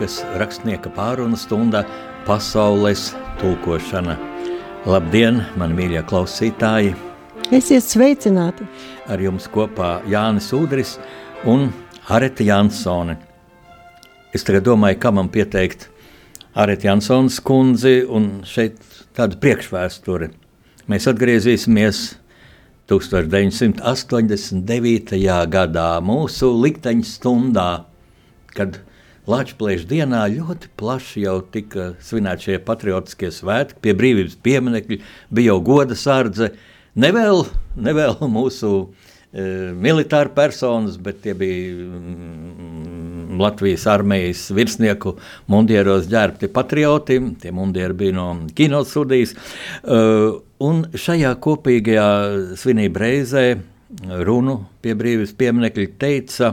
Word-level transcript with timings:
Lukas 0.00 0.24
rakstnieka 0.40 0.88
pārunu 0.96 1.36
stunda 1.36 1.84
pasaules 2.24 3.12
tulkošana. 3.36 4.16
Labdien, 4.88 5.44
man 5.60 5.76
mīļie 5.76 6.00
klausītāji! 6.08 6.96
Esiet 7.52 7.84
sveicināti! 7.84 8.64
Ar 9.12 9.20
jums 9.20 9.44
kopā 9.52 10.00
Jānis 10.08 10.56
Udris 10.56 10.96
un 11.44 11.68
Areta 12.08 12.40
Jansone. 12.48 13.20
Es 14.32 14.40
tagad 14.48 14.64
domāju, 14.72 14.96
kā 15.04 15.12
man 15.12 15.28
pieteikt 15.28 15.92
Areta 16.56 16.88
Jansons 16.88 17.36
kundzi 17.44 18.00
un 18.08 18.40
šeit 18.48 18.80
tādu 19.12 19.36
priekšvēsturi. 19.44 20.32
Mēs 20.88 21.12
atgriezīsimies 21.12 22.16
1989. 22.88 24.64
gadā 25.60 26.00
mūsu 26.00 26.56
likteņa 26.56 27.04
stundā, 27.04 27.84
kad 28.56 28.80
Latvijas 29.28 29.84
dienā 29.90 30.24
ļoti 30.32 30.70
plaši 30.80 31.26
jau 31.26 31.36
tika 31.52 31.92
svinēti 32.04 32.48
šie 32.48 32.58
patriotiskie 32.64 33.30
svētki, 33.34 33.80
pie 33.84 33.94
brīvības 33.98 34.38
pieminiekļa 34.44 34.98
bija 35.30 35.52
jau 35.52 35.60
goda 35.64 35.98
sārdze. 35.98 36.52
Nevēl, 37.00 37.44
nevēl 37.76 38.16
mūsu 38.32 38.72
e, 38.80 39.70
militāri 39.76 40.32
personas, 40.34 40.96
bet 40.98 41.20
tie 41.24 41.36
bija 41.38 41.76
mm, 41.86 43.38
Latvijas 43.40 43.86
armijas 43.88 44.48
virsnieku 44.56 45.14
mundieros 45.52 46.08
ģērbti 46.10 46.50
patrioti. 46.52 47.20
Tie 47.40 47.52
mundieri 47.54 47.96
bija 48.02 48.16
no 48.16 48.30
kinosudijas. 48.56 49.36
Uh, 49.84 50.40
Un 50.60 50.82
šajā 50.92 51.30
kopīgajā 51.40 52.08
svinību 52.60 53.00
reizē 53.00 53.44
runu 54.28 54.58
pie 54.84 54.92
brīvības 54.92 55.32
pieminiekļa 55.40 55.86
teica 56.02 56.50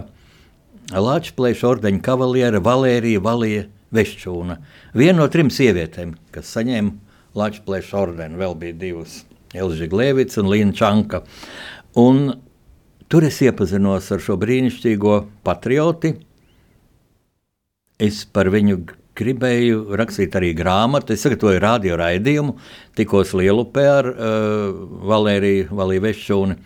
Latvijas 0.95 1.63
ordeņa 1.67 1.99
kavaliere 2.03 2.61
Valērija 2.63 3.19
Valija 3.19 3.65
Veščūna. 3.91 4.57
Viena 4.95 5.19
no 5.19 5.27
trim 5.31 5.49
sievietēm, 5.51 6.13
kas 6.31 6.53
saņēma 6.55 6.93
Latvijas 7.35 7.91
ordeni, 7.93 8.39
vēl 8.39 8.55
bija 8.55 8.73
divas- 8.73 9.23
Elžija 9.61 9.91
Glēvits 9.91 10.37
un 10.39 10.47
Līna 10.47 10.73
Čanka. 10.73 11.23
Un 11.95 12.39
tur 13.09 13.23
es 13.23 13.41
iepazinos 13.41 14.11
ar 14.11 14.19
šo 14.19 14.37
brīnišķīgo 14.37 15.27
patrioti. 15.43 16.15
Es 17.99 18.25
par 18.25 18.45
viņu 18.45 18.87
gribēju 19.17 19.95
rakstīt 19.97 20.35
arī 20.37 20.53
grāmatu. 20.55 21.13
Es 21.13 21.23
sagatavoju 21.25 21.59
radio 21.59 21.97
raidījumu, 21.97 22.55
tikos 22.95 23.33
Lielupē 23.33 23.87
ar 23.91 24.05
uh, 24.05 24.73
Valēriju 25.03 25.71
Valiju 25.71 26.01
Vešķūnu. 26.01 26.57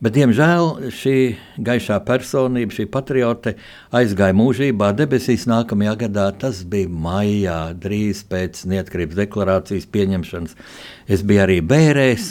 Bet, 0.00 0.14
diemžēl, 0.16 0.88
šī 0.96 1.14
gaišā 1.60 1.98
personība, 2.08 2.72
šī 2.72 2.86
patriote 2.88 3.52
aizgāja 3.92 4.32
mūžībā 4.32 4.94
debesīs 4.96 5.44
nākamajā 5.50 5.92
gadā. 6.06 6.30
Tas 6.40 6.62
bija 6.64 6.88
maijā, 6.88 7.58
drīz 7.76 8.22
pēc 8.30 8.62
neatkarības 8.72 9.18
deklarācijas 9.18 9.84
pieņemšanas. 9.92 10.56
Es 11.04 11.20
biju 11.20 11.42
arī 11.44 11.58
bērēs. 11.60 12.30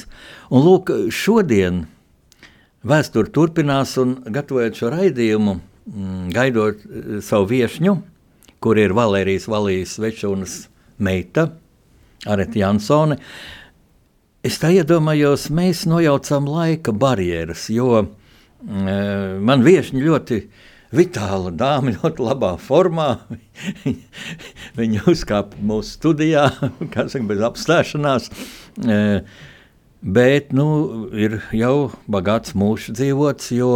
Un 0.49 0.65
lūk, 0.65 0.89
šodien 1.13 1.83
vēsture 2.89 3.29
turpinās 3.37 3.93
un 4.01 4.17
gatavojot 4.25 4.81
šo 4.81 4.89
raidījumu, 4.95 5.59
mm, 5.93 6.25
gaidot 6.33 6.81
uh, 6.81 7.19
savu 7.21 7.51
viesņu, 7.53 7.99
kur 8.65 8.81
ir 8.81 8.97
Valērijas 8.97 9.45
Valijas 9.45 9.93
Večunas 10.01 10.63
meita, 10.97 11.51
Areta 12.25 12.65
Jansone. 12.65 13.21
Es 14.39 14.55
tā 14.55 14.69
iedomājos, 14.71 15.49
mēs 15.51 15.81
nojaucam 15.89 16.45
laika 16.47 16.93
barjeras, 16.95 17.65
jo 17.75 18.05
mm, 18.05 19.41
man 19.43 19.65
viešņi 19.65 20.03
ļoti 20.05 20.37
vitāla 20.95 21.51
dāma, 21.51 21.91
ļoti 21.97 22.23
labā 22.23 22.53
formā. 22.63 23.09
Viņa 24.79 25.03
uzkāpa 25.11 25.59
mūsu 25.59 25.97
studijā, 25.97 26.45
kā 26.93 27.09
saka, 27.11 27.25
bez 27.27 27.43
apstāšanās. 27.49 28.29
E, 28.79 29.01
bet 29.99 30.55
nu, 30.55 30.69
ir 31.11 31.41
jau 31.59 31.89
bagāts 32.07 32.55
mūžs 32.55 32.93
dzīvots, 32.95 33.51
jo 33.57 33.73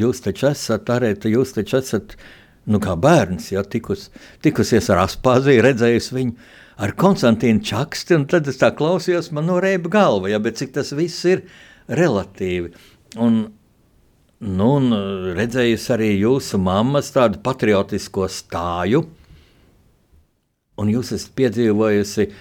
jūs 0.00 0.24
taču 0.24 0.48
esat, 0.54 0.88
Arēta, 0.88 1.28
jūs 1.28 1.52
taču 1.58 1.82
esat 1.82 2.16
nu, 2.64 2.80
kā 2.80 2.96
bērns, 2.96 3.52
ja 3.52 3.60
tikus, 3.68 4.08
tikusies 4.40 4.88
ar 4.88 5.04
Aspāziju, 5.04 5.66
redzējusi 5.68 6.16
viņu 6.16 6.50
ar 6.80 6.94
Konstantīnu 6.96 7.62
Čaksti, 7.66 8.16
un 8.16 8.26
tad 8.30 8.48
es 8.48 8.60
tā 8.60 8.70
klausījos, 8.76 9.30
man 9.36 9.48
norēba 9.50 9.92
galva, 9.92 10.30
ja, 10.32 10.40
bet 10.42 10.60
cik 10.60 10.74
tas 10.78 10.94
viss 10.96 11.26
ir 11.28 11.44
relatīvi. 12.00 12.72
Un, 13.20 13.40
nu, 14.40 14.68
un 14.78 14.94
redzējusi 15.36 15.92
arī 15.96 16.12
jūsu 16.14 16.60
mammas 16.62 17.12
tādu 17.12 17.42
patriotisko 17.44 18.28
stāju, 18.32 19.04
un 20.80 20.94
jūs 20.94 21.12
esat 21.12 21.36
piedzīvojusi 21.36 22.28
uh, 22.30 22.40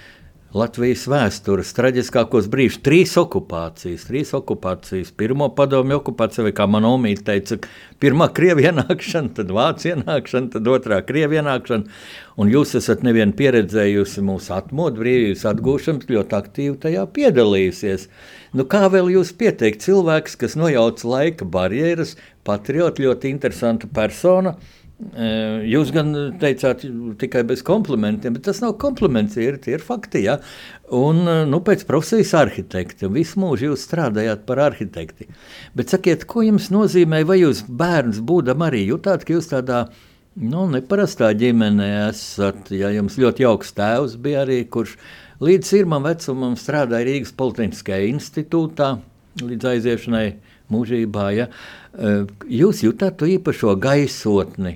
Latvijas 0.50 1.04
vēstures 1.06 1.76
traģiskākos 1.78 2.48
brīžus, 2.50 2.80
trīs 2.82 3.12
okupācijas, 3.22 4.08
trīs 4.08 4.32
okupācijas. 4.34 5.12
Pirmā 5.14 5.52
padomju 5.54 6.00
okupācija, 6.00 6.48
vai 6.48 6.54
kā 6.58 6.66
man 6.66 6.88
omīte 6.90 7.22
teica, 7.28 7.60
pirmā 8.02 8.32
krievi 8.34 8.66
ienākšana, 8.66 9.30
tad 9.38 9.54
vācu 9.54 9.92
ienākšana, 9.92 10.50
tad 10.56 10.72
otrā 10.74 10.98
krievi 11.06 11.38
ienākšana. 11.38 12.00
Un 12.42 12.50
jūs 12.50 12.74
esat 12.80 13.06
nevien 13.06 13.36
pieredzējusi 13.38 14.26
mūsu 14.26 14.56
atmodu 14.58 15.04
brīvības 15.04 15.46
atgūšanu, 15.52 16.10
ļoti 16.16 16.38
aktīvi 16.40 16.82
tajā 16.82 17.06
piedalījusies. 17.14 18.10
Nu, 18.58 18.66
kā 18.66 18.88
vēl 18.90 19.14
jūs 19.20 19.36
pieteikt 19.38 19.86
cilvēks, 19.86 20.40
kas 20.42 20.58
nojauc 20.58 21.06
laika 21.06 21.46
barjeras, 21.46 22.16
patrioti, 22.50 23.06
ļoti 23.06 23.36
interesanta 23.36 23.92
persona, 23.94 24.58
Jūs 25.00 25.94
gan 25.96 26.12
teicāt 26.42 26.82
tikai 27.22 27.46
bez 27.48 27.62
komplimentiem, 27.64 28.34
bet 28.36 28.44
tas 28.50 28.60
nav 28.60 28.74
kompliments, 28.82 29.38
tie 29.38 29.46
ir, 29.48 29.58
tie 29.64 29.78
ir 29.78 29.84
fakti. 29.84 30.26
Ja? 30.26 30.36
Un, 30.96 31.22
nu, 31.48 31.62
pēc 31.64 31.86
profesijas 31.88 32.34
arhitekti, 32.36 33.08
un 33.08 33.16
visu 33.16 33.40
mūžu 33.40 33.70
jūs 33.70 33.86
strādājāt 33.88 34.44
par 34.50 34.60
arhitekti. 34.66 35.30
Bet 35.78 35.96
sakiet, 35.96 36.26
ko 36.28 36.44
jums 36.44 36.68
nozīmē, 36.76 37.22
vai 37.30 37.40
jūs 37.40 37.64
bērns 37.70 38.20
būdam 38.28 38.66
arī 38.68 38.90
jutāt, 38.90 39.24
ka 39.24 39.38
jūs 39.38 39.48
tādā 39.54 39.86
nu, 40.36 40.66
neparastā 40.74 41.32
ģimenē 41.32 41.88
esat, 42.10 42.68
ja 42.76 42.92
jums 42.92 43.16
ļoti 43.22 43.48
jauks 43.48 43.72
tēvs 43.80 44.18
bija 44.20 44.44
arī, 44.44 44.66
kurš 44.68 44.98
līdz 45.40 45.72
sirmam 45.72 46.04
vecumam 46.10 46.60
strādāja 46.60 47.08
Rīgas 47.08 47.32
Politehniskajā 47.40 48.12
institūtā, 48.12 48.92
līdz 49.40 49.72
aiziešanai 49.74 50.28
mūžībā. 50.76 51.32
Ja? 51.38 51.48
Jūs 52.52 52.84
jutāt 52.84 53.20
to 53.20 53.32
īpašo 53.32 53.80
gaisotni, 53.80 54.76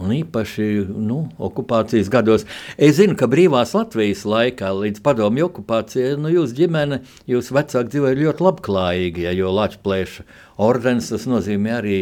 Un 0.00 0.12
īpaši 0.16 0.66
nu, 0.88 1.18
okupācijas 1.42 2.08
gados. 2.10 2.46
Es 2.80 2.96
zinu, 2.96 3.14
ka 3.18 3.28
brīvās 3.30 3.74
Latvijas 3.76 4.24
laikā, 4.26 4.70
līdz 4.74 5.02
padomju 5.04 5.46
okupācijai, 5.50 6.16
nu, 6.18 6.30
jūsu 6.32 6.56
ģimene, 6.62 7.02
jūsu 7.30 7.56
vecāki 7.58 7.92
dzīvoja 7.92 8.18
ļoti 8.22 8.46
labklājīgi. 8.46 9.26
Ja, 9.26 9.34
jo 9.36 9.52
Latvijas 9.52 10.22
ordenis 10.56 11.12
tas 11.12 11.28
nozīmē 11.28 11.76
arī, 11.76 12.00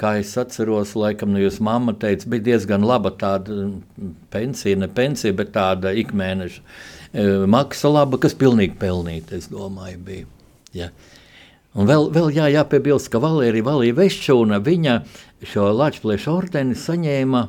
kā 0.00 0.16
es 0.22 0.32
atceros, 0.40 0.94
laikam, 0.98 1.34
nu, 1.34 1.42
jūsu 1.42 1.62
mamma 1.68 1.94
teica, 2.00 2.30
bija 2.32 2.46
diezgan 2.52 2.86
laba 2.86 3.12
tāda 3.20 3.68
pensija, 4.32 4.80
ne 4.80 4.88
pensija, 4.88 5.36
bet 5.36 5.52
tāda 5.54 5.92
ikmēneša 6.00 6.62
e, 6.62 7.28
maksa 7.50 7.92
laba, 7.92 8.20
kas 8.22 8.36
pilnīgi 8.38 8.78
pelnīta, 8.80 9.38
es 9.38 9.50
domāju, 9.52 10.00
bija. 10.08 10.28
Ja. 10.76 10.90
Un 11.78 11.86
vēl, 11.86 12.08
vēl 12.10 12.32
jā, 12.34 12.48
jāpiebilst, 12.50 13.06
ka 13.12 13.20
Valērija 13.22 13.66
Valija 13.68 13.94
Veščūna 13.94 14.58
viņa 14.66 14.96
šo 15.46 15.68
Latvijas 15.78 16.24
ordeni 16.32 16.74
saņēma 16.74 17.42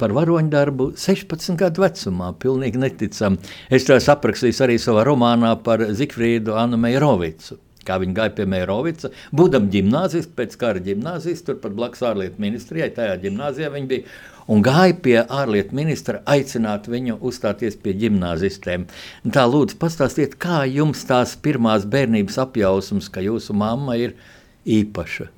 par 0.00 0.14
varoņdarbu 0.16 0.88
16 0.98 1.54
gadu 1.60 1.84
vecumā. 1.84 2.32
Pilnīgi 2.42 2.80
neticami. 2.82 3.38
Es 3.70 3.86
to 3.86 3.94
aprakstīju 3.94 4.64
arī 4.66 4.80
savā 4.82 5.04
romānā 5.06 5.52
par 5.62 5.84
Zikfrīdu 5.94 6.56
Anu 6.58 6.80
Meirovicu. 6.82 7.60
Kā 7.84 8.00
viņa 8.00 8.16
gāja 8.16 8.32
pie 8.32 8.46
Meirovica, 8.48 9.10
būdam 9.36 9.68
ģimnāzists, 9.70 10.32
pēc 10.34 10.56
kara 10.58 10.80
ģimnāzists, 10.82 11.44
turpat 11.44 11.76
blakus 11.76 12.00
ārlietu 12.08 12.40
ministrijai, 12.40 12.88
tajā 12.96 13.18
ģimnāzijā 13.26 13.68
viņa 13.74 13.90
bija 13.90 14.14
un 14.50 14.64
gāja 14.64 14.96
pie 15.04 15.16
ārlietu 15.22 15.76
ministra 15.76 16.20
aicināt 16.30 16.88
viņu 16.90 17.18
uzstāties 17.24 17.78
pie 17.80 17.94
gimnāzistēm. 18.00 18.88
Tā 19.34 19.46
lūdzu, 19.50 19.78
pastāstiet, 19.80 20.36
kā 20.40 20.64
jums 20.68 21.04
tās 21.08 21.36
pirmās 21.36 21.86
bērnības 21.88 22.40
apjausmas, 22.44 23.08
ka 23.12 23.24
jūsu 23.24 23.56
mamma 23.56 23.96
ir 24.00 24.16
īpaša? 24.64 25.30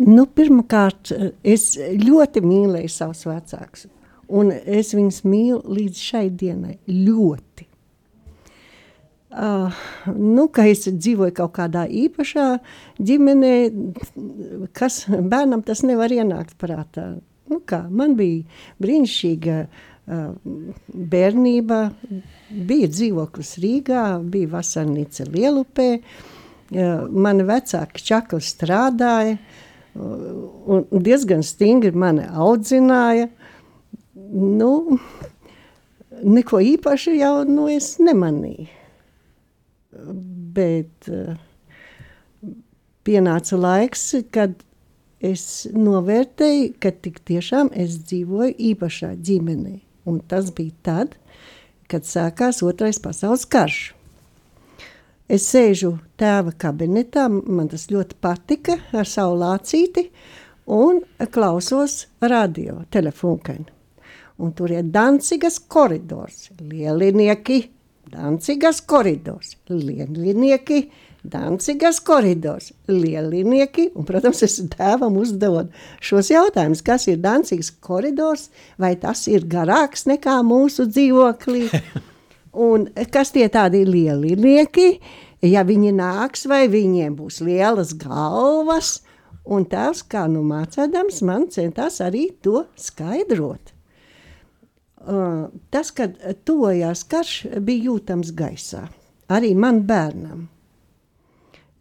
Nu, 0.00 0.24
Pirmkārt, 0.24 1.10
es 1.44 1.74
ļoti 1.76 2.40
mīlēju 2.44 2.92
savus 2.92 3.26
vecākus. 3.28 3.88
Un 4.30 4.52
es 4.54 4.94
viņus 4.94 5.24
mīlu 5.26 5.60
līdz 5.76 6.04
šai 6.06 6.28
dienai 6.30 6.76
ļoti. 6.86 7.69
Uh, 9.30 9.70
nu, 10.18 10.48
ka 10.50 10.64
es 10.66 10.88
dzīvoju 10.90 11.30
kaut 11.36 11.52
kādā 11.54 11.84
īpašā 11.86 12.46
ģimenē, 12.98 13.52
kas 14.74 15.04
bērnam 15.06 15.62
tas 15.62 15.84
nevar 15.86 16.10
ienākt 16.10 16.56
prātā. 16.58 17.12
Nu, 17.46 17.60
kā, 17.62 17.84
man 17.94 18.16
bija 18.18 18.42
brīnišķīga 18.82 19.58
uh, 19.62 20.24
bērnība, 21.14 21.78
bija 22.50 22.90
dzīvoklis 22.90 23.52
Rīgā, 23.62 24.02
bija 24.34 24.50
vasarnīca 24.56 25.28
Lielupē, 25.30 25.88
uh, 26.00 27.06
mani 27.14 27.46
vecāki 27.46 28.02
čakli 28.10 28.42
strādāja, 28.42 29.38
un 29.94 30.84
diezgan 30.90 31.42
stingri 31.46 31.90
mani 31.94 32.26
audzināja. 32.30 33.28
Nu, 34.30 34.98
neko 36.22 36.60
īpaši 36.74 37.16
jau 37.18 37.40
nu, 37.46 37.70
es 37.70 37.96
nemanīju. 38.02 38.79
Bet 40.54 41.08
uh, 41.10 41.36
pienāca 43.06 43.58
laiks, 43.60 44.08
kad 44.34 44.58
es 45.20 45.68
novērtēju, 45.74 46.74
ka 46.80 46.92
tik 47.04 47.20
tiešām 47.28 47.70
es 47.76 47.98
dzīvoju 48.08 48.56
īpašā 48.72 49.14
ģimenē. 49.20 49.78
Un 50.08 50.20
tas 50.26 50.48
bija 50.56 50.72
tad, 50.86 51.16
kad 51.90 52.06
sākās 52.08 52.62
otrais 52.64 53.00
pasaules 53.02 53.44
karš. 53.50 53.80
Es 55.30 55.44
sēžu 55.46 55.92
tēva 56.18 56.50
kabinetā, 56.58 57.28
man 57.30 57.68
tas 57.70 57.86
ļoti 57.92 58.16
patika, 58.18 58.80
ar 58.96 59.06
savu 59.06 59.36
lācīti, 59.38 60.08
un 60.70 61.02
klausos 61.30 62.06
radio 62.22 62.80
telefonkaini. 62.90 63.68
Un 64.40 64.54
tur 64.56 64.72
ir 64.72 64.88
Dancigas 64.88 65.60
koridors, 65.70 66.48
lielinieki, 66.58 67.60
Dancigas 68.10 68.80
koridors, 68.82 69.54
lielinieki, 69.70 70.82
Dancigas 71.30 72.00
koridors, 72.00 72.70
lielinieki, 72.88 73.90
un, 73.94 74.06
protams, 74.08 74.40
es 74.46 74.56
tēvam 74.72 75.18
uzdevu 75.20 75.66
šos 76.02 76.32
jautājumus, 76.32 76.82
kas 76.82 77.06
ir 77.12 77.20
Dancigas 77.22 77.70
koridors, 77.84 78.48
vai 78.80 78.94
tas 78.98 79.26
ir 79.30 79.44
garāks 79.46 80.08
nekā 80.10 80.40
mūsu 80.46 80.88
dzīvoklī, 80.90 81.68
Un 82.52 82.88
kas 83.14 83.30
tie 83.30 83.46
tādi 83.46 83.84
lielinieki, 83.86 84.88
ja 85.46 85.62
viņi 85.66 85.92
nāks, 85.94 86.48
vai 86.50 86.64
viņiem 86.70 87.14
būs 87.14 87.38
lielas 87.46 87.92
galvas, 87.94 89.00
un 89.46 89.66
tās, 89.70 90.02
kā 90.02 90.26
nu 90.26 90.42
mācēdams, 90.46 91.22
man 91.22 91.46
centās 91.54 92.00
arī 92.02 92.26
to 92.42 92.64
skaidrot. 92.74 93.69
Uh, 95.00 95.46
tas, 95.72 95.88
kad 95.96 96.18
tojās 96.44 97.06
karš, 97.08 97.46
bija 97.64 97.86
jūtams 97.86 98.34
gaisā, 98.36 98.82
arī 99.32 99.54
man 99.56 99.78
bērnam. 99.88 100.42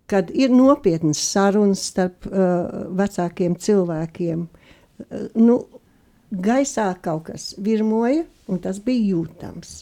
Kad 0.07 0.29
ir 0.31 0.53
nopietnas 0.55 1.19
sarunas 1.27 1.81
starp 1.91 2.29
uh, 2.29 2.85
vecākiem 2.95 3.57
cilvēkiem, 3.59 4.45
uh, 4.47 5.25
nu, 5.35 5.57
gaisā 6.31 6.93
kaut 7.03 7.25
kas 7.27 7.49
virmoja, 7.59 8.23
un 8.47 8.63
tas 8.63 8.79
bija 8.87 9.09
jūtams. 9.17 9.73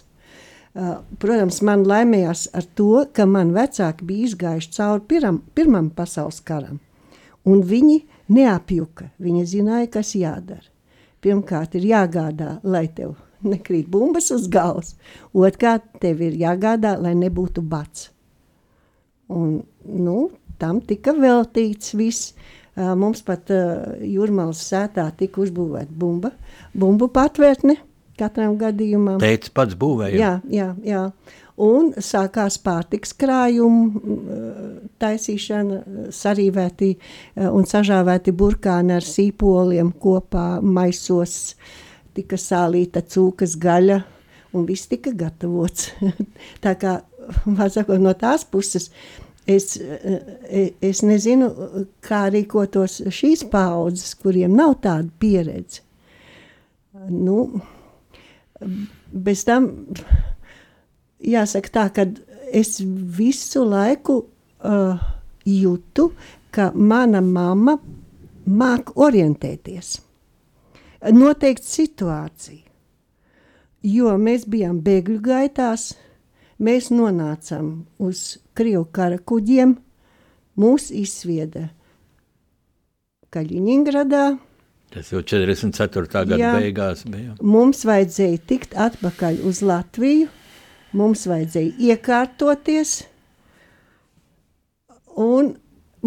Uh, 0.73 0.97
protams, 1.21 1.61
man 1.61 1.85
laimējās 1.85 2.47
ar 2.57 2.65
to, 2.73 3.05
ka 3.13 3.29
man 3.29 3.53
vecāki 3.53 4.09
bija 4.09 4.31
izgājuši 4.31 4.73
cauri 4.79 5.05
piram, 5.13 5.39
Pirmam 5.53 5.93
pasaules 5.93 6.41
karam. 6.41 6.81
Un 7.45 7.61
viņi 7.61 8.01
neapjuka, 8.33 9.11
viņi 9.21 9.45
zināja, 9.53 9.93
kas 9.99 10.15
jādara. 10.17 10.65
Pirmkārt, 11.21 11.77
ir 11.77 11.85
jāgādā, 11.93 12.57
lai 12.65 12.87
tev 12.89 13.13
nekrīt 13.45 13.89
bumbas 13.91 14.31
uz 14.35 14.47
galvas. 14.51 14.95
Otrkārt, 15.33 15.89
tev 16.01 16.21
ir 16.25 16.37
jāgādā, 16.39 16.95
lai 17.01 17.13
nebūtu 17.17 17.61
bats. 17.61 18.09
Un, 19.33 19.59
nu, 19.83 20.19
tam 20.61 20.81
tika 20.81 21.13
veltīts 21.17 21.93
viss. 21.97 22.33
Uh, 22.77 22.93
mums 22.93 23.23
pat 23.25 23.49
uh, 23.49 23.97
jūrmālas 24.05 24.61
sētā 24.69 25.07
tika 25.17 25.41
uzbūvēta 25.41 25.93
bumba, 25.97 26.29
bumbu 26.77 27.07
patvērtne 27.09 27.79
katram 28.17 28.57
gadījumam. 28.59 29.19
Teicis 29.21 29.53
pats 29.53 29.77
būvēja. 29.77 30.17
Jā, 30.17 30.31
jā, 30.51 30.71
jā. 30.85 31.03
Un 31.57 31.89
sākās 32.05 32.59
pārtiks 32.61 33.15
krājumu 33.17 34.01
taisīšana, 35.01 35.79
sarīvēti 36.13 36.91
un 37.49 37.65
sažāvēti 37.65 38.33
burkāni 38.37 38.93
ar 38.93 39.05
sīpoliem 39.05 39.89
kopā 39.97 40.59
maisos, 40.61 41.55
tika 42.17 42.39
sālīta 42.41 43.03
cūkas 43.05 43.55
gaļa 43.61 44.01
un 44.57 44.65
viss 44.67 44.89
tika 44.89 45.13
gatavots. 45.15 45.91
Tā 46.65 46.75
kā, 46.79 46.99
sakot, 47.73 47.97
no 48.01 48.13
tās 48.17 48.45
puses, 48.47 48.89
es, 49.47 49.75
es 50.83 51.03
nezinu, 51.05 51.49
kā 52.03 52.27
rīkotos 52.33 53.01
šīs 53.13 53.45
paudzes, 53.51 54.15
kuriem 54.19 54.55
nav 54.57 54.77
tāda 54.83 55.11
pieredze. 55.19 55.83
Nu, 57.07 57.61
bez 59.13 59.43
tam 59.47 59.69
jāsaka 61.21 61.73
tā, 61.73 61.85
ka 61.93 62.07
es 62.55 62.79
visu 62.81 63.63
laiku 63.67 64.17
uh, 64.23 64.97
jūtu, 65.45 66.09
ka 66.51 66.71
mana 66.73 67.21
mamma 67.21 67.77
māk 68.47 68.95
orientēties. 68.95 70.06
Noteikti 71.13 71.67
situācija, 71.69 72.63
jo 73.87 74.15
mēs 74.19 74.47
bijām 74.49 74.81
bēgļu 74.83 75.19
gaitās, 75.23 75.91
mēs 76.59 76.89
nonācām 76.91 77.85
uz 78.03 78.41
Krievu 78.57 78.87
kara 78.91 79.19
kuģiem, 79.19 79.77
mūs 80.57 80.89
izsvieda 80.91 81.69
Kaļiņingradā, 83.31 84.25
Tas 84.87 85.09
jau 85.11 85.19
44. 85.19 86.07
gada 86.07 86.37
Jā, 86.39 86.53
beigās 86.55 87.03
bija. 87.11 87.33
Mums 87.43 87.83
vajadzēja 87.87 88.39
tikt 88.47 88.75
atpakaļ 88.79 89.41
uz 89.49 89.59
Latviju, 89.59 90.29
mums 90.95 91.25
vajadzēja 91.27 91.73
iekārtoties, 91.89 92.93
un 95.19 95.51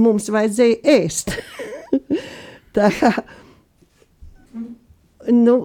mums 0.01 0.31
vajadzēja 0.33 0.81
ēst. 0.97 1.35
Tā 2.77 2.89
kā, 2.97 3.13
nu, 5.35 5.57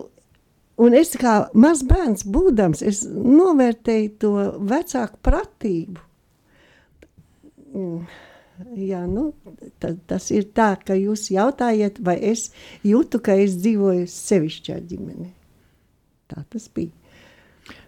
un 0.81 0.97
es 0.97 1.15
kā 1.19 1.35
mazs 1.53 1.85
bērns 1.87 2.25
būdams, 2.27 2.83
es 2.85 3.03
novērtēju 3.09 4.11
to 4.21 4.33
vecāku 4.71 5.21
pratību. 5.25 6.01
Jā, 8.79 9.01
nu, 9.09 9.29
ta, 9.83 9.91
tas 10.07 10.29
ir 10.31 10.47
tā, 10.55 10.69
ka 10.79 10.95
jūs 10.95 11.27
jautājat, 11.33 11.99
vai 11.99 12.15
es 12.23 12.49
jūtu, 12.87 13.19
ka 13.23 13.35
es 13.43 13.57
dzīvoju 13.59 14.05
sevišķā 14.11 14.77
ģimenē. 14.91 15.31
Tā 16.31 16.45
tas 16.51 16.69
bija. 16.71 16.93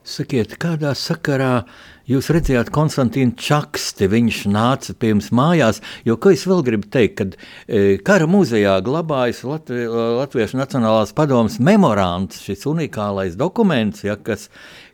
Sakiet, 0.08 0.54
kādā 0.56 0.94
sakarā 0.96 1.66
jūs 2.08 2.30
redzējāt 2.32 2.70
Konstantīnu 2.72 3.36
Čaksti, 3.44 4.08
viņš 4.08 4.38
nāca 4.54 4.94
pie 4.96 5.10
jums 5.12 5.28
mājās, 5.36 5.82
jo, 6.08 6.16
ko 6.16 6.32
es 6.32 6.46
vēl 6.48 6.64
gribu 6.64 6.88
teikt, 6.94 7.18
kad 7.20 7.36
e, 7.36 7.98
kara 8.08 8.30
muzejā 8.32 8.78
glabājas 8.86 9.44
Latvi, 9.44 9.84
Latviešu 9.92 10.62
Nacionālās 10.62 11.12
padomas 11.18 11.60
memorants, 11.60 12.40
šis 12.46 12.64
unikālais 12.72 13.36
dokuments, 13.36 14.06
ja, 14.08 14.16
kas 14.16 14.48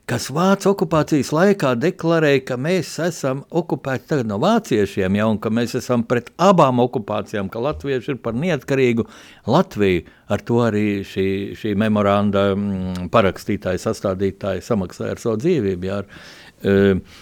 kas 0.09 0.27
Vācijas 0.33 0.67
okupācijas 0.73 1.31
laikā 1.33 1.73
deklarēja, 1.79 2.43
ka 2.49 2.57
mēs 2.59 2.91
esam 3.05 3.43
okupēti 3.55 4.19
no 4.27 4.37
vāciešiem, 4.43 5.15
ja, 5.19 5.27
un 5.31 5.39
ka 5.41 5.51
mēs 5.53 5.77
esam 5.79 6.03
pret 6.07 6.29
abām 6.41 6.81
okupācijām, 6.83 7.49
ka 7.51 7.61
latvieši 7.63 8.15
ir 8.15 8.19
par 8.23 8.35
neatkarīgu 8.37 9.07
Latviju. 9.47 10.03
Ar 10.33 10.43
to 10.43 10.59
arī 10.65 10.85
šī, 11.07 11.27
šī 11.59 11.73
memoranda 11.79 12.49
mm, 12.55 13.09
parakstītāja, 13.13 13.81
sastādītāja 13.83 14.63
samaksāja 14.65 15.15
ar 15.15 15.23
savu 15.23 15.39
dzīvību. 15.43 15.89
Jā, 15.89 16.01
ar, 16.03 16.23
uh, 16.67 17.19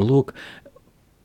lūk, 0.00 0.32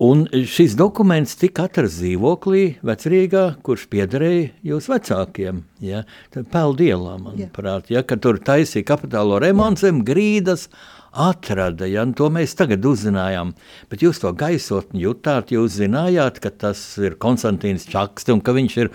Un 0.02 0.24
šis 0.50 0.74
dokuments 0.80 1.36
tika 1.38 1.68
atrasts 1.68 2.00
dzīvoklī, 2.00 2.62
vecrīgā, 2.86 3.44
kurš 3.62 3.84
piederēja 3.92 4.48
jūsu 4.66 4.96
vecākiem. 4.96 5.60
Ja? 5.86 6.02
Peldielā, 6.34 7.20
manuprāt, 7.22 7.92
ja? 7.94 8.02
kad 8.02 8.24
tur 8.24 8.40
taisīja 8.42 8.88
kapitālo 8.88 9.38
remontu 9.44 9.86
zem 9.86 10.00
grīdas, 10.08 10.66
atrada, 11.12 11.86
ja? 11.86 12.08
To 12.18 12.32
mēs 12.34 12.56
tagad 12.58 12.86
uzzinājām. 12.88 13.54
Bet 13.92 14.02
jūs 14.02 14.24
to 14.24 14.32
gaisotni 14.34 15.04
jutāt, 15.04 15.54
jūs 15.54 15.78
zinājāt, 15.78 16.42
ka 16.42 16.50
tas 16.66 16.82
ir 16.98 17.20
Konstantīns 17.22 17.86
Čakste 17.92 18.34
un 18.34 18.42
ka 18.42 18.56
viņš 18.58 18.78
ir 18.82 18.92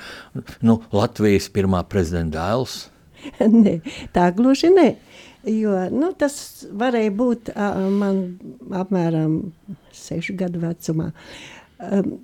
nu, 0.66 0.80
Latvijas 0.96 1.46
pirmā 1.54 1.84
prezidenta 1.86 2.40
dēls? 2.40 2.78
Nē, 3.62 3.78
tā 4.16 4.30
gluži 4.34 4.72
ne. 4.74 4.90
Jo, 5.46 5.74
nu, 5.94 6.10
tas 6.18 6.66
varēja 6.74 7.12
būt 7.14 7.52
uh, 7.52 7.84
man 7.94 8.16
apmēram 8.74 9.36
sešu 9.94 10.34
gadu 10.38 10.58
vecumā. 10.64 11.12
Um, 11.78 12.16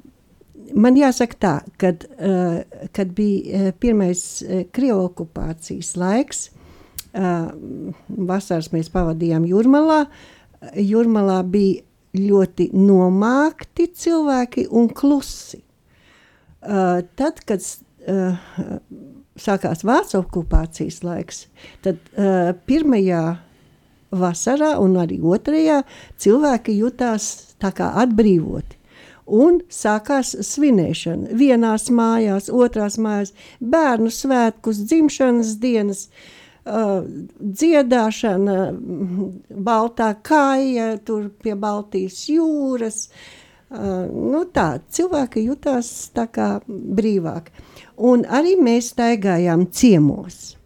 man 0.75 0.99
jāsaka 0.99 1.38
tā, 1.38 1.52
kad, 1.79 2.09
uh, 2.19 2.88
kad 2.91 3.12
bija 3.14 3.69
uh, 3.69 3.76
pirmais 3.79 4.25
uh, 4.43 4.64
Krievu 4.75 5.07
okupācijas 5.07 5.93
laiks, 6.02 6.49
uh, 7.14 7.52
vasaras 8.33 8.73
mēs 8.75 8.91
pavadījām 8.91 9.47
Jurmalā. 9.47 10.02
Jurmalā 10.83 11.38
bija 11.47 11.87
ļoti 12.19 12.73
nomākti 12.75 13.87
cilvēki 14.02 14.67
un 14.75 14.91
klusi. 14.91 15.62
Uh, 16.62 17.07
tad, 17.19 17.38
kad 17.47 17.62
uh, 17.62 18.43
sākās 19.39 19.85
Vācu 19.87 20.21
okupācijas 20.21 21.01
laiks, 21.07 21.47
tad 21.85 21.99
uh, 22.12 22.53
pirmajā 22.69 23.25
vasarā 24.12 24.75
un 24.83 24.99
arī 25.01 25.19
otrajā 25.25 25.83
cilvēki 26.21 26.77
jutās 26.83 27.55
tā 27.62 27.73
kā 27.77 27.93
atbrīvoti. 28.03 28.79
Un 29.33 29.61
sākās 29.71 30.35
svinēšana. 30.45 31.37
Vienās 31.39 31.87
mājās, 31.95 32.51
otrās 32.51 32.99
mājās, 33.01 33.31
bērnu 33.62 34.11
svētkus, 34.12 34.83
dzimšanas 34.91 35.55
dienas, 35.62 36.09
uh, 36.67 37.07
dziedāšana, 37.41 38.57
baltā 39.71 40.11
kāja, 40.27 40.97
tur 41.07 41.31
pie 41.41 41.55
Baltijas 41.57 42.27
jūras. 42.29 43.07
Uh, 43.07 43.42
nu 43.73 44.43
tā, 44.52 44.67
cilvēki 44.93 45.47
jutās 45.47 46.11
tā 46.12 46.26
kā 46.29 46.49
brīvāk. 46.69 47.49
Un 47.97 48.26
arī 48.29 48.57
mēs 48.61 48.93
staigājām 48.93 49.69
ciemos. 49.73 50.57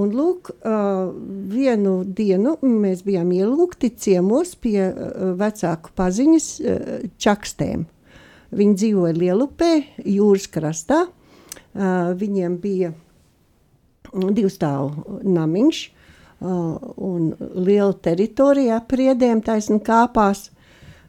Un 0.00 0.12
lūk, 0.14 0.52
uh, 0.54 1.10
vienu 1.50 2.00
dienu 2.04 2.54
mēs 2.62 3.02
bijām 3.04 3.32
ielūgti 3.34 3.90
ciemos 3.98 4.54
pie 4.56 4.78
uh, 4.86 5.32
vecāku 5.36 5.92
paziņas 5.98 6.46
uh, 6.60 6.92
čakstēm. 7.20 7.84
Viņi 8.50 8.76
dzīvoja 8.80 9.14
Lielupē, 9.14 9.70
jūras 10.10 10.48
krastā. 10.50 11.04
Viņiem 11.70 12.56
bija 12.58 12.88
divstāvu 14.10 15.20
namiņš 15.22 15.82
uh, 15.86 16.80
un 16.98 17.28
liela 17.38 17.94
teritorija 17.94 18.80
apriedēm 18.80 19.44
taisni 19.46 19.78
kāpās. 19.86 20.48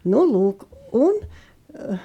Nu, 0.05 0.21
lūk, 0.29 0.67
un 0.95 1.19
uh, 1.21 1.99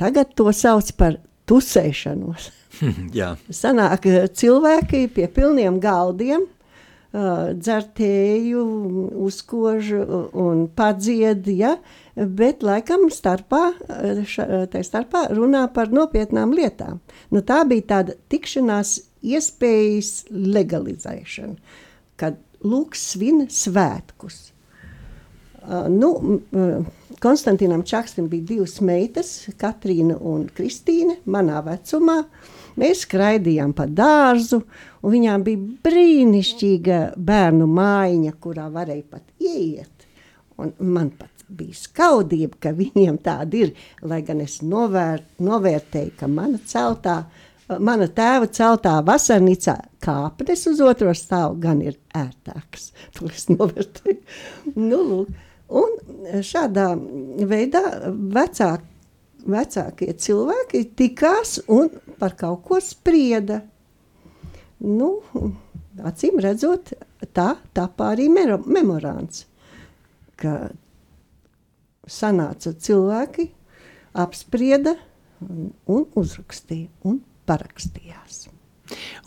tagad 0.00 0.34
to 0.38 0.52
sauc 0.54 0.92
par 0.98 1.18
tusēšanos. 1.48 2.52
Jā. 3.18 3.34
Sanāk 3.50 4.06
cilvēki 4.38 5.06
pie 5.14 5.26
pilniem 5.34 5.80
galdiem, 5.82 6.44
uh, 6.46 7.50
dzertēju, 7.56 8.64
uzkož 9.28 9.92
un 10.36 10.66
padzied, 10.76 11.48
ja, 11.50 11.76
bet 12.14 12.62
laikam 12.66 13.08
starpā, 13.12 13.62
ša, 14.28 14.66
tai 14.72 14.82
starpā 14.86 15.28
runā 15.32 15.66
par 15.72 15.92
nopietnām 15.94 16.52
lietām. 16.56 17.00
Nu, 17.32 17.42
tā 17.42 17.62
bija 17.68 17.88
tāda 17.94 18.18
tikšanās 18.30 18.98
iespējas 19.24 20.28
legalizēšana, 20.30 21.56
kad 22.20 22.38
lūk 22.62 22.96
svin 22.98 23.46
svētkus. 23.50 24.48
Uh, 25.68 25.84
nu, 25.92 26.12
Konstantinam 27.20 27.82
Čakstam 27.82 28.28
bija 28.30 28.44
divas 28.52 28.76
meitas, 28.80 29.30
Katrīna 29.58 30.14
un 30.22 30.44
Kristīne, 30.54 31.16
manā 31.26 31.58
vecumā. 31.66 32.20
Mēs 32.78 33.02
skraidījām 33.08 33.72
pa 33.74 33.88
dārzu, 33.90 34.60
un 35.02 35.14
viņām 35.14 35.46
bija 35.46 35.64
brīnišķīga 35.88 37.00
bērnu 37.18 37.66
mājiņa, 37.74 38.34
kurā 38.38 38.68
varēja 38.70 39.06
pat 39.16 39.24
ieiet. 39.42 40.06
Un 40.62 40.70
man 40.78 41.10
pat 41.18 41.42
bija 41.48 41.74
skaudība, 41.80 42.60
ka 42.62 42.72
viņiem 42.76 43.18
tāda 43.24 43.64
ir, 43.64 43.74
lai 44.06 44.20
gan 44.22 44.44
es 44.44 44.60
novēr, 44.62 45.24
novērtēju, 45.42 46.14
ka 46.20 46.30
mana 46.30 46.62
celtā, 46.70 47.16
mana 47.82 48.06
tēva 48.06 48.46
celtā 48.46 48.94
vasarnīcā 49.06 49.74
kāpnes 50.06 50.64
uz 50.70 50.86
otro 50.86 51.10
stāvu 51.18 51.58
gan 51.66 51.82
ir 51.82 51.98
ērtāks. 52.14 52.92
To 53.18 53.26
es 53.26 53.50
novērtēju. 53.50 54.22
Nu, 54.78 55.02
lūk. 55.02 55.36
Un 55.68 55.98
šādā 56.44 56.92
veidā 57.48 57.82
vecāki 58.08 58.96
vecākie 59.48 60.12
cilvēki 60.18 60.82
tikās 60.98 61.58
un 61.70 61.90
par 62.18 62.34
kaut 62.38 62.64
ko 62.66 62.80
sprieda. 62.82 63.62
Nu, 64.84 65.22
acīm 66.06 66.38
redzot, 66.42 66.92
tā 67.34 67.54
tapā 67.74 68.12
arī 68.14 68.28
memorāns, 68.30 69.46
ka 70.38 70.70
sanāca 72.08 72.74
cilvēki, 72.78 73.48
apsprieda 74.18 74.94
un 75.40 76.06
uzrakstīja 76.18 76.88
un 77.08 77.20
parakstījās. 77.48 78.46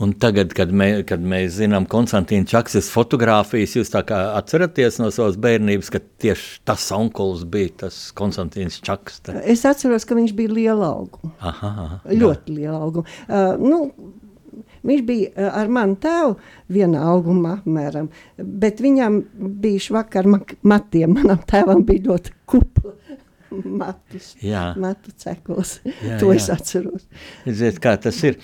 Un 0.02 0.14
tagad, 0.22 0.54
kad, 0.58 0.72
mē, 0.74 0.90
kad 1.08 1.24
mēs 1.24 1.58
zinām 1.60 1.86
Konstantīna 1.90 2.48
Čaksas 2.50 2.90
fotogrāfijas, 2.94 3.76
jūs 3.78 3.94
tā 3.94 4.04
kā 4.08 4.20
atceraties 4.38 5.00
no 5.02 5.12
savas 5.14 5.38
bērnības, 5.42 5.92
ka 5.94 6.02
tieši 6.24 6.62
tas 6.68 6.88
onkulis 6.96 7.46
bija 7.52 7.76
tas 7.86 8.00
Konstantīns 8.18 8.82
Čaks? 8.86 9.22
Tā. 9.28 9.38
Es 9.42 9.66
atceros, 9.70 10.08
ka 10.08 10.18
viņš 10.18 10.34
bija 10.38 10.56
liela 10.56 10.92
auguma. 10.96 11.36
Aha, 11.40 11.72
aha, 11.86 12.02
Ļoti 12.10 12.58
liela 12.58 12.82
auguma. 12.82 13.22
Uh, 13.28 13.54
nu, 13.62 13.84
Viņš 14.82 15.02
bija 15.06 15.30
uh, 15.30 15.48
ar 15.62 15.70
mani 15.72 15.94
tēvu 16.02 16.34
vienā 16.74 17.04
augumā, 17.12 17.60
apmēram, 17.60 18.08
bet 18.42 18.82
viņam 18.82 19.20
bija 19.62 19.84
švakar 19.86 20.26
matiem. 20.28 21.14
Manam 21.20 21.44
tēvam 21.48 21.84
bija 21.86 22.08
ļoti 22.10 22.34
kupla 22.50 22.96
matus, 23.82 24.32
jā. 24.44 24.72
matu 24.80 25.14
cekls. 25.18 25.80
Jā, 25.84 26.18
to 26.22 26.32
jā. 26.32 26.40
es 26.40 26.50
atceros. 26.54 27.06
Ziet, 27.46 27.80
kā 27.84 27.96
tas 28.02 28.18
ir, 28.28 28.40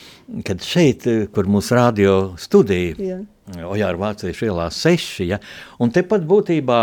kad 0.47 0.63
šeit, 0.65 1.07
kur 1.33 1.49
mūsu 1.51 1.77
radio 1.77 2.13
studija, 2.41 3.21
Ojāra 3.47 3.95
Vāciešu 3.95 4.49
ielā 4.49 4.65
6, 4.75 5.21
ja, 5.23 5.37
un 5.79 5.93
tepat 5.95 6.25
būtībā 6.27 6.79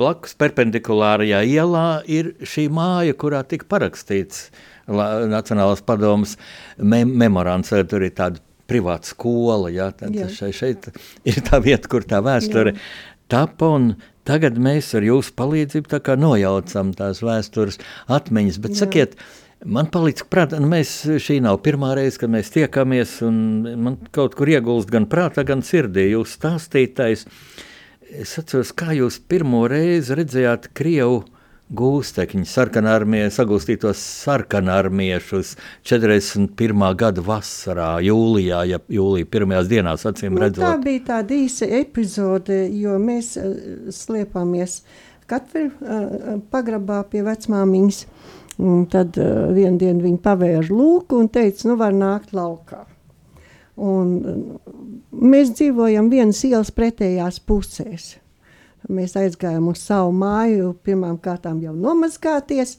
blakus 0.00 0.32
perpendikulārajā 0.40 1.42
ielā 1.44 1.88
ir 2.08 2.32
šī 2.40 2.70
māja, 2.72 3.16
kurā 3.20 3.42
tika 3.44 3.68
parakstīts 3.68 4.48
Nacionālās 4.86 5.82
padomas 5.82 6.36
mem 6.78 7.10
memorants, 7.18 7.72
tur 7.90 8.04
ir 8.06 8.14
tāda 8.14 8.38
privāta 8.70 9.10
skola, 9.10 9.70
ja, 9.74 9.90
tad 9.94 10.14
jā. 10.14 10.28
šeit, 10.30 10.54
šeit 10.56 10.88
ir 11.26 11.42
tā 11.46 11.60
vieta, 11.62 11.90
kur 11.90 12.06
tā 12.06 12.22
vēsture 12.24 12.76
tapa, 13.30 13.72
un 13.76 13.92
Tagad 14.26 14.58
mēs 14.58 14.90
ar 14.98 15.06
jūsu 15.06 15.34
palīdzību 15.38 16.00
nojaucam 16.18 16.92
tās 16.96 17.22
vēstures 17.22 17.78
atmiņas, 18.10 18.58
bet 18.62 18.74
Jā. 18.74 18.80
sakiet, 18.84 19.14
man 19.64 19.86
palicis 19.92 20.26
prātā, 20.30 20.58
nu 20.62 20.70
mēs 20.70 20.98
šī 21.22 21.38
nav 21.44 21.60
pirmā 21.62 21.94
reize, 21.98 22.18
kad 22.18 22.32
mēs 22.32 22.50
tiekamies, 22.54 23.20
un 23.26 23.36
man 23.84 24.00
kaut 24.10 24.34
kur 24.38 24.50
iegulst 24.50 24.90
gan 24.90 25.06
prātā, 25.06 25.46
gan 25.46 25.62
sirdī 25.62 26.10
jūs 26.10 26.34
stāstītais. 26.40 27.26
Es 28.06 28.36
atceros, 28.38 28.70
kā 28.74 28.92
jūs 28.94 29.18
pirmo 29.28 29.64
reizi 29.70 30.14
redzējāt 30.18 30.70
Krievu 30.78 31.24
gūstekņi, 31.74 32.46
sarkanarmie, 32.46 33.24
sagūstītos 33.34 33.98
sarkanarmiešus 34.22 35.56
41. 35.86 36.84
gada 36.98 37.24
vasarā, 37.26 37.96
jūlijā, 38.06 38.62
ja 38.70 38.78
jūlija 38.92 39.26
pirmajās 39.30 39.70
dienās, 39.70 40.06
acīm 40.06 40.36
nu, 40.36 40.44
redzot. 40.44 40.62
Tā 40.62 40.76
bija 40.82 41.04
tāda 41.10 41.34
īsa 41.34 41.66
epizode, 41.80 42.60
jo 42.70 42.94
mēs 43.02 43.34
uh, 43.40 43.56
slēpāmies 43.94 44.80
katru 45.26 45.66
uh, 45.72 46.36
pagrabā 46.52 47.00
pie 47.10 47.24
vecmāmiņas, 47.26 48.02
un 48.62 48.84
tad 48.92 49.18
uh, 49.18 49.48
vienu 49.56 49.80
dienu 49.82 50.06
viņa 50.06 50.22
pavēra 50.22 50.68
lūku 50.70 51.18
un 51.18 51.32
teica, 51.34 51.66
nu 51.72 51.78
var 51.80 51.96
nākt 51.96 52.36
laukā. 52.36 52.84
Un, 53.82 54.14
uh, 54.22 54.70
mēs 55.18 55.50
dzīvojam 55.58 56.12
vienas 56.14 56.44
ielas 56.46 56.70
pretējās 56.70 57.42
pusēs. 57.42 58.14
Mēs 58.92 59.16
aizgājām 59.18 59.68
uz 59.72 59.82
savu 59.82 60.12
māju, 60.14 60.74
pirmām 60.86 61.18
kārtām 61.22 61.60
jau 61.64 61.74
nomazgāties. 61.74 62.76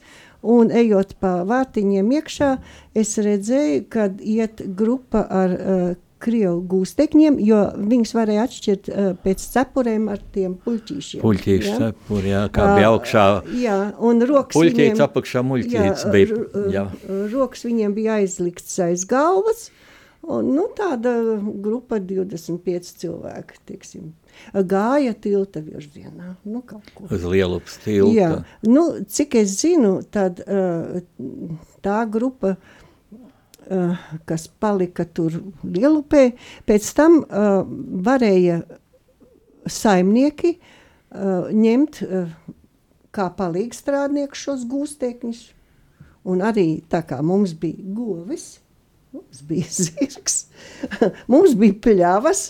Un 0.48 0.70
ejot 0.72 1.16
pa 1.20 1.42
vārtiņiem 1.50 2.12
iekšā, 2.20 2.52
es 2.96 3.16
redzēju, 3.20 3.88
kad 3.92 4.22
iet 4.22 4.62
grupa 4.78 5.26
ar 5.26 5.56
uh, 5.56 5.88
krievu 6.24 6.62
gūstekņiem, 6.70 7.40
jo 7.46 7.60
viņus 7.78 8.14
varēja 8.18 8.46
atšķirt 8.48 8.90
uh, 8.90 9.10
pēc 9.24 9.44
cepurēm 9.54 10.08
ar 10.14 10.22
tiem 10.34 10.56
puļķīšiem. 10.64 11.24
Puļķīši 11.26 11.72
ja? 11.72 11.80
cepuri, 11.82 12.32
jā, 12.32 12.44
kā 12.54 12.70
bija 12.78 12.92
augšā. 12.94 13.26
Uh, 13.42 13.58
jā, 13.64 13.80
un 14.10 14.24
rokas 14.30 14.58
puļķīts 14.58 14.84
viņiem... 14.84 15.04
apakšā 15.08 15.44
muļķīts 15.50 16.06
jā, 16.08 16.14
bija. 16.14 16.40
Jā. 16.74 16.86
Rokas 17.34 17.68
viņiem 17.68 17.98
bija 17.98 18.22
aizlikts 18.22 18.80
aiz 18.88 19.06
galvas, 19.10 19.68
un 20.28 20.50
nu, 20.56 20.68
tāda 20.76 21.14
grupa 21.64 22.00
25 22.04 22.94
cilvēki, 23.02 23.60
teiksim 23.70 24.10
gāja 24.54 25.14
tilta 25.18 25.62
virzienā. 25.64 26.36
Nu, 26.48 26.62
Uz 27.08 27.24
lielu 27.28 27.62
tiltu. 27.84 28.12
Jā, 28.16 28.32
nu, 28.68 28.84
cik 29.08 29.40
es 29.42 29.56
zinu, 29.62 30.02
tad 30.12 30.42
tā 31.86 32.00
grupa, 32.12 32.56
kas 34.28 34.48
palika 34.48 35.08
tur 35.08 35.40
lielupē, 35.64 36.30
pēc 36.68 36.92
tam 36.98 37.20
varēja 38.08 38.62
saimnieki 39.68 40.58
ņemt 41.58 42.02
kā 43.16 43.28
palīgstrādnieku 43.38 44.38
šos 44.38 44.66
gūstekņus. 44.70 45.44
Un 46.28 46.44
arī 46.44 46.82
tā 46.92 47.02
kā 47.08 47.22
mums 47.24 47.54
bija 47.56 47.80
govis, 47.96 48.58
mums 49.18 49.44
bija 49.50 49.68
zirgs, 49.82 50.40
mums 51.30 51.56
bija 51.58 51.78
pļavas, 51.84 52.44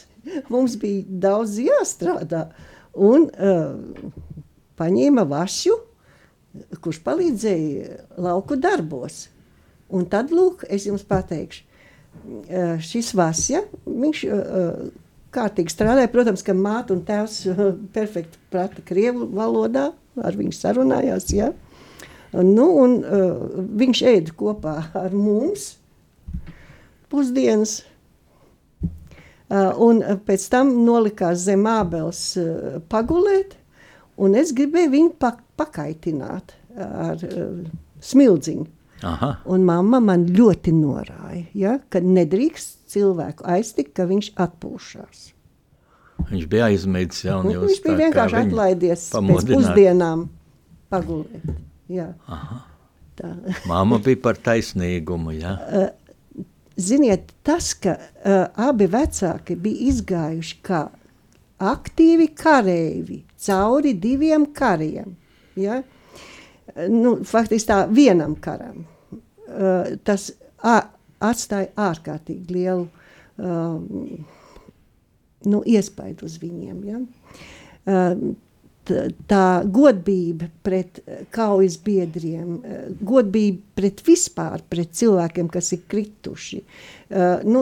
mums 0.52 0.78
bija 0.82 1.06
daudz 1.28 1.58
jāstrādā. 1.64 2.48
Un 2.98 3.28
uh, 3.30 3.76
paņēma 4.80 5.26
vašu, 5.30 5.76
kurš 6.82 7.02
palīdzēja 7.06 8.04
lauku 8.26 8.58
darbos. 8.60 9.28
Un 9.94 10.08
tad, 10.10 10.34
lūk, 10.36 10.66
es 10.74 10.88
jums 10.90 11.06
pateikšu, 11.08 11.64
uh, 11.64 12.74
šis 12.84 13.14
vasja, 13.16 13.62
viņš 13.86 14.24
uh, 14.28 14.82
kārtīgi 15.36 15.72
strādāja. 15.72 16.12
Protams, 16.12 16.44
ka 16.44 16.58
māte 16.58 16.96
un 16.96 17.06
tēvs 17.08 17.40
uh, 17.52 17.64
perfekti 17.96 18.42
prata 18.52 18.84
krievu 18.88 19.30
valodā, 19.38 19.92
ar 20.18 20.38
viņu 20.38 20.58
sarunājās, 20.58 21.30
ja? 21.38 21.54
Nu, 22.34 22.68
un, 22.82 22.98
uh, 23.06 23.62
viņš 23.80 24.04
ēda 24.10 24.34
kopā 24.38 24.80
ar 24.98 25.14
mums 25.16 25.76
pusdienas. 27.12 27.82
Uh, 29.48 29.72
un 29.80 30.02
pēc 30.28 30.44
tam 30.52 30.74
nolikās 30.84 31.46
zem 31.48 31.64
ābeles 31.72 32.20
uh, 32.42 32.80
pagulēt, 32.92 33.56
un 34.20 34.36
es 34.36 34.52
gribēju 34.56 34.92
viņu 34.92 35.14
pak 35.22 35.40
pakaitināt 35.58 36.52
ar 36.76 37.24
uh, 37.24 37.62
smildziņu. 38.04 38.68
Aha. 39.08 39.30
Un 39.54 39.64
mamma 39.66 40.00
man 40.02 40.26
ļoti 40.34 40.74
norāja, 40.74 41.46
ja, 41.56 41.76
ka 41.94 42.02
nedrīkst 42.02 42.90
cilvēku 42.92 43.46
aiztikt, 43.48 43.94
ka 43.98 44.08
viņš 44.10 44.32
atpūšas. 44.42 45.28
Viņš 46.28 46.48
bija 46.50 46.72
aizmirsis 46.72 47.28
jau 47.28 47.44
Nu, 47.46 47.54
viņš 47.62 47.84
bija 47.84 48.00
vienkārši 48.08 48.40
atlaidies 48.42 49.06
pēc 49.14 49.52
pusdienām 49.52 50.26
pagulēt. 50.92 51.46
Jā. 51.94 52.10
Aha. 52.26 52.64
Tā. 53.18 53.32
Māma 53.70 54.02
bija 54.04 54.20
par 54.26 54.42
taisnīgumu, 54.42 55.38
jā. 55.38 55.54
Ziniet, 56.78 57.32
tas, 57.44 57.72
ka 57.82 57.96
uh, 57.98 58.44
abi 58.68 58.86
vecāki 58.94 59.58
bija 59.58 59.90
izgājuši 59.92 60.58
kā 60.66 60.84
aktīvi 61.58 62.30
kareivi 62.38 63.24
cauri 63.42 63.96
diviem 63.98 64.46
kariem, 64.54 65.16
ja? 65.58 65.82
nu, 66.94 67.16
faktiski 67.26 67.72
tā 67.72 67.80
vienam 67.90 68.36
karam, 68.42 68.86
uh, 69.50 69.96
tas 70.06 70.30
atstāja 70.62 71.72
ārkārtīgi 71.88 72.54
lielu 72.54 72.86
uh, 72.86 73.80
nu, 75.48 75.62
iespaidu 75.66 76.28
uz 76.30 76.38
viņiem. 76.42 76.84
Ja? 76.86 77.02
Uh, 77.88 78.28
tā 79.30 79.48
godība 79.64 80.50
pret 80.66 81.02
eh, 81.04 81.24
kaujas 81.34 81.78
biedriem, 81.84 82.58
eh, 82.62 82.86
godība 83.02 83.62
pret 83.80 84.04
vispār, 84.08 84.64
pret 84.70 84.94
cilvēkiem, 84.98 85.50
kas 85.54 85.74
ir 85.76 85.84
krituši. 85.92 86.62
Nu, 87.48 87.62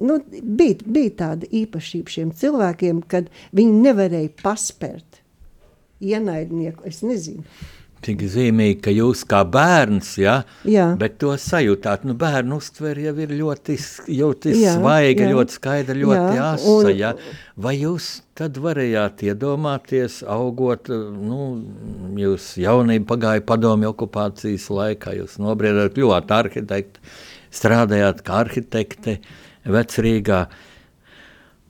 nu, 0.00 0.18
bija, 0.30 0.78
bija 0.86 1.12
tāda 1.18 1.48
īpašība 1.52 2.14
šiem 2.14 2.30
cilvēkiem, 2.40 3.02
kad 3.10 3.28
viņi 3.56 3.82
nevarēja 3.84 4.32
paspērt 4.40 5.20
ienaidnieku, 6.04 6.86
es 6.88 7.02
nezinu. 7.04 7.44
Tik 8.04 8.20
zīmīgi, 8.28 8.82
ka 8.84 8.92
jūs 8.92 9.22
kā 9.24 9.38
bērns, 9.48 10.10
ja, 10.20 10.34
Jā. 10.68 10.90
bet 11.00 11.14
to 11.22 11.30
sajūtāt, 11.40 12.02
nu 12.04 12.12
bērnu 12.20 12.58
uztver 12.60 12.98
jau 13.00 13.14
ir 13.24 13.30
ļoti, 13.38 13.76
ļoti 14.12 14.52
Jā, 14.60 14.74
svaiga, 14.76 15.24
jā. 15.24 15.30
ļoti 15.32 15.56
skaidra, 15.56 15.96
ļoti 15.96 16.36
Jā, 16.36 16.48
asa, 16.58 16.74
un- 16.74 16.90
ja. 16.98 17.14
Vai 17.56 17.72
jūs 17.78 18.08
tad 18.36 18.58
varējāt 18.60 19.24
iedomāties, 19.30 20.18
augot, 20.28 20.88
nu, 20.90 21.40
jūs 22.20 22.50
jaunība 22.60 23.06
pagāja 23.14 23.40
padomju 23.46 23.94
okupācijas 23.94 24.68
laikā, 24.68 25.14
jūs 25.22 25.38
nobriedāt, 25.40 25.94
kļuvāt 25.96 26.28
arhitekti, 26.34 27.00
strādājāt 27.54 28.20
kā 28.26 28.42
arhitekte 28.44 29.18
Vecrīgā, 29.64 30.42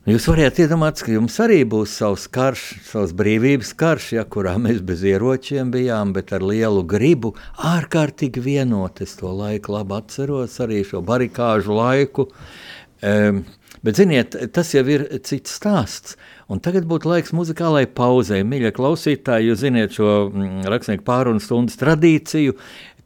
Jūs 0.05 0.27
varat 0.29 0.59
iedomāties, 0.61 1.01
ka 1.01 1.13
jums 1.15 1.35
arī 1.41 1.63
būs 1.65 1.95
savs 1.97 2.27
karš, 2.29 2.63
savs 2.85 3.09
brīvības 3.17 3.71
karš, 3.73 4.09
ja, 4.13 4.23
kurā 4.29 4.51
mēs 4.61 4.83
bez 4.85 4.99
ieročiem 5.01 5.71
bijām, 5.73 6.11
bet 6.13 6.29
ar 6.37 6.43
lielu 6.45 6.83
gribu, 6.85 7.31
ārkārtīgi 7.57 8.43
vienot. 8.45 9.01
Es 9.01 9.15
to 9.17 9.31
laiku 9.33 9.73
labi 9.73 9.95
atceros, 9.97 10.59
arī 10.61 10.83
šo 10.85 11.01
barikāžu 11.01 11.73
laiku. 11.73 12.27
Um, 13.01 13.39
bet, 13.81 13.97
ziniet, 13.97 14.37
tas 14.53 14.75
jau 14.75 14.83
ir 14.93 15.07
cits 15.25 15.55
stāsts. 15.57 16.19
Un 16.53 16.61
tagad 16.61 16.85
būtu 16.85 17.09
laiks 17.09 17.33
muzikālai 17.33 17.87
pauzei. 17.89 18.43
Mīļie 18.45 18.75
klausītāji, 18.77 19.47
jūs 19.49 19.63
zināt 19.63 19.97
šo 19.97 20.11
mm, 20.27 20.67
rakstnieku 20.69 21.01
pārunu 21.07 21.41
stundas 21.41 21.81
tradīciju, 21.81 22.53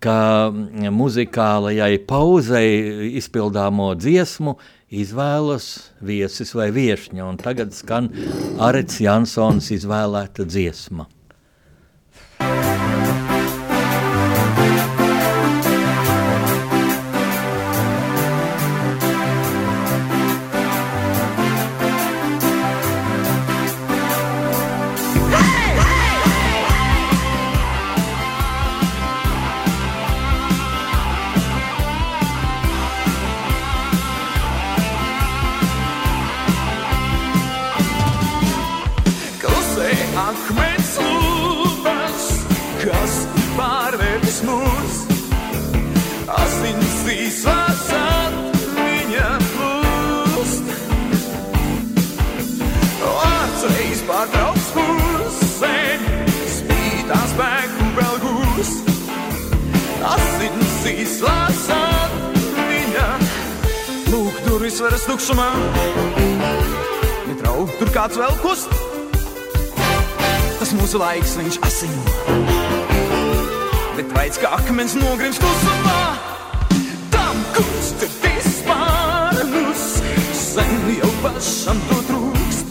ka 0.04 0.18
mm, 0.52 0.92
muzikālajai 1.00 1.94
pauzei 2.12 3.16
izpildāmo 3.22 3.94
dziesmu 3.96 4.58
izvēlas 4.90 5.92
viesis 6.02 6.56
vai 6.58 6.70
viesņa. 6.76 7.24
Un 7.26 7.40
tagad 7.42 7.76
skan 7.78 8.10
Arits 8.60 9.00
Jansons 9.04 9.72
izvēlēta 9.76 10.48
dziesma. 10.50 11.08
Veras 64.78 65.02
tukšumā. 65.10 65.50
Netrau, 67.26 67.66
tur 67.80 67.90
kāds 67.90 68.18
vēl 68.20 68.36
kust. 68.44 68.70
Tas 70.60 70.72
mūsu 70.78 71.02
laiks, 71.02 71.34
viņš 71.40 71.58
asiņo. 71.66 72.04
Bet 73.98 74.14
veids, 74.14 74.38
kā 74.38 74.48
akmens 74.60 74.94
nogrims 75.00 75.40
klusumā, 75.42 76.02
tam, 77.16 77.36
kurš 77.58 77.88
te 78.04 78.08
vispār 78.22 79.42
mums 79.50 79.84
sen 80.38 80.74
jau 81.00 81.12
pašam 81.26 81.78
to 81.90 81.98
trūkst. 82.12 82.68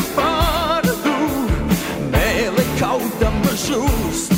žūst. 3.71 4.35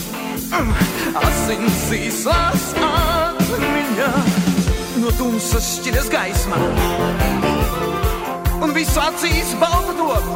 Asins 1.23 1.85
īslās 1.97 2.65
atmiņā 2.77 4.11
no 5.01 5.13
tumsas 5.17 5.69
šķiras 5.79 6.11
gaismā. 6.13 6.59
Un 8.63 8.75
visu 8.77 9.01
acīs 9.03 9.55
balta 9.61 9.97
top, 9.99 10.29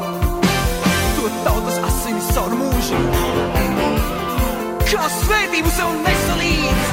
to 1.18 1.28
tautas 1.44 1.78
asinis 1.90 2.30
caur 2.34 2.56
mūžu. 2.56 3.02
Kā 4.86 5.08
svētību 5.12 5.70
sev 5.76 5.92
nesalīdz, 6.06 6.85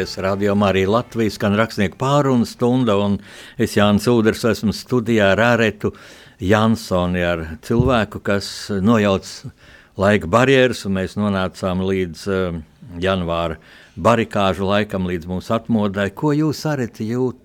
Tiesa 0.00 0.22
rādījumā 0.24 0.70
arī 0.72 0.86
Latvijas 0.88 1.34
skan 1.36 1.52
rakstnieku 1.60 1.98
pārunu 2.00 2.46
stunda, 2.48 2.94
un 2.96 3.18
es 3.60 3.74
Jānis 3.76 4.06
Uders 4.08 4.46
esmu 4.48 4.72
studijā 4.72 5.34
ar 5.34 5.42
Āretu 5.44 5.90
Jansoni, 6.40 7.20
ar 7.20 7.42
cilvēku, 7.66 8.22
kas 8.24 8.48
nojauc 8.80 9.28
laika 10.00 10.30
barjeras, 10.32 10.86
un 10.88 10.96
mēs 10.96 11.18
nonācām 11.20 11.84
līdz 11.84 12.22
uh, 12.32 12.56
janvāra 13.04 13.58
barikāžu 14.00 14.70
laikam, 14.70 15.04
līdz 15.10 15.28
mūsu 15.28 15.52
atmodai. 15.58 16.08
Ko 16.16 16.32
jūs, 16.32 16.64
Āreti, 16.70 17.10
jūt, 17.12 17.36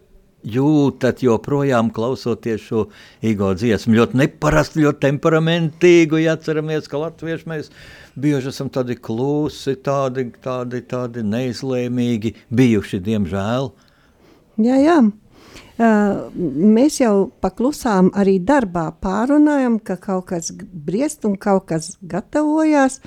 jūtat 0.46 1.24
joprojām 1.26 1.90
klausoties 1.96 2.64
šo 2.68 2.86
īgo 3.26 3.52
dziesmu? 3.58 3.98
Ļoti 3.98 4.22
neparastu, 4.22 4.84
ļoti 4.86 5.04
temperamentīgu, 5.08 6.22
ja 6.22 6.38
atceramies, 6.38 6.90
ka 6.92 7.02
latvieši 7.02 7.50
mēs 7.52 7.72
bieži 8.16 8.54
esam 8.54 8.70
tādi 8.74 8.96
klusi, 8.96 9.76
tādi, 9.84 10.30
tādi, 10.44 10.82
tādi 10.88 11.26
neizlēmīgi 11.26 12.36
bijuši, 12.54 13.02
diemžēl. 13.10 13.72
Jā, 14.64 14.80
jā. 14.80 15.00
Uh, 15.76 16.32
mēs 16.36 17.02
jau 17.02 17.28
paklusām 17.44 18.14
arī 18.16 18.38
darbā 18.40 18.86
pārunājam, 19.04 19.76
ka 19.84 19.98
kaut 20.00 20.30
kas 20.30 20.54
briest 20.56 21.28
un 21.28 21.36
kaut 21.36 21.66
kas 21.68 21.98
gatavojās. 22.00 23.02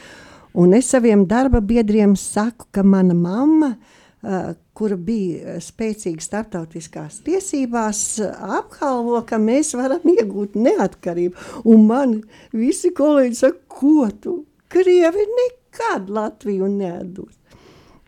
Un 0.59 0.74
es 0.77 0.90
saviem 0.92 1.24
darba 1.29 1.62
biedriem 1.64 2.12
saku, 2.16 2.66
ka 2.72 2.85
mana 2.85 3.16
mamma, 3.16 3.70
uh, 3.72 4.53
kura 4.78 4.96
bija 5.00 5.56
spēcīga 5.62 6.22
starptautiskās 6.22 7.22
tiesībās, 7.26 8.02
uh, 8.22 8.58
apgalvo, 8.60 9.18
ka 9.26 9.40
mēs 9.42 9.74
varam 9.78 10.04
iegūt 10.12 10.54
neatkarību. 10.58 11.48
Un 11.68 11.88
man 11.88 12.14
visi 12.54 12.92
kolēģi 12.94 13.40
saka, 13.40 13.64
ko 13.78 14.06
tu? 14.22 14.36
Krievi 14.68 15.24
nekad 15.32 16.10
Latviju 16.12 16.68
neatdos. 16.70 17.34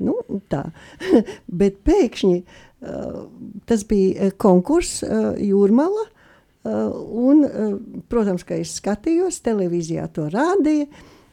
Nu, 0.04 0.16
tā. 0.52 0.66
Bet 1.60 1.80
pēkšņi 1.88 2.38
uh, 2.38 3.20
tas 3.68 3.84
bija 3.88 4.30
konkurss 4.40 5.04
Jūrmala. 5.40 6.08
Un, 6.60 7.38
protams, 8.12 8.42
ka 8.44 8.58
es 8.60 8.74
skatījos, 8.76 9.38
televīzijā 9.46 10.04
to 10.12 10.26
rādīja. 10.28 10.90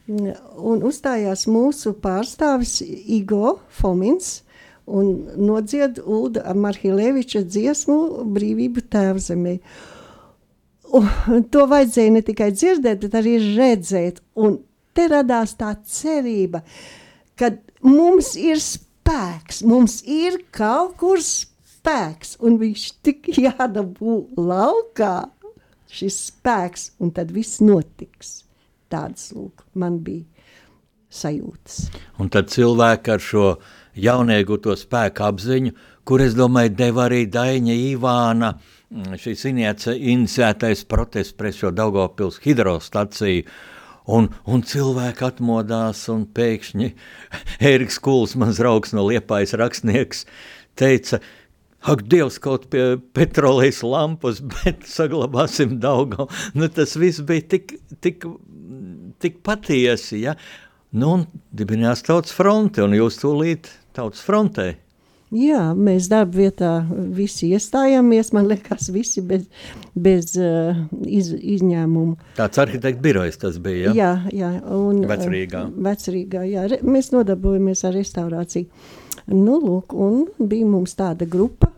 Un 0.07 0.85
uzstājās 0.87 1.43
mūsu 1.51 1.91
pārstāvis 1.99 2.77
Igo 2.87 3.57
Fomins 3.75 4.37
un 4.87 5.11
nodzied 5.35 5.99
Ulda 6.03 6.53
Marhileviča 6.55 7.43
dziesmu 7.43 8.23
Brīvību 8.35 8.85
tēvzemē. 8.91 9.57
Un 10.97 11.43
to 11.51 11.65
vajadzēja 11.67 12.13
ne 12.15 12.23
tikai 12.23 12.53
dzirdēt, 12.55 13.01
bet 13.03 13.17
arī 13.19 13.35
redzēt. 13.57 14.21
Un 14.39 14.61
te 14.95 15.09
radās 15.11 15.57
tā 15.59 15.73
cerība, 15.83 16.63
ka 17.37 17.51
mums 17.83 18.33
ir 18.39 18.61
spēks, 18.63 19.61
mums 19.67 19.99
ir 20.07 20.39
kaut 20.55 20.95
kur 21.01 21.19
spēks, 21.23 22.37
un 22.39 22.55
viņš 22.61 22.87
tik 23.03 23.27
jādabū 23.35 24.21
laukā 24.39 25.27
šis 25.91 26.17
spēks, 26.31 26.91
un 27.03 27.11
tad 27.15 27.35
viss 27.35 27.61
notiks. 27.63 28.41
Tāds, 28.87 29.33
lūk, 29.35 29.65
man 29.75 29.99
bija 29.99 30.23
sajūtas. 31.11 31.87
Un 32.23 32.31
tad 32.31 32.51
cilvēki 32.51 33.13
ar 33.13 33.23
šo 33.23 33.47
jaunieguto 34.01 34.75
spēku 34.77 35.25
apziņu, 35.27 35.73
kur 36.07 36.23
es 36.23 36.35
domāju, 36.37 36.75
deva 36.77 37.07
arī 37.07 37.25
Daņa 37.31 37.79
Ivāna, 37.93 38.53
šīs 39.19 39.47
iniciētais 39.49 40.85
protests 40.87 41.35
pret 41.37 41.57
šo 41.57 41.73
Daugavpils 41.75 42.39
hidrostaciju, 42.45 43.47
Un, 44.07 44.29
un 44.47 44.61
cilvēki 44.63 45.25
atmodās, 45.27 46.05
un 46.13 46.23
pēkšņi 46.31 46.93
Eriks 47.73 47.97
Kuls, 47.99 48.37
mans 48.39 48.61
draugs 48.61 48.93
no 48.95 49.03
Liepājas 49.03 49.51
rakstnieks, 49.59 50.23
teica, 50.79 51.19
ak, 51.83 52.05
Dievs, 52.07 52.37
kaut 52.43 52.69
pie 52.71 52.85
petrolejas 53.15 53.81
lampas, 53.83 54.39
bet 54.53 54.87
saglabāsim 54.87 55.75
Daugau. 55.83 56.29
Nu, 56.55 56.71
tas 56.71 56.95
viss 56.99 57.23
bija 57.27 57.49
tik, 57.55 57.75
tik, 58.03 58.23
tik 59.23 59.43
patiesi, 59.43 60.23
ja? 60.23 60.37
Nu, 60.95 61.17
un 61.17 61.27
dibinājās 61.51 62.05
tautas 62.07 62.31
fronte, 62.35 62.85
un 62.85 62.95
jūs 62.95 63.19
tūlīt 63.19 63.67
tautas 63.97 64.23
frontē. 64.25 64.75
Jā, 65.35 65.73
mēs 65.75 66.05
darba 66.07 66.39
vietā 66.39 66.69
visi 66.87 67.49
iestājāmies, 67.51 68.29
man 68.31 68.45
liekas, 68.47 68.87
visi 68.95 69.19
bez, 69.27 69.43
bez 69.91 70.37
uh, 70.39 70.77
iz, 71.03 71.33
izņēmumu. 71.35 72.15
Tāds 72.37 72.61
arhitekta 72.63 73.03
birojs 73.03 73.41
tas 73.41 73.57
bija, 73.59 73.91
ja? 73.91 73.95
Jā, 73.97 74.11
jā. 74.31 74.51
Un, 74.71 75.01
Vecrīgā. 75.09 75.65
Uh, 75.67 75.83
vecrīgā, 75.89 76.45
jā. 76.47 76.63
Re, 76.71 76.79
mēs 76.87 77.11
nodarbojamies 77.11 77.83
ar 77.89 77.97
restaurāciju. 77.99 78.87
Nu, 79.33 79.59
lūk, 79.59 79.97
un 79.99 80.23
bija 80.39 80.69
mums 80.71 80.95
tāda 80.95 81.27
grupa, 81.27 81.73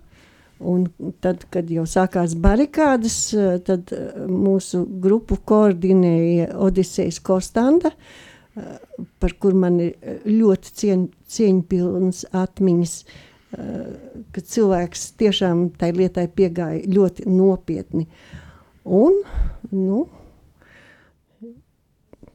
un 0.62 0.86
tad, 1.24 1.48
kad 1.50 1.74
jau 1.74 1.90
sākās 1.90 2.38
barikādas, 2.38 3.18
uh, 3.34 3.56
tad 3.66 3.90
mūsu 4.30 4.86
grupu 5.02 5.42
koordinēja 5.50 6.52
Odisejas 6.70 7.18
Kostanda, 7.26 7.96
uh, 7.98 8.29
par 9.20 9.34
kur 9.40 9.56
man 9.58 9.80
ir 9.84 10.22
ļoti 10.28 10.76
cien, 10.82 11.08
cieņpilns 11.32 12.26
atmiņas, 12.36 12.96
uh, 13.04 13.26
ka 14.34 14.44
cilvēks 14.46 15.06
tiešām 15.20 15.70
tai 15.80 15.92
lietai 15.96 16.28
piegāja 16.30 16.86
ļoti 16.86 17.26
nopietni. 17.30 18.06
Un, 18.86 19.18
nu, 19.74 20.04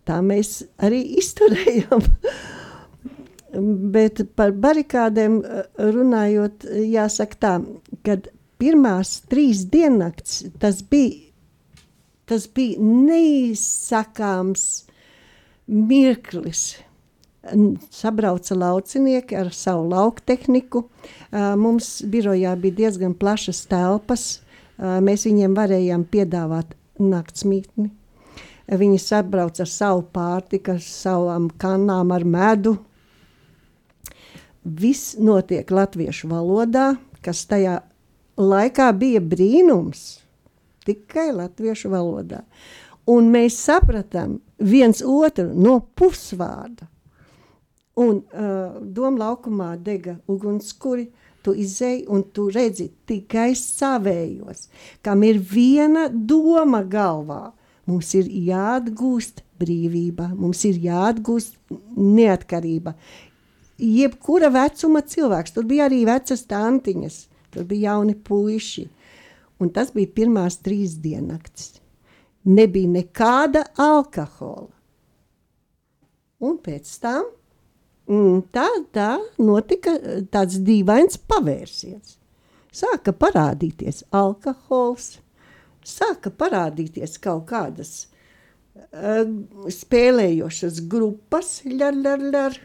tā 0.08 0.20
mēs 0.24 0.62
arī 0.82 1.02
izturējām. 1.22 2.04
Bet 3.94 4.24
par 4.34 4.50
barikādēm 4.58 5.38
runājot, 5.78 6.66
jāsaka 6.90 7.38
tā, 7.38 7.52
kad 8.06 8.26
pirmās 8.58 9.20
trīs 9.30 9.62
diennakts 9.70 10.40
tas 10.58 10.80
bija, 10.90 11.30
tas 12.26 12.48
bija 12.50 12.82
neizsakāms 12.82 14.64
mirklis, 15.66 16.76
sabrauca 17.92 18.56
laucinieki 18.56 19.36
ar 19.36 19.52
savu 19.52 19.88
lauktehniku. 19.90 20.86
Mums 21.60 21.98
birojā 22.08 22.54
bija 22.60 22.78
diezgan 22.84 23.14
plašas 23.18 23.64
telpas. 23.70 24.40
Mēs 24.78 25.26
viņiem 25.28 25.54
varējām 25.54 26.06
piedāvāt 26.10 26.74
naktsmītni. 26.98 27.90
Viņi 28.64 28.98
sabrauca 28.98 29.62
ar 29.66 29.68
savu 29.68 30.06
pārtiku, 30.14 30.78
ar 30.78 30.84
savām 30.84 31.50
kanām, 31.60 32.14
ar 32.16 32.24
medu. 32.24 32.78
Viss 34.64 35.18
notiek 35.20 35.68
latviešu 35.68 36.30
valodā, 36.30 36.94
kas 37.20 37.44
tajā 37.50 37.82
laikā 38.40 38.88
bija 38.96 39.20
brīnums 39.20 40.24
tikai 40.88 41.28
latviešu 41.36 41.92
valodā. 41.92 42.40
Un 43.10 43.28
mēs 43.32 43.58
sapratām 43.60 44.38
viens 44.64 45.02
otru 45.04 45.50
no 45.52 45.78
pusvārda. 45.96 46.88
Un 48.00 48.16
uh, 48.24 48.80
doma 48.80 49.28
laukumā 49.28 49.74
dega 49.78 50.16
ugunskuri, 50.30 51.04
tu 51.44 51.52
izēji 51.52 52.06
un 52.10 52.24
tu 52.34 52.48
redzi 52.50 52.88
tikai 53.06 53.52
savējos, 53.58 54.68
kam 55.04 55.22
ir 55.28 55.38
viena 55.38 56.08
doma 56.08 56.82
galvā. 56.82 57.52
Mums 57.84 58.14
ir 58.16 58.30
jāatgūst 58.48 59.42
brīvība, 59.60 60.30
mums 60.32 60.64
ir 60.64 60.80
jāatgūst 60.80 61.58
neatkarība. 62.00 62.94
Jebkura 63.76 64.48
vecuma 64.54 65.04
cilvēks, 65.04 65.52
tur 65.52 65.68
bija 65.68 65.90
arī 65.90 66.00
vecas 66.08 66.46
tantiņas, 66.48 67.20
tur 67.52 67.68
bija 67.68 67.92
jauni 67.92 68.16
puiši. 68.16 68.88
Un 69.60 69.70
tas 69.74 69.92
bija 69.94 70.10
pirmās 70.16 70.56
trīs 70.64 70.96
diennakts. 71.02 71.83
Nebija 72.44 72.90
nekāda 72.98 73.64
alkohola. 73.80 74.68
Un 76.44 76.58
pēc 76.60 76.90
tam 77.00 77.24
mm, 78.10 78.40
tā, 78.52 78.66
tā 78.92 79.14
notika 79.40 79.94
tāds 80.32 80.58
dīvains 80.64 81.16
pavērsiens. 81.30 82.18
Sāka 82.74 83.14
parādīties 83.16 84.02
alkohols, 84.12 85.14
sāka 85.86 86.32
parādīties 86.34 87.16
kaut 87.22 87.46
kādas 87.52 87.92
uh, 88.02 89.22
spēlējošas 89.70 90.82
grupas, 90.90 91.60
ļar, 91.64 92.00
ļar, 92.02 92.24
ļar, 92.34 92.58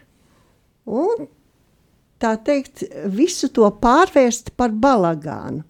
un 0.90 1.28
tā 2.20 2.34
teikt, 2.44 2.84
visu 3.14 3.48
to 3.54 3.70
pārvērst 3.80 4.52
par 4.58 4.74
balagānu. 4.74 5.64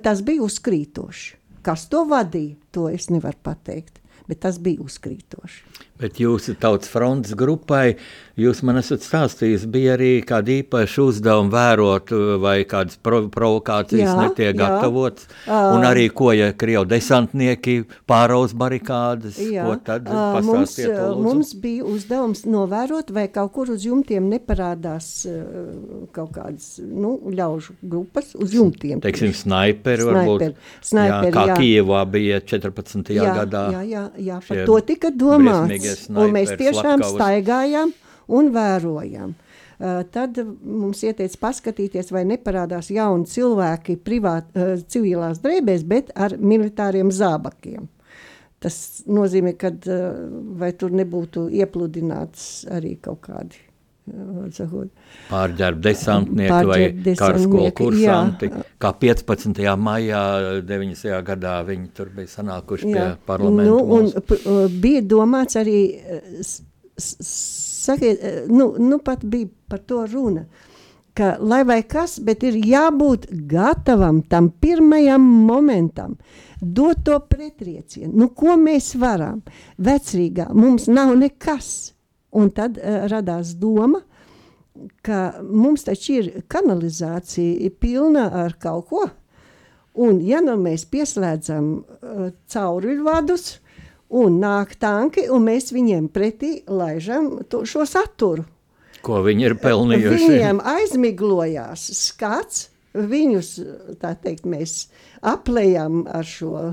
Tas 0.00 0.22
bija 0.24 0.44
uzkrītoši. 0.46 1.43
Kas 1.64 1.86
to 1.88 2.02
vadīja, 2.08 2.58
to 2.76 2.88
es 2.92 3.08
nevaru 3.08 3.40
pateikt, 3.46 4.00
bet 4.28 4.42
tas 4.44 4.58
bija 4.60 4.84
uzkrītoši. 4.84 5.62
Bet 5.94 6.18
jūsu 6.18 6.56
tautas 6.58 6.90
frontes 6.90 7.36
grupai, 7.38 7.94
jūs 8.34 8.64
man 8.66 8.80
esat 8.80 9.04
stāstījis, 9.06 9.68
bija 9.70 9.92
arī 9.94 10.08
kādi 10.26 10.56
īpaši 10.64 10.98
uzdevumi 11.04 11.52
vērot, 11.52 12.10
vai 12.42 12.56
kādas 12.66 12.98
provo 12.98 13.28
provokācijas 13.30 14.08
jā, 14.08 14.14
netiek 14.18 14.48
jā. 14.50 14.56
gatavotas, 14.58 15.28
uh, 15.46 15.76
un 15.76 15.86
arī 15.86 16.08
ko, 16.10 16.32
ja 16.34 16.48
Krievu 16.58 16.82
desantnieki 16.90 17.76
pārauz 18.10 18.56
barikādas, 18.58 19.38
jā, 19.38 19.68
ko 19.68 19.76
tad 19.86 20.10
uh, 20.10 20.40
mums, 20.42 20.74
mums 21.22 21.52
bija 21.62 21.86
uzdevums 21.86 22.42
novērot, 22.42 23.14
vai 23.14 23.28
kaut 23.30 23.54
kur 23.54 23.70
uz 23.76 23.86
jumtiem 23.86 24.26
neparādās 24.32 25.12
uh, 25.30 26.10
kaut 26.16 26.34
kādas, 26.34 26.72
nu, 26.82 27.20
ļaužu 27.30 27.78
grupas 27.86 28.34
uz 28.34 28.58
jumtiem. 28.58 28.98
Teiksim, 29.04 29.30
snaiperi 29.44 30.10
varbūt, 30.10 30.58
snaiperi, 30.82 31.30
jā, 31.30 31.36
kā 31.38 31.46
jā. 31.52 31.60
Kievā 31.62 32.02
bija 32.10 32.42
14. 32.42 33.14
Jā, 33.14 33.30
gadā. 33.44 33.64
Jā, 33.78 33.86
jā, 33.94 34.04
jā, 34.32 34.42
par 34.50 34.66
to 34.66 34.82
tika 34.90 35.14
domāts 35.14 35.83
un 36.10 36.34
mēs 36.34 36.54
tiešām 36.54 37.02
Slavkavas. 37.02 37.16
staigājām 37.16 37.94
un 38.38 38.52
vērojam. 38.54 39.34
Uh, 39.74 40.04
tad 40.14 40.38
mums 40.62 41.02
ieteica 41.02 41.40
paskatīties, 41.48 42.12
vai 42.14 42.22
neparādās 42.28 42.92
jauni 42.94 43.26
cilvēki 43.28 43.98
privāt, 44.06 44.46
uh, 44.54 44.78
civilās 44.88 45.42
drēbēs, 45.42 45.82
bet 45.90 46.14
ar 46.14 46.36
militāriem 46.38 47.10
zābakiem. 47.12 47.90
Tas 48.62 48.78
nozīmē, 49.10 49.56
ka 49.58 49.74
uh, 49.74 50.08
vai 50.62 50.70
tur 50.78 50.94
nebūtu 50.94 51.48
iepludināts 51.58 52.64
arī 52.70 52.94
kaut 53.02 53.24
kādi 53.26 53.63
Pārģērba 54.04 55.80
desantnieki 55.80 56.66
vai 56.68 56.80
karaskolu 57.16 57.70
kursanti. 57.78 58.50
Jā. 58.52 58.64
Kā 58.84 58.90
15. 59.00 59.62
maijā 59.80 60.24
90. 60.68 61.22
gadā 61.24 61.54
viņi 61.64 61.88
tur 61.96 62.10
bija 62.12 62.28
sanākuši 62.34 62.90
jā. 62.90 63.06
pie 63.14 63.24
parlamenta. 63.24 63.70
Nu, 63.70 63.78
un 63.96 64.68
bija 64.82 65.00
domāts 65.08 65.56
arī, 65.56 65.78
sakiet, 67.00 68.28
nu, 68.52 68.74
nu 68.76 69.00
pat 69.04 69.24
bija 69.24 69.48
par 69.72 69.80
to 69.88 70.04
runa, 70.12 70.44
ka 71.16 71.36
lai 71.40 71.62
vai 71.64 71.80
kas, 71.88 72.18
bet 72.20 72.44
ir 72.44 72.60
jābūt 72.60 73.30
gatavam 73.48 74.20
tam 74.28 74.50
pirmajam 74.52 75.24
momentam, 75.48 76.18
dot 76.60 77.06
to 77.08 77.16
pretriecienu. 77.24 78.12
Nu, 78.12 78.28
ko 78.36 78.58
mēs 78.60 78.92
varam? 79.00 79.40
Vecrīgā 79.80 80.50
mums 80.52 80.90
nav 80.92 81.16
nekas 81.16 81.93
Un 82.34 82.50
tad 82.54 82.78
uh, 82.78 83.04
radās 83.10 83.54
doma, 83.60 84.02
ka 85.06 85.40
mums 85.42 85.86
taču 85.86 86.18
ir 86.18 86.30
kanalizācija 86.50 87.70
pilna 87.80 88.28
ar 88.44 88.56
kaut 88.60 88.88
ko. 88.90 89.04
Un, 89.94 90.18
ja 90.26 90.40
nu 90.42 90.56
mēs 90.58 90.88
pieslēdzam 90.90 91.68
uh, 91.78 92.24
cauruļvadus, 92.50 93.44
un 94.14 94.40
nāk 94.42 94.74
tanki, 94.82 95.28
un 95.30 95.46
mēs 95.46 95.70
viņiem 95.74 96.08
pretī 96.14 96.56
laižam 96.66 97.38
to, 97.50 97.62
šo 97.68 97.86
saturu. 97.88 98.44
Ko 99.04 99.20
viņi 99.24 99.50
ir 99.50 99.56
pelnījuši? 99.60 100.28
Viņiem 100.30 100.62
aizmiglojās 100.64 101.86
skats, 101.98 102.68
viņus, 102.94 103.50
tā 104.00 104.14
teikt, 104.16 104.46
mēs 104.48 104.88
aplējam 105.20 106.04
ar 106.08 106.26
šo 106.26 106.72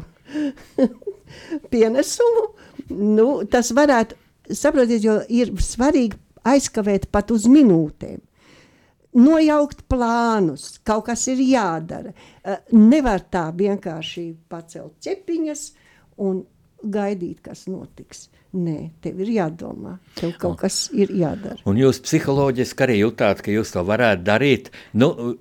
pienesumu. 1.73 2.45
Nu, 2.91 3.27
tas 3.51 3.71
varētu 3.75 4.17
saprotiet, 4.57 5.03
jo 5.03 5.19
ir 5.29 5.53
svarīgi 5.61 6.19
aizkavēt 6.47 7.09
pat 7.13 7.31
uz 7.33 7.47
minūtēm. 7.51 8.19
Nojaukt 9.11 9.83
plānus, 9.91 10.77
kaut 10.87 11.09
kas 11.09 11.25
ir 11.27 11.41
jādara. 11.43 12.13
Eh, 12.45 12.61
nevar 12.71 13.25
tā 13.27 13.49
vienkārši 13.51 14.29
pacelt 14.49 14.95
ķepiņas 15.03 15.65
un 16.23 16.45
gaidīt, 16.81 17.41
kas 17.43 17.65
notiks. 17.67 18.29
Nē, 18.51 18.89
tev 19.03 19.19
ir 19.23 19.29
jādomā, 19.31 19.93
tev 20.17 20.33
kaut 20.39 20.57
kas 20.59 20.89
ir 20.91 21.11
jādara. 21.15 21.59
Un 21.69 21.77
jūs 21.79 22.01
psiholoģiski 22.03 22.83
arī 22.83 22.97
jutāt, 22.99 23.43
ka 23.45 23.51
jūs 23.53 23.71
to 23.71 23.83
varētu 23.87 24.25
darīt. 24.27 24.71
Nu, 24.99 25.37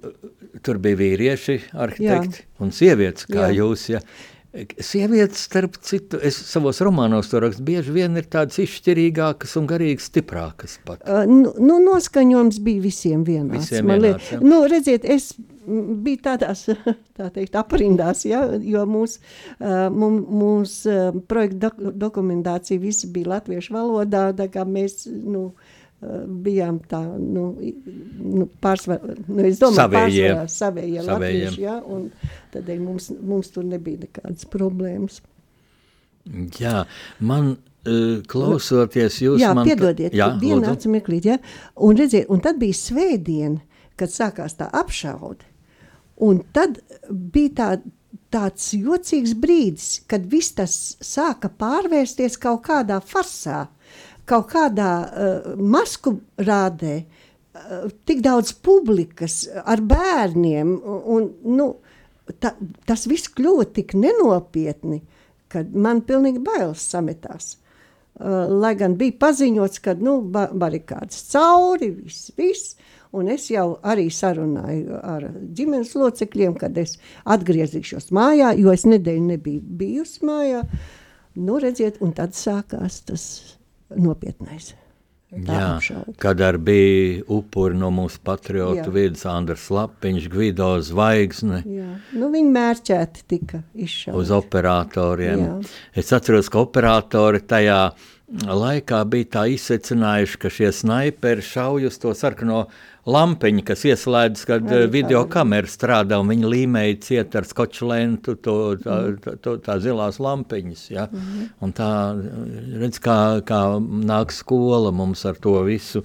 tur 0.63 0.79
bija 0.83 0.99
vīrieši, 1.01 1.57
arhitekti 1.75 2.45
Jā. 2.45 2.47
un 2.63 2.71
sievietes, 2.75 3.27
kā 3.27 3.49
Jā. 3.49 3.57
jūs. 3.59 3.89
Ja. 3.91 4.03
Sievietes, 4.51 5.45
starp 5.47 5.77
citu, 5.87 6.19
es 6.27 6.35
savos 6.49 6.81
romānos 6.83 7.29
to 7.31 7.39
rakstu, 7.39 7.63
bieži 7.69 7.93
vien 7.95 8.19
ir 8.19 8.27
tādas 8.27 8.59
izšķirīgākas 8.65 9.55
un 9.61 9.69
garīgi 9.71 10.03
stiprākas. 10.03 10.75
Pat. 10.87 11.05
Uh, 11.07 11.23
nu, 11.31 11.53
nu, 11.63 11.77
noskaņojums 11.85 12.59
bija 12.67 12.83
visiem 12.83 13.23
vienāds. 13.29 13.71
Visiem 13.71 13.93
vienāds 13.95 14.33
ja. 14.35 14.41
nu, 14.43 14.65
redziet, 14.71 15.07
es 15.07 15.37
biju 15.71 16.19
tādās, 16.25 16.65
tā 17.19 17.31
teikt, 17.31 17.55
aprindās, 17.61 18.25
ja, 18.27 18.43
jo 18.59 18.83
mūsu 18.91 19.23
mūs, 19.63 20.81
uh, 20.91 21.21
projekta 21.31 21.69
dok 21.69 22.01
dokumentācija 22.09 22.83
visi 22.83 23.13
bija 23.15 23.37
latviešu 23.37 23.77
valodā, 23.79 24.33
tā 24.35 24.51
kā 24.51 24.67
mēs, 24.67 25.05
nu, 25.07 25.53
uh, 25.53 25.70
bijām 26.01 26.79
tā, 26.89 27.01
nu, 27.21 27.51
nu 28.21 28.47
pārsvarā, 28.63 29.17
nu, 29.27 29.43
es 29.45 29.59
domāju, 29.61 29.77
savējie, 29.83 30.23
pārsvarā 30.31 30.53
savējie 30.55 31.03
latvieši, 31.05 31.65
ja, 31.67 31.75
un 31.85 32.07
tad 32.55 32.71
mums, 32.81 33.11
mums 33.21 33.53
tur 33.53 33.67
nebija 33.69 34.07
nekādas 34.07 34.49
problēmas. 34.49 35.21
Jā, 36.61 36.87
man 37.21 37.53
uh, 37.53 38.21
klausoties 38.31 39.21
jūs 39.27 39.43
jā, 39.43 39.53
man... 39.57 39.69
piedodiet, 39.69 40.17
jā, 40.17 40.31
vienu 40.41 40.73
atsimieklīt, 40.73 41.29
ja, 41.29 41.39
un 41.77 42.01
redziet, 42.01 42.31
un 42.33 42.41
tad 42.45 42.61
bija 42.61 42.81
svētdiena, 42.81 43.61
kad 44.01 44.13
sākās 44.13 44.57
tā 44.57 44.71
apšauda, 44.81 45.45
un 46.25 46.41
tad 46.57 46.81
bija 47.11 47.53
tā, 47.61 47.71
tāds 48.33 48.71
jocīgs 48.73 49.35
brīdis, 49.37 49.91
kad 50.09 50.25
viss 50.33 50.55
tas 50.57 50.79
sāka 51.05 51.51
pārvērsties 51.61 52.41
kaut 52.41 52.65
kādā 52.69 53.03
farsā, 53.05 53.67
kaut 54.31 54.51
kādā 54.53 54.91
uh, 55.05 55.53
masku 55.59 56.17
rādē, 56.39 57.01
uh, 57.03 57.87
tik 58.07 58.23
daudz 58.25 58.55
publikas 58.65 59.43
ar 59.65 59.83
bērniem, 59.83 60.77
un 61.15 61.31
nu, 61.57 61.71
ta, 62.39 62.55
tas 62.87 63.07
viss 63.11 63.31
kļuva 63.35 63.67
tik 63.75 63.97
nenopietni, 63.99 65.03
ka 65.51 65.65
man 65.75 66.05
pilnīgi 66.07 66.43
bailes 66.47 66.85
sametās. 66.93 67.57
Uh, 68.21 68.47
lai 68.51 68.75
gan 68.77 68.97
bija 69.01 69.17
paziņots, 69.23 69.81
ka 69.83 69.95
nu, 69.97 70.19
ba 70.21 70.49
barikādas 70.53 71.23
cauri, 71.33 71.89
viss, 72.03 72.33
viss, 72.37 72.75
un 73.17 73.31
es 73.33 73.49
jau 73.51 73.79
arī 73.87 74.09
sarunāju 74.13 74.99
ar 75.01 75.31
ģimenes 75.57 75.95
locekļiem, 75.99 76.57
kad 76.61 76.77
es 76.79 76.99
atgriezīšos 77.25 78.11
mājā, 78.15 78.53
jo 78.61 78.75
es 78.75 78.85
nedēļu 78.87 79.25
nebiju 79.33 79.63
bijusi 79.81 80.27
mājā. 80.29 80.65
Nu, 81.41 81.57
redziet, 81.63 82.01
un 82.05 82.13
tad 82.13 82.37
sākās 82.37 83.01
tas 83.09 83.25
nopietnais. 83.97 84.75
Jā, 85.31 85.77
apšauda. 85.77 86.17
kad 86.19 86.41
arī 86.43 86.59
bija 86.67 87.25
upuri 87.31 87.77
no 87.79 87.93
mūsu 87.95 88.19
patriotu 88.27 88.91
vidus, 88.91 89.23
Andris 89.31 89.69
Lapiņš, 89.71 90.27
Gvido 90.33 90.73
Zvaigzne. 90.83 91.61
Jā. 91.71 91.91
Nu, 92.19 92.33
viņi 92.35 92.51
mērķēti 92.57 93.23
tika 93.31 93.63
izšauti. 93.79 94.17
Uz 94.19 94.33
operatoriem. 94.35 95.45
Jā. 95.45 95.53
Es 96.03 96.11
atceros, 96.17 96.51
ka 96.51 96.65
operatori 96.65 97.45
tajā 97.47 97.79
laikā 98.31 99.05
bija 99.11 99.31
tā 99.37 99.45
izsecinājuši, 99.55 100.39
ka 100.43 100.51
šie 100.51 100.73
snaiperi 100.75 101.47
šauj 101.47 101.87
uz 101.93 101.99
to 102.03 102.15
sarkano 102.15 102.65
lampiņa, 103.11 103.65
kas 103.71 103.85
ieslēdz, 103.89 104.45
kad 104.49 104.67
Arī 104.67 104.85
Arī 104.85 104.91
video 104.95 105.23
kamera 105.31 105.71
strādā 105.71 106.19
un 106.21 106.31
viņi 106.33 106.51
līmēja 106.55 106.99
ciet 107.07 107.37
ar 107.39 107.49
skoču 107.49 107.89
lentu 107.91 108.37
to, 108.39 108.57
tā, 108.83 108.99
tā, 109.25 109.37
tā, 109.43 109.57
tā 109.67 109.79
zilās 109.83 110.21
lampiņas. 110.23 110.85
Ja? 110.91 111.09
Mm 111.11 111.21
-hmm. 111.21 111.49
Un 111.61 111.73
tā, 111.73 111.91
redz, 112.83 113.01
kā, 113.01 113.43
kā 113.45 113.63
nāk 113.81 114.33
skola 114.33 114.93
mums 114.93 115.25
ar 115.27 115.35
to 115.35 115.63
visu. 115.63 116.03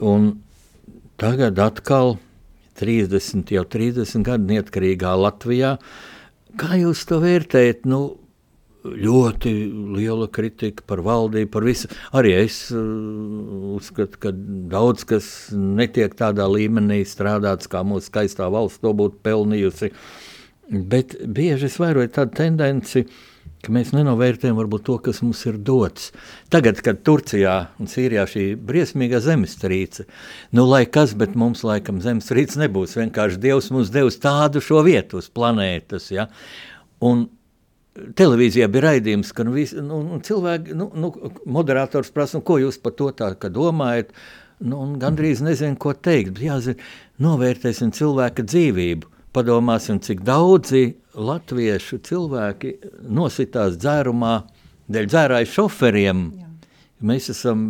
Un 0.00 0.40
tagad 1.16 1.58
atkal 1.58 2.18
30, 2.80 3.50
jau 3.50 3.64
30 3.64 4.22
gadu 4.22 4.44
neatkarīgā 4.44 5.16
Latvijā. 5.16 5.78
Kā 6.56 6.76
jūs 6.80 7.04
to 7.06 7.20
vērtējat? 7.20 7.84
Nu, 7.84 8.19
ļoti 8.84 9.52
liela 9.96 10.28
kritika 10.32 10.84
par 10.88 11.02
valdību, 11.04 11.50
par 11.52 11.66
visu. 11.66 11.90
Arī 12.16 12.34
es 12.42 12.62
uh, 12.74 12.80
uzskatu, 13.76 14.20
ka 14.22 14.32
daudz 14.34 15.06
kas 15.08 15.26
netiek 15.54 16.14
tādā 16.18 16.48
līmenī 16.50 17.02
strādāts, 17.08 17.70
kā 17.70 17.84
mūsu 17.86 18.10
skaistā 18.10 18.48
valsts 18.52 18.82
to 18.84 18.94
būtu 18.96 19.20
pelnījusi. 19.26 19.92
Bet 20.70 21.16
bieži 21.26 21.66
es 21.66 21.80
vēroju 21.82 22.12
tādu 22.14 22.36
tendenci, 22.38 23.04
ka 23.60 23.72
mēs 23.74 23.90
nenovērtējam 23.92 24.56
varbūt 24.56 24.84
to, 24.86 24.96
kas 25.04 25.20
mums 25.24 25.42
ir 25.50 25.58
dots. 25.60 26.10
Tagad, 26.52 26.80
kad 26.84 27.02
Turcijā 27.04 27.56
un 27.82 27.90
Sīrijā 27.90 28.24
šī 28.30 28.44
briesmīgā 28.56 29.20
zemestrīce, 29.24 30.06
nu 30.56 30.64
lai 30.70 30.84
kas, 30.88 31.12
bet 31.18 31.36
mums 31.38 31.64
laikam 31.66 32.00
zemestrīce 32.04 32.62
nebūs. 32.62 32.96
Vienkārši 33.00 33.42
Dievs 33.42 33.68
mums 33.74 33.92
devis 33.92 34.20
tādu 34.22 34.62
šo 34.64 34.84
vietu 34.86 35.20
uz 35.20 35.28
planētas. 35.34 36.08
Ja? 36.14 36.30
Un 37.04 37.26
televīzijā 37.94 38.68
bija 38.70 38.86
raidījums, 38.88 39.32
ka 39.34 39.44
nu, 39.46 39.54
vis, 39.56 39.72
nu, 39.76 40.02
nu, 40.06 40.20
cilvēki, 40.24 40.76
nu, 40.78 40.90
nu, 40.94 41.10
moderators 41.46 42.12
prasa, 42.14 42.38
nu, 42.38 42.46
ko 42.46 42.60
jūs 42.62 42.78
par 42.82 42.94
to 42.98 43.10
tā 43.16 43.32
domājat. 43.50 44.14
Nu, 44.60 44.82
gandrīz 45.00 45.40
nezinu, 45.40 45.78
ko 45.80 45.94
teikt. 45.96 46.38
Jāzina, 46.44 46.76
novērtēsim 47.24 47.94
cilvēka 47.96 48.44
dzīvību. 48.44 49.08
Padomāsim, 49.32 50.00
cik 50.02 50.20
daudzi 50.26 50.96
latviešu 51.14 52.00
cilvēki 52.04 52.74
nositās 53.08 53.78
dzērumā 53.80 54.34
dēļ 54.90 55.10
dzērāju 55.10 55.50
šoferiem. 55.54 56.22
Jā. 56.36 56.48
Mēs 57.06 57.30
esam 57.32 57.62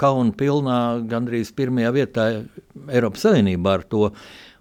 kauna 0.00 0.32
pilnā, 0.38 0.78
gandrīz 1.10 1.50
pirmajā 1.52 1.90
vietā 1.92 2.28
Eiropas 2.88 3.26
Savienībā 3.26 3.74
ar 3.76 3.84
to. 3.84 4.06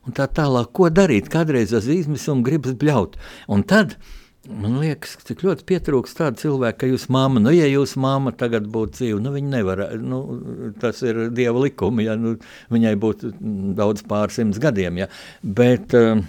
Un 0.08 0.16
tā 0.18 0.26
tālāk, 0.28 0.74
ko 0.76 0.90
darīt? 0.92 1.30
Kādreiz 1.32 1.72
az 1.78 1.88
izmisumu 1.92 2.44
gribas 2.44 2.76
bļaut. 2.80 3.16
Un 3.54 3.64
tad 3.68 3.96
Man 4.48 4.78
liekas, 4.80 5.18
cik 5.28 5.42
ļoti 5.44 5.66
pietrūkst 5.68 6.22
tādu 6.22 6.40
cilvēku, 6.40 6.80
ka 6.80 6.88
jūs 6.88 7.08
māma, 7.12 7.42
nu, 7.44 7.52
ja 7.52 7.66
jūsu 7.68 8.00
māma 8.00 8.32
tagad 8.36 8.70
būtu 8.72 8.96
dzīva, 8.96 9.20
nu, 9.24 9.34
viņa 9.36 9.50
nevar, 9.52 9.82
nu, 10.00 10.20
tas 10.80 11.02
ir 11.04 11.26
dieva 11.36 11.60
likumi, 11.66 12.06
ja, 12.08 12.16
nu, 12.20 12.38
viņai 12.72 12.94
būtu 13.02 13.34
daudz 13.78 14.06
pārsimts 14.08 14.62
gadiem, 14.64 15.02
ja, 15.02 15.10
bet, 15.44 15.96
uh, 15.98 16.22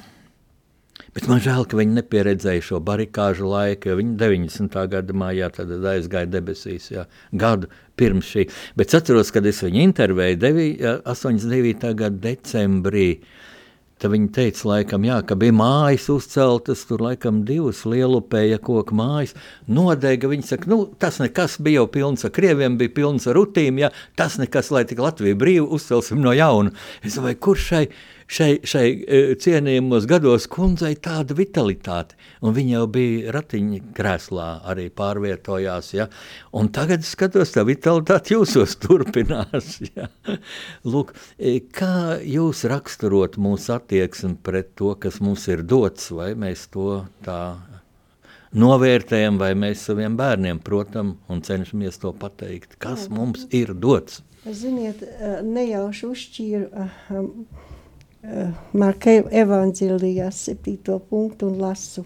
bet 1.14 1.28
man 1.30 1.42
žēl, 1.44 1.68
ka 1.70 1.78
viņi 1.78 2.00
nepieredzēja 2.00 2.64
šo 2.72 2.82
barikāžu 2.88 3.52
laiku, 3.52 3.92
jo 3.92 3.98
viņi 4.00 4.16
90. 4.18 4.80
gada 4.96 5.18
mājā 5.22 5.52
tad 5.54 5.74
aizgāja 5.92 6.32
debesīs, 6.32 6.90
ja, 6.96 7.06
gadu 7.30 7.70
pirms 8.00 8.32
šī, 8.34 8.48
bet 8.78 8.90
es 8.90 8.98
atceros, 8.98 9.30
kad 9.34 9.46
es 9.46 9.62
viņu 9.62 9.84
intervēju, 9.92 10.42
devi, 10.42 10.72
89. 10.82 11.94
gada 12.02 12.24
decembrī, 12.26 13.12
Tad 13.98 14.12
viņi 14.14 14.28
teica, 14.30 14.62
laikam, 14.70 15.02
jā, 15.08 15.16
ka 15.26 15.34
bija 15.38 15.54
mājas 15.58 16.04
uzceltas, 16.14 16.84
tur 16.86 17.02
laikam 17.02 17.40
divas 17.48 17.80
lielupēja 17.82 18.60
koku 18.62 18.94
mājas. 18.94 19.34
Nodega, 19.66 20.30
viņi 20.30 20.46
saka, 20.46 20.70
nu, 20.70 20.84
tas 21.02 21.18
nekas 21.18 21.56
bija 21.58 21.80
jau 21.80 21.88
pilns 21.96 22.22
ar 22.28 22.30
krieviem, 22.36 22.76
bija 22.78 22.94
pilns 22.94 23.26
ar 23.26 23.34
rutīm, 23.40 23.80
ja 23.82 23.90
tas 24.18 24.38
nekas, 24.38 24.70
lai 24.74 24.84
tik 24.86 25.02
Latvija 25.02 25.38
brīvi 25.38 25.66
uzcelsim 25.66 26.22
no 26.22 26.30
jauna. 26.36 26.70
Es 27.02 27.18
domāju, 27.18 27.40
kur 27.48 27.58
šai, 27.58 27.88
šai, 28.28 28.50
šai 28.68 28.86
e, 28.88 29.20
cienījumos 29.40 30.06
gados 30.08 30.46
kundzei 30.52 30.94
tāda 31.02 31.36
vitalitāte? 31.38 32.18
Un 32.44 32.54
viņa 32.56 32.74
jau 32.76 32.84
bija 32.94 33.34
ratiņa 33.34 33.80
krēslā 33.96 34.48
arī 34.68 34.88
pārvietojās, 34.94 35.92
ja? 35.96 36.08
Un 36.56 36.70
tagad 36.74 37.06
skatos, 37.08 37.54
tā 37.56 37.64
vitalitāte 37.68 38.36
jūsos 38.36 38.76
turpinās, 38.84 39.78
ja? 39.96 40.10
Lūk, 40.88 41.14
e, 41.38 41.58
kā 41.64 42.18
jūs 42.22 42.66
raksturot 42.70 43.40
mūsu 43.40 43.74
attieksmi 43.78 44.36
pret 44.44 44.74
to, 44.78 44.94
kas 45.00 45.22
mums 45.24 45.48
ir 45.50 45.64
dots, 45.66 46.12
vai 46.14 46.34
mēs 46.38 46.68
to 46.74 47.02
tā 47.26 47.40
novērtējam, 48.56 49.38
vai 49.40 49.52
mēs 49.58 49.84
saviem 49.88 50.16
bērniem, 50.16 50.60
protams, 50.64 51.18
un 51.28 51.42
cenšamies 51.44 52.00
to 52.00 52.14
pateikt, 52.16 52.78
kas 52.80 53.08
mums 53.12 53.46
ir 53.54 53.74
dots. 53.76 54.22
Ziniet, 54.48 55.02
eh, 55.02 55.40
nejauši 55.44 56.06
uzšķīru 56.08 56.86
Marka 58.74 59.12
evanģēlijās 59.30 60.40
septīto 60.48 60.98
punktu 61.10 61.52
un 61.52 61.60
lasu. 61.62 62.02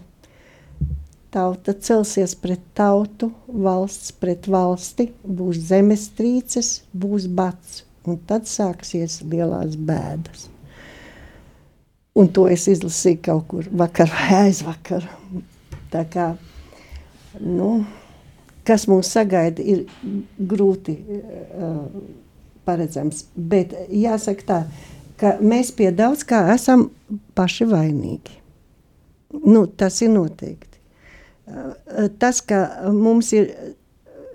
Tauta 1.33 1.73
celsies 1.73 2.35
pret 2.37 2.61
tautu, 2.77 3.31
valsts 3.49 4.13
pret 4.21 4.45
valsti, 4.45 5.07
būs 5.25 5.63
zemestrīces, 5.71 6.83
būs 6.93 7.25
bats, 7.25 7.81
un 8.05 8.19
tad 8.29 8.45
sāksies 8.45 9.23
lielās 9.25 9.73
bēdas. 9.73 10.51
Un 12.13 12.29
to 12.29 12.45
es 12.45 12.67
izlasīju 12.69 13.23
kaut 13.25 13.47
kur 13.49 13.69
vakar 13.73 14.13
vai 14.13 14.43
aizvakar. 14.43 15.09
Tā 15.89 16.05
kā, 16.13 16.27
nu, 17.41 17.71
kas 18.69 18.85
mūs 18.85 19.09
sagaida, 19.15 19.65
ir 19.65 19.87
grūti 20.37 20.93
uh, 20.93 21.79
paredzams. 22.69 23.25
Bet 23.33 23.73
jāsaka 23.89 24.45
tā, 24.45 24.59
ka 25.23 25.37
mēs 25.39 25.71
pie 25.75 25.91
daudz 25.95 26.25
kā 26.27 26.43
esam 26.53 26.89
paši 27.37 27.67
vainīgi. 27.69 28.35
Nu, 29.47 29.65
tas 29.65 30.01
ir 30.03 30.11
noteikti. 30.13 30.81
Uh, 31.47 32.09
tas, 32.19 32.41
ka 32.45 32.91
mums 32.91 33.31
ir 33.35 33.49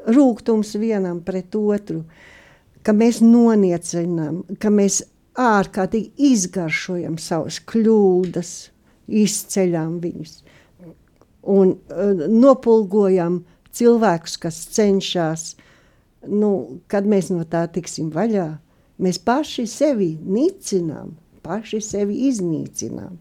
rūkums 0.09 0.73
vienam 0.81 1.21
pret 1.25 1.55
otru, 1.57 2.03
ka 2.83 2.95
mēs 2.97 3.21
noniecinām, 3.21 4.43
ka 4.61 4.73
mēs 4.73 5.03
ārkārtīgi 5.39 6.33
izgaršojam 6.33 7.21
savas 7.23 7.61
kļūdas, 7.69 8.53
izceļam 9.09 10.01
viņus 10.03 10.41
un 11.49 11.73
uh, 11.73 12.27
nopulgojam 12.29 13.43
cilvēkus, 13.77 14.37
kas 14.43 14.61
cenšas. 14.75 15.53
Nu, 16.29 16.81
kad 16.91 17.07
mēs 17.09 17.31
no 17.33 17.45
tā 17.49 17.63
tiksim 17.73 18.11
vaļā, 18.13 18.49
mēs 19.03 19.21
paši 19.23 19.67
sevi 19.71 20.13
nicinām, 20.23 21.15
paši 21.45 21.81
sevi 21.85 22.25
iznīcinām. 22.29 23.19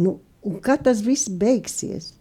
Nu, 0.00 0.18
un 0.46 0.60
kad 0.64 0.84
tas 0.86 1.02
viss 1.06 1.30
beigsies? 1.30 2.14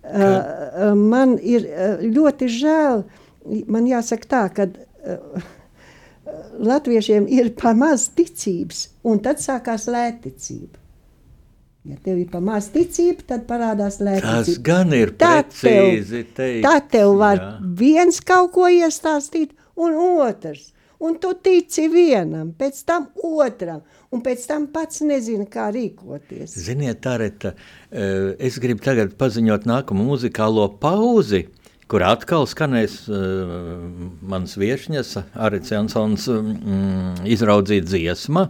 Uh, 0.00 0.94
man 0.96 1.34
ir 1.44 1.66
ļoti 2.00 2.48
žēl, 2.48 3.02
man 3.68 3.88
jāsaka 3.88 4.30
tā, 4.30 4.44
ka 4.56 4.68
uh, 4.70 5.48
latviešiem 6.56 7.26
ir 7.28 7.52
par 7.58 7.76
maz 7.76 8.08
ticības, 8.16 8.86
un 9.04 9.20
tad 9.24 9.42
sākās 9.42 9.88
lētticība. 9.90 10.78
Ja 11.88 11.96
tev 12.04 12.18
ir 12.20 12.28
pa 12.28 12.42
maz 12.44 12.68
ticība, 12.72 13.24
tad 13.28 13.46
parādās 13.48 14.02
lētticība. 14.04 14.42
Tas 14.44 14.58
gan 14.64 14.92
ir 14.92 15.14
Tā 15.20 15.30
precīzi 15.46 16.26
teikts. 16.36 16.64
Tad 16.66 16.90
tev 16.92 17.14
var 17.20 17.40
jā. 17.40 17.52
viens 17.80 18.20
kaut 18.20 18.52
ko 18.56 18.68
iestāstīt, 18.68 19.54
un 19.80 19.96
otrs. 20.20 20.74
Un 21.00 21.14
tu 21.16 21.30
tici 21.40 21.86
vienam, 21.88 22.50
pēc 22.52 22.82
tam 22.84 23.06
otram, 23.24 23.80
un 24.12 24.20
pēc 24.24 24.42
tam 24.50 24.66
pats 24.72 25.00
nezini, 25.00 25.46
kā 25.48 25.70
rīkoties. 25.72 26.58
Ziniet, 26.60 27.00
Tareta, 27.06 27.54
eh, 27.88 28.34
es 28.36 28.58
gribu 28.60 28.84
tagad 28.84 29.14
paziņot 29.16 29.64
nākamo 29.64 30.04
muzikālo 30.10 30.66
pauzi, 30.82 31.46
kur 31.90 32.04
atkal 32.06 32.44
skanēs 32.46 33.00
uh, 33.10 33.48
mans 34.30 34.52
viešņas, 34.60 35.16
Arits 35.42 35.72
Jansons, 35.72 36.28
mm, 36.30 37.24
izraudzīt 37.26 37.88
dziesma. 37.88 38.44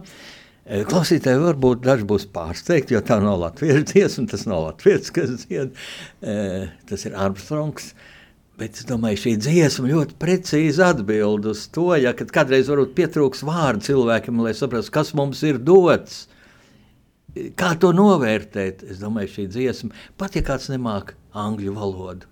Eh, 0.67 0.83
Klausītāji 0.85 1.41
varbūt 1.41 1.81
daži 1.87 2.05
būs 2.05 2.27
pārsteigti, 2.35 2.93
jo 2.93 3.01
tā 3.01 3.17
nav 3.23 3.39
latviešu 3.47 3.87
dziesma, 3.95 4.27
tas 4.29 4.43
nav 4.45 4.67
latviešu, 4.67 5.15
kas 5.15 5.33
dzied, 5.47 5.73
tas 6.91 7.07
ir 7.07 7.15
Armstrongs. 7.17 7.93
Bet 8.61 8.77
es 8.77 8.85
domāju, 8.85 9.17
šī 9.23 9.31
dziesma 9.41 9.87
ļoti 9.89 10.15
precīzi 10.21 10.83
atbild 10.85 11.47
uz 11.49 11.63
to, 11.73 11.87
ja 11.97 12.11
kādreiz 12.13 12.67
varbūt 12.69 12.91
pietrūks 12.93 13.41
vārdu 13.47 13.87
cilvēkam, 13.87 14.43
lai 14.45 14.51
saprastu, 14.53 14.93
kas 14.93 15.15
mums 15.17 15.41
ir 15.47 15.57
dots. 15.57 16.27
Kā 17.57 17.71
to 17.81 17.89
novērtēt? 17.95 18.83
Es 18.85 18.99
domāju, 19.01 19.31
šī 19.33 19.45
dziesma, 19.55 19.95
pat 20.19 20.37
ja 20.37 20.43
kāds 20.45 20.69
nemāk 20.69 21.15
angļu 21.33 21.73
valodu, 21.73 22.29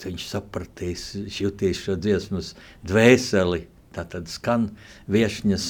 viņš 0.00 0.24
sapratīs, 0.30 1.04
jutīs 1.36 1.82
šo 1.82 1.98
dziesmas 2.00 2.54
dvēseli. 2.88 3.66
Tā 3.92 4.06
tad 4.08 4.32
skan 4.32 4.70
viešņas 5.12 5.68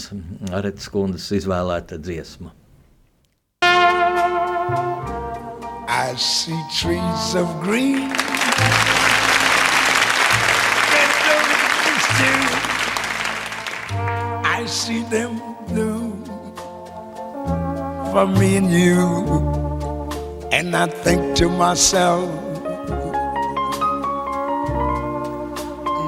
Aretas 0.55 0.87
kundas 0.93 1.27
izvēlēta 1.35 1.99
dziesma. 1.99 2.55
I 5.89 6.15
see 6.15 6.63
trees 6.79 7.35
of 7.35 7.51
green. 7.65 8.07
See 14.69 15.03
them 15.05 15.41
blue 15.67 16.13
for 18.13 18.27
me 18.27 18.57
and 18.57 18.71
you. 18.71 19.01
And 20.53 20.77
I 20.77 20.87
think 20.87 21.37
to 21.37 21.49
myself, 21.49 22.29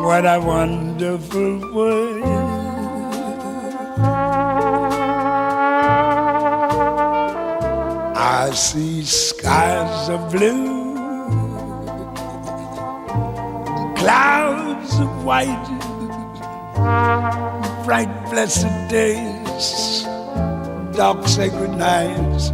what 0.04 0.26
a 0.26 0.38
wonderful 0.40 1.72
world. 1.74 2.24
I 8.16 8.50
see 8.52 9.02
skies 9.04 10.08
of 10.08 10.32
blue, 10.32 10.94
clouds 13.96 14.98
of 14.98 15.24
white, 15.24 15.66
bright 17.90 18.30
blessed 18.30 18.70
days, 18.88 20.04
dark 20.96 21.26
sacred 21.26 21.70
nights, 21.70 22.50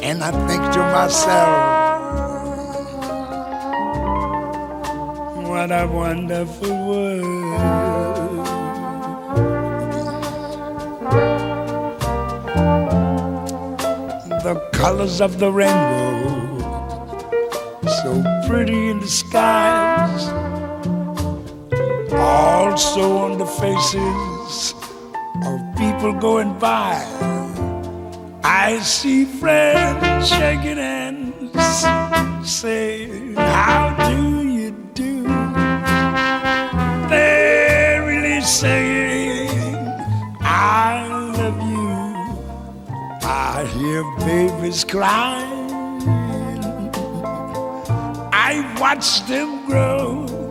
and 0.00 0.24
I 0.24 0.30
think 0.48 0.62
to 0.72 0.80
myself, 0.96 1.52
what 5.46 5.70
a 5.70 5.86
wonderful 5.86 6.74
world. 6.88 8.46
The 14.42 14.54
colors 14.72 15.20
of 15.20 15.38
the 15.38 15.52
rainbow, 15.52 16.60
so 18.00 18.22
pretty 18.48 18.88
in 18.88 19.00
the 19.00 19.06
skies, 19.06 19.83
also 22.74 23.18
on 23.18 23.38
the 23.38 23.46
faces 23.46 24.74
of 25.46 25.60
people 25.76 26.12
going 26.12 26.58
by. 26.58 26.98
I 28.42 28.80
see 28.80 29.24
friends 29.26 30.28
shaking 30.28 30.78
hands, 30.78 31.54
saying, 32.42 33.36
How 33.36 33.94
do 34.10 34.42
you 34.42 34.72
do? 34.92 35.22
They're 37.08 38.04
really 38.04 38.40
saying, 38.40 39.76
I 40.40 41.06
love 41.38 41.60
you. 41.74 41.94
I 43.22 43.70
hear 43.76 44.02
babies 44.26 44.82
crying. 44.82 45.70
I 48.32 48.76
watch 48.80 49.24
them 49.28 49.64
grow. 49.64 50.43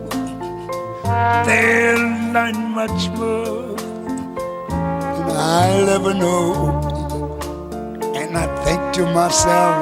They'll 1.46 2.32
learn 2.32 2.58
much 2.70 3.08
more 3.18 3.76
than 5.26 5.36
I'll 5.36 5.88
ever 5.88 6.14
know. 6.14 6.54
And 8.14 8.36
I 8.36 8.46
think 8.64 8.82
to 8.96 9.02
myself, 9.12 9.76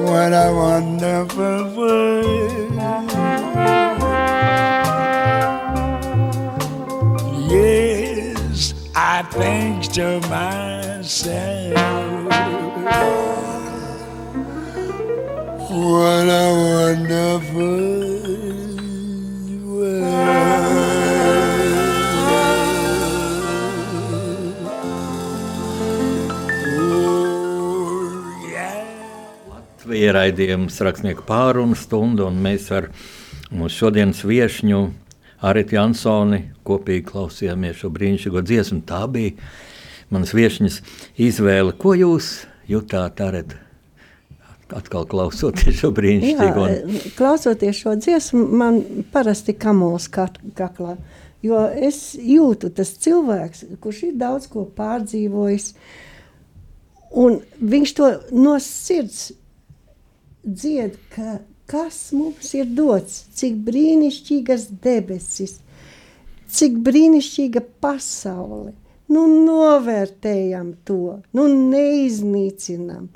what 0.00 0.32
a 0.32 0.52
wonderful 0.54 1.74
world. 1.76 2.74
Yes, 7.50 8.74
I 8.94 9.22
think 9.22 9.90
to 9.94 10.20
myself, 10.28 11.74
what 15.88 16.28
a 16.28 16.46
wonderful 16.52 17.80
world. 19.64 20.88
Latvija 29.48 30.12
raidījums 30.12 30.76
rakstnieku 30.84 31.24
pārunu 31.28 31.76
stundu, 31.78 32.26
un 32.28 32.36
mēs 32.44 32.66
ar 32.76 32.90
mūsu 33.48 33.86
šodienas 33.86 34.20
viešņu 34.28 34.82
Aritu 35.48 35.78
Jansoni 35.78 36.42
kopīgi 36.68 37.06
klausījāmies 37.08 37.80
šo 37.80 37.88
brīnišķīgo 37.94 38.42
dziesmu. 38.44 38.82
Tā 38.84 39.06
bija 39.08 39.38
manas 40.12 40.34
viešņas 40.36 40.82
izvēle. 41.30 41.72
Ko 41.80 41.96
jūs 41.96 42.42
jutāt, 42.68 43.24
Aret? 43.24 43.56
Atkal 44.76 45.06
klausoties 45.08 45.78
šo 45.80 45.92
brīnišķīgo. 45.96 46.66
Jā, 46.68 47.00
klausoties 47.16 47.78
šo 47.80 47.94
dziesmu, 47.96 48.42
man 48.60 48.82
parasti 49.12 49.54
kamols 49.56 50.10
kaklā. 50.12 50.98
Jo 51.44 51.62
es 51.70 52.12
jūtu 52.18 52.68
tas 52.74 52.90
cilvēks, 53.00 53.64
kurš 53.80 54.02
ir 54.10 54.16
daudz 54.20 54.48
ko 54.50 54.66
pārdzīvojis, 54.76 55.70
un 57.16 57.38
viņš 57.60 57.94
to 57.96 58.10
no 58.34 58.56
sirds 58.60 59.30
dzied, 60.44 60.98
ka 61.14 61.38
kas 61.68 62.08
mums 62.16 62.52
ir 62.56 62.68
dots, 62.74 63.22
cik 63.36 63.58
brīnišķīgas 63.66 64.68
debesis, 64.84 65.58
cik 66.48 66.78
brīnišķīga 66.84 67.64
pasaule. 67.82 68.72
Nu, 69.08 69.24
novērtējam 69.24 70.74
to, 70.84 71.20
nu, 71.32 71.44
neiznīcinam. 71.48 73.06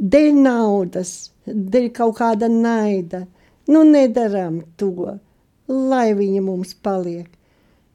Dēļ 0.00 0.30
naudas, 0.40 1.30
dēļ 1.44 1.90
kaut 1.96 2.16
kāda 2.20 2.48
naida. 2.48 3.26
Nu, 3.68 3.82
nedaram 3.84 4.62
to, 4.80 5.18
lai 5.68 6.10
viņa 6.16 6.40
mums 6.44 6.72
paliek. 6.74 7.28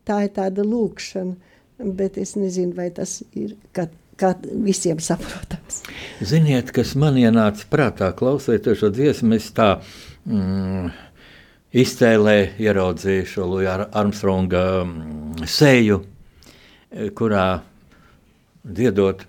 Tā 0.06 0.22
ir 0.28 0.34
tāda 0.36 0.62
lūkšana, 0.62 1.34
bet 1.98 2.20
es 2.22 2.36
nezinu, 2.38 2.76
vai 2.78 2.92
tas 2.94 3.18
ir 3.34 3.56
kā, 3.74 3.88
kā 4.22 4.36
visiem 4.44 5.02
saprotams. 5.02 5.82
Ziniet, 6.22 6.70
kas 6.76 6.94
man 7.00 7.18
ienāca 7.18 7.66
prātā, 7.72 8.12
klausoties 8.14 8.84
šo 8.84 8.92
dziesmu, 8.94 9.34
es 9.40 9.50
tā 9.58 9.72
mm, 10.30 10.92
iztēlē 11.74 12.38
ieraudzīju 12.62 13.30
šo 13.34 13.50
Luja 13.50 13.80
Armstronga 13.90 14.66
mm, 14.86 15.48
seju, 15.50 16.04
kurā 17.18 17.48
dziedot 18.66 19.26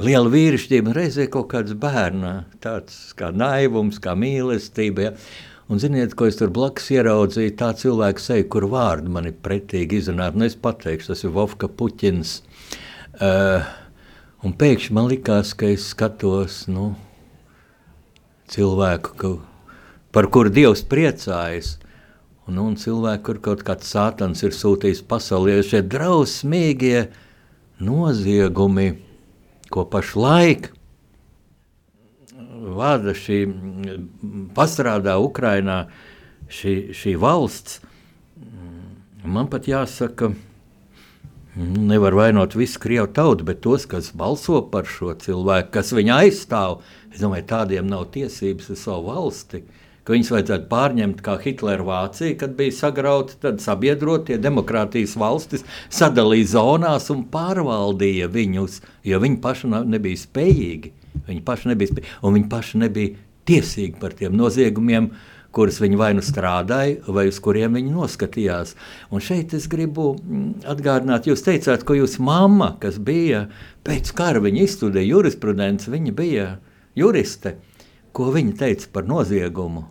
lielu 0.00 0.30
vīrišķību, 0.32 0.88
un 0.88 0.96
reizē 0.96 1.26
kaut 1.32 1.50
kāds 1.52 1.74
bērna, 1.76 2.46
tāds 2.64 3.12
kā 3.18 3.32
naivums, 3.34 4.00
kā 4.00 4.14
mīlestība. 4.16 5.04
Ja? 5.04 5.12
Un 5.72 5.80
ziniet, 5.80 6.16
ko 6.16 6.26
es 6.28 6.38
tur 6.40 6.50
blakus 6.52 6.88
ieraudzīju? 6.92 7.54
Tā 7.60 7.70
cilvēka 7.78 8.20
seja, 8.20 8.48
kur 8.48 8.66
vārdi 8.72 9.12
man 9.12 9.28
ir 9.28 9.36
pretīgi 9.44 10.00
izrunāti. 10.00 10.40
Nu, 10.40 10.48
es 10.48 10.56
pateikšu, 10.58 11.12
tas 11.12 11.24
ir 11.24 11.32
Vovka 11.36 11.68
Puķins. 11.68 12.40
Uh, 13.20 13.68
un 14.44 14.56
pēkšņi 14.58 14.96
man 14.96 15.08
likās, 15.12 15.52
ka 15.56 15.70
es 15.72 15.86
skatos 15.92 16.64
nu, 16.72 16.90
cilvēku, 18.52 19.14
ka, 19.20 19.32
par 20.12 20.28
kuru 20.32 20.52
Dievs 20.52 20.84
priecājas. 20.88 21.76
Un, 22.50 22.58
un 22.58 22.74
cilvēku, 22.80 23.22
kur 23.28 23.40
kaut 23.44 23.62
kāds 23.64 23.92
sātans 23.92 24.42
ir 24.42 24.56
sūtījis 24.56 25.04
pasaulē, 25.08 25.60
šie 25.62 25.84
drausmīgie 25.86 27.06
noziegumi, 27.80 28.90
ko 29.72 29.86
pašlaik 29.88 30.70
vada 32.62 33.14
šī 33.16 33.42
pastrādā 34.54 35.16
Ukrainā 35.20 35.86
šī, 36.52 36.92
šī 36.96 37.16
valsts, 37.20 37.80
man 39.24 39.48
pat 39.50 39.68
jāsaka, 39.70 40.32
nevar 41.56 42.16
vainot 42.16 42.56
visu 42.56 42.80
Krievu 42.80 43.10
tautu, 43.12 43.44
bet 43.44 43.60
tos, 43.64 43.86
kas 43.88 44.12
balso 44.16 44.62
par 44.72 44.88
šo 44.88 45.12
cilvēku, 45.20 45.72
kas 45.74 45.92
viņu 45.96 46.14
aizstāv, 46.16 46.80
es 47.12 47.20
domāju, 47.22 47.48
tādiem 47.50 47.88
nav 47.90 48.08
tiesības 48.14 48.72
uz 48.72 48.84
savu 48.86 49.10
valsti. 49.10 49.62
Ka 50.02 50.16
viņus 50.16 50.32
vajadzētu 50.34 50.66
pārņemt 50.70 51.20
kā 51.22 51.36
Hitlera 51.44 51.84
Vācija, 51.86 52.34
kad 52.40 52.56
bija 52.58 52.74
sagrauta, 52.74 53.36
tad 53.44 53.60
sabiedrotie 53.62 54.38
demokrātijas 54.42 55.14
valstis 55.20 55.62
sadalīja 55.94 56.48
zonās 56.56 57.06
un 57.14 57.22
pārvaldīja 57.30 58.26
viņus, 58.32 58.80
jo 59.06 59.20
viņi 59.22 59.38
paši 59.44 59.70
nebija 59.70 60.22
spējīgi. 60.24 60.90
Viņi 61.28 61.44
paši 61.46 61.70
nebija, 61.70 61.92
spē... 61.92 62.08
un 62.26 62.34
viņi 62.34 62.50
paši 62.50 62.82
nebija 62.82 63.14
tiesīgi 63.46 64.00
par 64.02 64.16
tiem 64.18 64.34
noziegumiem, 64.38 65.10
kurus 65.52 65.78
viņi 65.82 65.98
vai 66.00 66.10
nu 66.16 66.24
strādāja, 66.24 66.98
vai 67.12 67.26
uz 67.28 67.38
kuriem 67.44 67.76
viņi 67.76 67.92
noskatījās. 67.92 68.74
Un 69.12 69.22
šeit 69.22 69.52
es 69.56 69.68
gribu 69.70 70.14
mm, 70.16 70.64
atgādināt, 70.72 71.28
jūs 71.28 71.44
teicāt, 71.44 71.84
ka 71.86 71.96
jūsu 71.96 72.24
mamma, 72.24 72.72
kas 72.82 72.98
bija 72.98 73.46
pēc 73.86 74.14
kara, 74.16 74.42
viņa 74.42 74.64
izstudēja 74.64 75.12
jurisprudenci, 75.12 75.92
viņa 75.92 76.16
bija 76.16 76.48
juriste. 76.98 77.58
Ko 78.12 78.28
viņa 78.34 78.56
teica 78.60 78.88
par 78.92 79.08
noziegumu? 79.08 79.86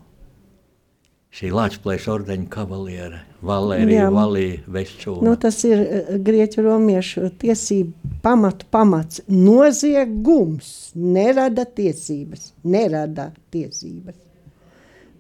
Šī 1.32 1.48
Latvijas 1.56 2.10
ordeņa 2.12 2.48
kavaliere, 2.52 3.22
Valērija 3.48 4.02
Jā. 4.04 4.08
Valija 4.12 4.58
Veščūna. 4.68 5.24
Nu, 5.24 5.38
tas 5.40 5.62
ir 5.64 5.80
eh, 5.80 6.10
grieķu 6.20 6.66
romiešu 6.66 7.30
tiesību 7.40 8.12
pamatu 8.26 8.68
pamats. 8.74 9.22
Noziegums 9.32 10.92
nerada 11.00 11.64
tiesības. 11.64 12.52
Nerada 12.68 13.30
tiesības. 13.56 14.20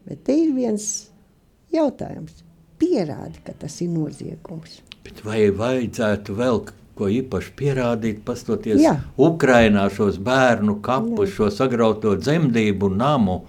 Bet 0.09 0.25
te 0.27 0.35
ir 0.35 0.51
viens 0.57 0.89
jautājums. 1.71 2.43
Pierādi, 2.81 3.39
ka 3.45 3.55
tas 3.61 3.79
ir 3.79 3.93
noziegums. 3.93 4.81
Bet 5.05 5.23
vai 5.23 5.45
vajadzētu 5.55 6.35
vēl 6.35 6.63
ko 7.01 7.09
īpaši 7.09 7.55
pierādīt, 7.57 8.21
pastoties 8.27 8.83
Jā. 8.83 8.93
Ukrainā 9.17 9.87
šos 9.93 10.21
bērnu 10.21 10.77
kapus, 10.85 11.33
šo 11.33 11.49
sagrauto 11.53 12.13
dzemdību 12.19 12.91
namu, 12.93 13.41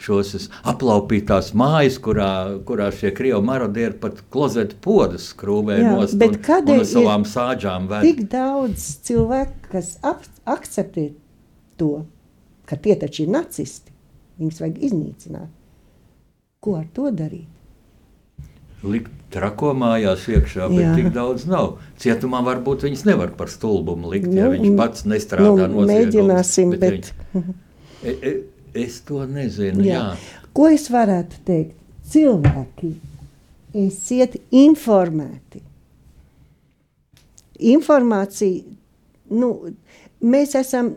šos 0.00 0.48
aplaupītās 0.68 1.52
mājas, 1.56 1.98
kurā, 2.02 2.30
kurā 2.64 2.88
šie 2.96 3.12
krievu 3.16 3.42
marodieri 3.44 3.96
pat 4.00 4.22
klozetu 4.32 4.80
podas 4.84 5.28
skrūvē 5.34 5.78
Jā, 5.82 5.92
nost 5.92 6.18
bet 6.20 6.38
un, 6.40 6.72
un 6.72 6.82
uz 6.82 6.94
savām 6.96 7.28
sāģām 7.28 7.88
ved. 7.92 8.08
Tik 8.08 8.24
daudz 8.32 8.88
cilvēku, 9.06 9.68
kas 9.76 9.94
ap, 10.04 10.24
akceptē 10.56 11.10
to, 11.80 11.92
ka 12.68 12.80
tie 12.80 12.96
taču 13.00 13.26
ir 13.26 13.34
nacisti. 13.36 13.92
Viņus 14.40 14.64
vajag 14.64 14.80
iznīcināt. 14.88 15.50
Ko 16.64 16.78
ar 16.80 16.88
to 16.96 17.12
darīt? 17.14 17.53
Likt 18.84 19.10
trako 19.32 19.72
mājās 19.74 20.26
iekšā, 20.30 20.68
bet 20.70 20.82
Jā. 20.84 20.94
tik 20.98 21.08
daudz 21.14 21.46
nav. 21.50 21.78
Cietumā 21.98 22.42
varbūt 22.44 22.84
viņas 22.86 23.04
nevar 23.08 23.32
par 23.38 23.48
stulbumu 23.50 24.10
likt, 24.12 24.28
ja 24.30 24.44
Nu, 24.50 24.52
viņš 24.54 24.76
pats 24.78 25.06
nestrādā 25.10 25.68
nu, 25.72 25.86
mēģināsim, 25.88 26.74
bet- 26.78 27.12
viņš- 27.32 27.54
E, 28.04 28.12
e, 28.20 28.32
es 28.84 29.00
to 29.00 29.24
nezinu, 29.26 29.80
jā. 29.82 30.02
Jā. 30.12 30.16
Ko 30.52 30.66
es 30.68 30.88
varētu 30.92 31.40
teikt? 31.46 31.72
Cilvēki, 32.12 32.90
esiet 33.74 34.36
informēti. 34.52 35.62
Informācija, 37.58 38.62
nu, 39.30 39.50
mēs 40.22 40.54
esam, 40.58 40.92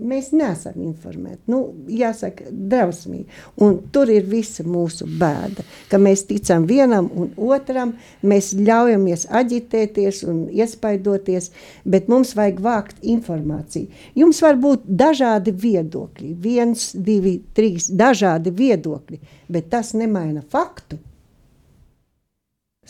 mēs 0.00 0.30
neesam 0.36 0.76
informēti. 0.82 1.42
Nu, 1.50 1.60
jāsaka, 1.90 2.48
drausmīgi. 2.50 3.26
Un 3.64 3.78
tur 3.92 4.10
ir 4.12 4.26
visa 4.28 4.64
mūsu 4.66 5.06
bēda, 5.20 5.64
ka 5.90 6.00
mēs 6.02 6.24
ticam 6.28 6.66
vienam 6.68 7.10
un 7.12 7.30
otram, 7.50 7.94
mēs 8.22 8.52
ļaujamies 8.58 9.26
aģitēties 9.40 10.22
un 10.30 10.42
iespaidoties, 10.54 11.50
bet 11.84 12.10
mums 12.12 12.34
vajag 12.38 12.60
vākt 12.64 13.06
informāciju. 13.14 13.90
Jums 14.18 14.42
var 14.44 14.58
būt 14.60 14.84
dažādi 14.86 15.54
viedokļi, 15.54 16.34
viens, 16.40 16.90
divi, 16.94 17.38
trīs, 17.56 17.90
dažādi 17.90 18.52
viedokļi, 18.54 19.20
bet 19.50 19.70
tas 19.72 19.94
nemaina 19.98 20.42
faktu. 20.42 20.98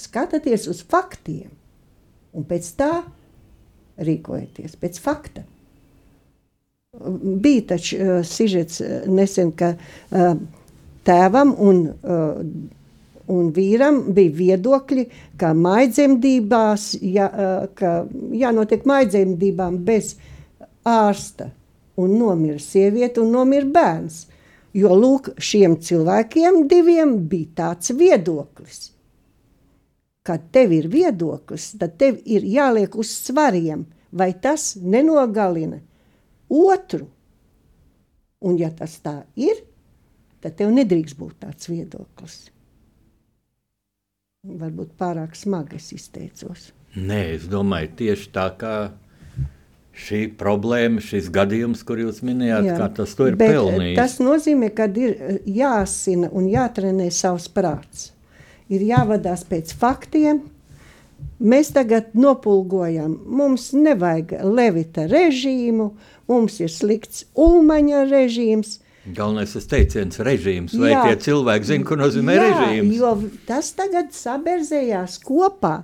Skatieties 0.00 0.68
uz 0.70 0.80
faktiem, 0.88 1.50
un 2.32 2.46
pēc 2.48 2.68
tā 2.78 2.92
rīkojieties, 4.00 4.78
pēc 4.80 5.00
fakta. 5.02 5.44
Bija 7.22 7.62
taču 7.66 7.96
uh, 7.96 8.24
sižets 8.26 8.80
uh, 8.80 8.86
nesen, 9.06 9.52
ka 9.54 9.74
uh, 9.76 10.32
tēvam 11.06 11.52
un, 11.62 11.84
uh, 11.86 12.38
un 13.30 13.50
vīram 13.54 14.00
bija 14.16 14.32
viedokļi, 14.38 15.04
ka 15.38 15.52
maidzemdībās, 15.54 16.86
ja, 17.14 17.28
uh, 17.30 17.68
ka 17.78 17.92
jānotiek 18.34 18.82
maidzemdībām 18.90 19.76
bez 19.86 20.16
ārsta, 20.82 21.52
un 21.94 22.16
nomira 22.18 22.58
sieviete 22.58 23.22
un 23.22 23.30
nomira 23.36 23.70
bērns. 23.76 24.24
Jo 24.74 24.96
lūk, 24.98 25.32
šiem 25.38 25.76
cilvēkiem 25.86 26.64
diviem 26.70 27.14
bija 27.30 27.52
tāds 27.62 27.94
viedoklis. 27.94 28.88
Kad 30.26 30.50
tev 30.50 30.74
ir 30.74 30.90
viedoklis, 30.90 31.70
tad 31.78 31.94
tev 32.02 32.18
ir 32.26 32.42
jāliek 32.46 32.98
uz 32.98 33.14
svariem, 33.14 33.86
vai 34.10 34.32
tas 34.42 34.74
nenogalina 34.82 35.78
otru. 36.50 37.06
Un 38.40 38.56
ja 38.60 38.70
tas 38.72 38.96
tā 39.04 39.20
ir, 39.36 39.62
tad 40.40 40.56
tev 40.58 40.72
nedrīkst 40.72 41.18
būt 41.18 41.42
tāds 41.44 41.68
viedoklis. 41.68 42.48
Varbūt 44.40 44.94
pārāk 44.96 45.36
smagi 45.36 45.76
es 45.76 45.90
izteicos. 45.92 46.70
Nē, 46.96 47.20
es 47.36 47.44
domāju, 47.50 47.92
tieši 47.98 48.30
tā 48.32 48.46
kā 48.58 48.74
šī 50.00 50.22
problēma, 50.40 51.02
šis 51.04 51.28
gadījums, 51.34 51.82
kur 51.86 52.00
jūs 52.00 52.22
minējāt, 52.24 52.70
Jā, 52.70 52.88
tas 52.96 53.12
ir 53.18 53.34
eh, 53.34 53.38
pelnījis. 53.40 53.98
Tas 53.98 54.16
nozīmē, 54.22 54.70
ka 54.76 54.88
ir 54.96 55.12
eh, 55.12 55.36
jāsina 55.60 56.30
un 56.32 56.48
jātrenē 56.50 57.10
savs 57.14 57.50
prāts. 57.52 58.10
Ir 58.70 58.84
jāvadās 58.86 59.44
pēc 59.50 59.74
faktiem. 59.76 60.44
Mēs 61.40 61.70
tagad 61.72 62.10
nopulgojam, 62.12 63.14
mums 63.24 63.70
nevajag 63.72 64.34
levita 64.44 65.06
režīmu, 65.08 65.86
mums 66.28 66.58
ir 66.60 66.68
slikts 66.72 67.24
ulmaņa 67.32 68.04
režīms. 68.10 68.76
Galvenais 69.16 69.54
ir 69.56 69.64
teiciens 69.64 70.20
režīms, 70.20 70.74
vai 70.76 70.92
Jā. 70.92 71.06
tie 71.08 71.16
cilvēki 71.30 71.70
zina, 71.70 71.86
ko 71.88 71.96
nozīmē 71.96 72.36
Jā, 72.36 72.48
režīms. 72.50 72.98
Jo 72.98 73.14
tas 73.48 73.72
tagad 73.78 74.12
saberzējās 74.12 75.16
kopā. 75.24 75.78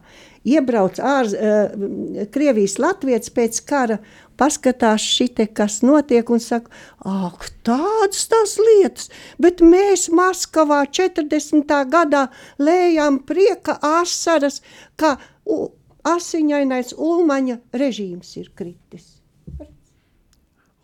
Iebrauc 0.46 1.00
ārz, 1.02 1.32
uh, 1.34 2.26
Krievijas 2.30 2.76
latviečs 2.78 3.32
pēc 3.34 3.62
kara, 3.66 3.96
paskatās 4.38 5.04
šite, 5.04 5.46
kas 5.56 5.80
notiek 5.84 6.30
un 6.30 6.42
saka, 6.42 6.70
ak, 7.00 7.48
tādas 7.66 8.26
tās 8.30 8.56
lietas, 8.60 9.10
bet 9.42 9.62
mēs 9.64 10.08
Maskavā 10.12 10.84
40. 10.86 11.76
gadā 11.92 12.26
lējām 12.60 13.20
prieka 13.28 13.78
asaras, 13.82 14.62
ka 14.96 15.16
asiņainais 16.06 16.94
Ulmaņa 16.96 17.60
režīms 17.74 18.36
ir 18.40 18.50
kritis. 18.56 19.16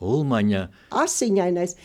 Ulmaņa 0.03 0.67
asiņainais. 1.03 1.77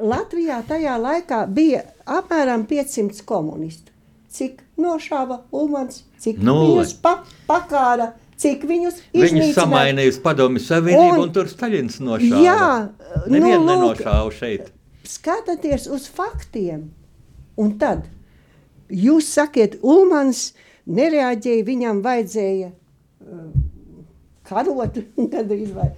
Latvijā 0.00 0.60
tajā 0.66 0.96
laikā 1.02 1.44
bija 1.50 1.84
apmēram 2.06 2.66
500 2.70 3.24
komunistu. 3.26 3.90
Cik 4.30 4.60
nošāva 4.78 5.40
Ulmans, 5.50 6.04
cik 6.22 6.38
viņus 6.38 6.92
pa, 7.02 7.16
pakāra, 7.48 8.12
cik 8.40 8.64
viņus 8.68 8.98
iznīcināja. 9.12 9.54
samainīja 9.58 10.12
uz 10.14 10.18
padomju 10.24 10.62
savienību, 10.64 11.16
un, 11.18 11.26
Un- 11.28 11.32
tur 11.36 11.50
Staļins 11.50 12.00
nošāva. 12.00 12.42
Jā, 12.44 12.68
Nevienu 13.28 13.64
nu, 13.64 13.66
lūk. 13.66 14.00
nenošāva 14.00 14.32
šeit. 14.32 14.70
Skatieties 15.10 15.86
uz 15.90 16.08
faktiem. 16.08 16.88
Un 17.60 17.74
tad 17.78 18.06
jūs 18.88 19.28
sakiet, 19.34 19.78
Ulmans 19.82 20.52
nereaģēja, 20.88 21.64
viņam 21.66 22.00
vajadzēja 22.04 22.70
uh, 22.70 23.50
karot 24.48 24.96
gandrīz 25.34 25.74
vai. 25.76 25.90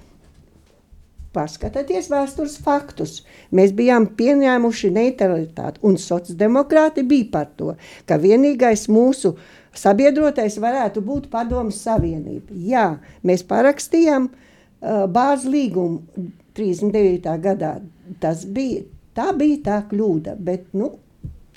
Paskatieties 1.33 2.11
vēstures 2.13 2.59
faktus. 2.61 3.23
Mēs 3.57 3.71
bijām 3.73 4.05
pieņēmuši 4.19 4.91
neutralitāti, 4.93 5.81
un 5.89 5.97
sociāldemokrāti 5.97 7.07
bija 7.09 7.31
par 7.33 7.47
to, 7.57 7.71
ka 8.05 8.19
vienīgais 8.21 8.85
mūsu 8.93 9.33
sabiedrotais 9.79 10.59
varētu 10.61 11.03
būt 11.05 11.29
Padomus 11.33 11.81
Savienība. 11.85 12.55
Jā, 12.55 12.87
mēs 13.27 13.45
parakstījām 13.49 14.29
uh, 14.29 15.05
bāzes 15.11 15.49
līgumu 15.51 16.29
39. 16.57 17.39
gadā. 17.43 17.77
Tas 18.21 18.45
bija, 18.45 18.83
tā 19.17 19.31
bija 19.37 19.63
tā 19.65 19.79
kļūda, 19.91 20.37
bet 20.41 20.69
nu, 20.77 20.93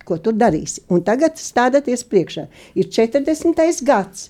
ko 0.05 0.19
tur 0.21 0.37
darīsi? 0.37 0.85
Un 0.93 1.03
tagad 1.05 1.39
stādieties 1.41 2.05
priekšā. 2.07 2.47
Ir 2.77 2.89
40. 2.93 3.83
gads. 3.85 4.29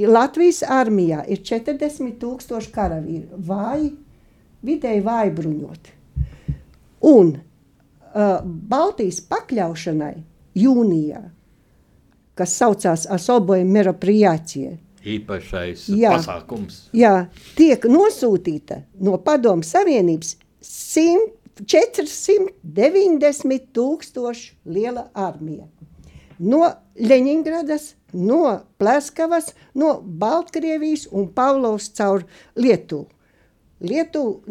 Latvijas 0.00 0.62
armijā 0.64 1.20
ir 1.28 1.42
40 1.44 2.14
tūkstoši 2.22 2.70
karavīru, 2.72 3.36
vāji, 3.44 3.90
vidēji 4.64 5.02
vāji 5.04 5.34
bruņoti. 5.36 5.92
Un 7.10 7.34
uh, 7.36 8.40
Baltijas 8.44 9.20
pakļaušanai 9.28 10.14
jūnijā, 10.56 11.20
kas 12.38 12.54
saucās 12.60 13.08
Asoboja 13.10 13.64
Meropriācija, 13.64 14.76
Īpašais 15.00 15.86
Jā. 15.96 16.10
pasākums. 16.18 16.90
jā, 16.92 17.30
tiek 17.56 17.86
nosūtīta 17.88 18.82
no 19.00 19.16
Padomu 19.24 19.64
Savienības 19.64 20.34
100 20.60 21.40
490 21.66 23.58
tūkstoši 23.74 24.54
liela 24.64 25.10
armija. 25.14 25.66
No 26.40 26.72
Leņņģeradas, 27.00 27.94
no 28.16 28.60
Pleskavas, 28.80 29.52
no 29.76 30.00
Baltkrievijas 30.00 31.06
un 31.12 31.28
Pavlovs 31.36 31.90
caur 31.96 32.24
Lietuvu. 32.56 33.06
Lietuvu 33.80 34.30
uh, 34.30 34.42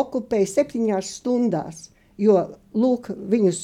okupēja 0.00 0.46
septiņās 0.48 1.06
stundās, 1.20 1.90
jo 2.20 2.36
lūk, 2.76 3.10
viņus 3.32 3.60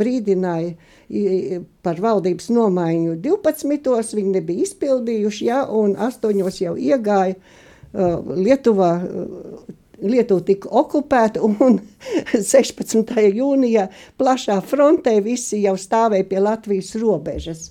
brīdināja 0.00 1.62
par 1.84 2.00
valdības 2.02 2.50
nomaiņu 2.52 3.16
12. 3.24 4.14
Viņi 4.18 4.36
nebija 4.36 4.66
izpildījuši, 4.66 5.48
ja, 5.48 5.64
un 5.66 5.96
8. 5.96 6.40
jau 6.60 6.76
iegāja 6.76 7.36
uh, 7.36 8.34
Lietuvā. 8.36 8.94
Uh, 9.04 9.76
Lietuva 10.00 10.40
tika 10.40 10.70
okupēta, 10.80 11.42
un 11.44 11.74
16. 12.32 13.10
jūnijā 13.36 13.82
plašā 14.16 14.56
frontē 14.64 15.18
visi 15.20 15.60
jau 15.66 15.74
stāvēja 15.76 16.24
pie 16.30 16.40
Latvijas 16.40 16.94
robežas. 16.96 17.66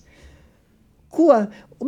Ko 1.09 1.33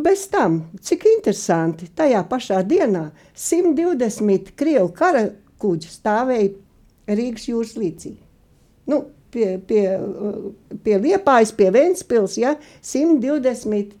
bez 0.02 0.24
tam, 0.32 0.64
cik 0.82 1.06
interesanti, 1.12 1.86
tajā 1.94 2.24
pašā 2.26 2.62
dienā 2.66 3.10
120 3.38 4.50
krievu 4.58 4.90
kara 4.96 5.28
kuģi 5.62 5.92
stāvēja 5.92 6.50
Rīgas 7.12 7.48
jūras 7.50 7.76
līcī. 7.78 8.16
Nu, 8.92 9.00
pie, 9.32 9.56
pie, 9.68 9.84
pie 10.84 10.98
Liepājas, 11.00 11.54
pie 11.56 11.70
Ventspils, 11.74 12.36
ja, 12.40 12.54
120 12.84 13.96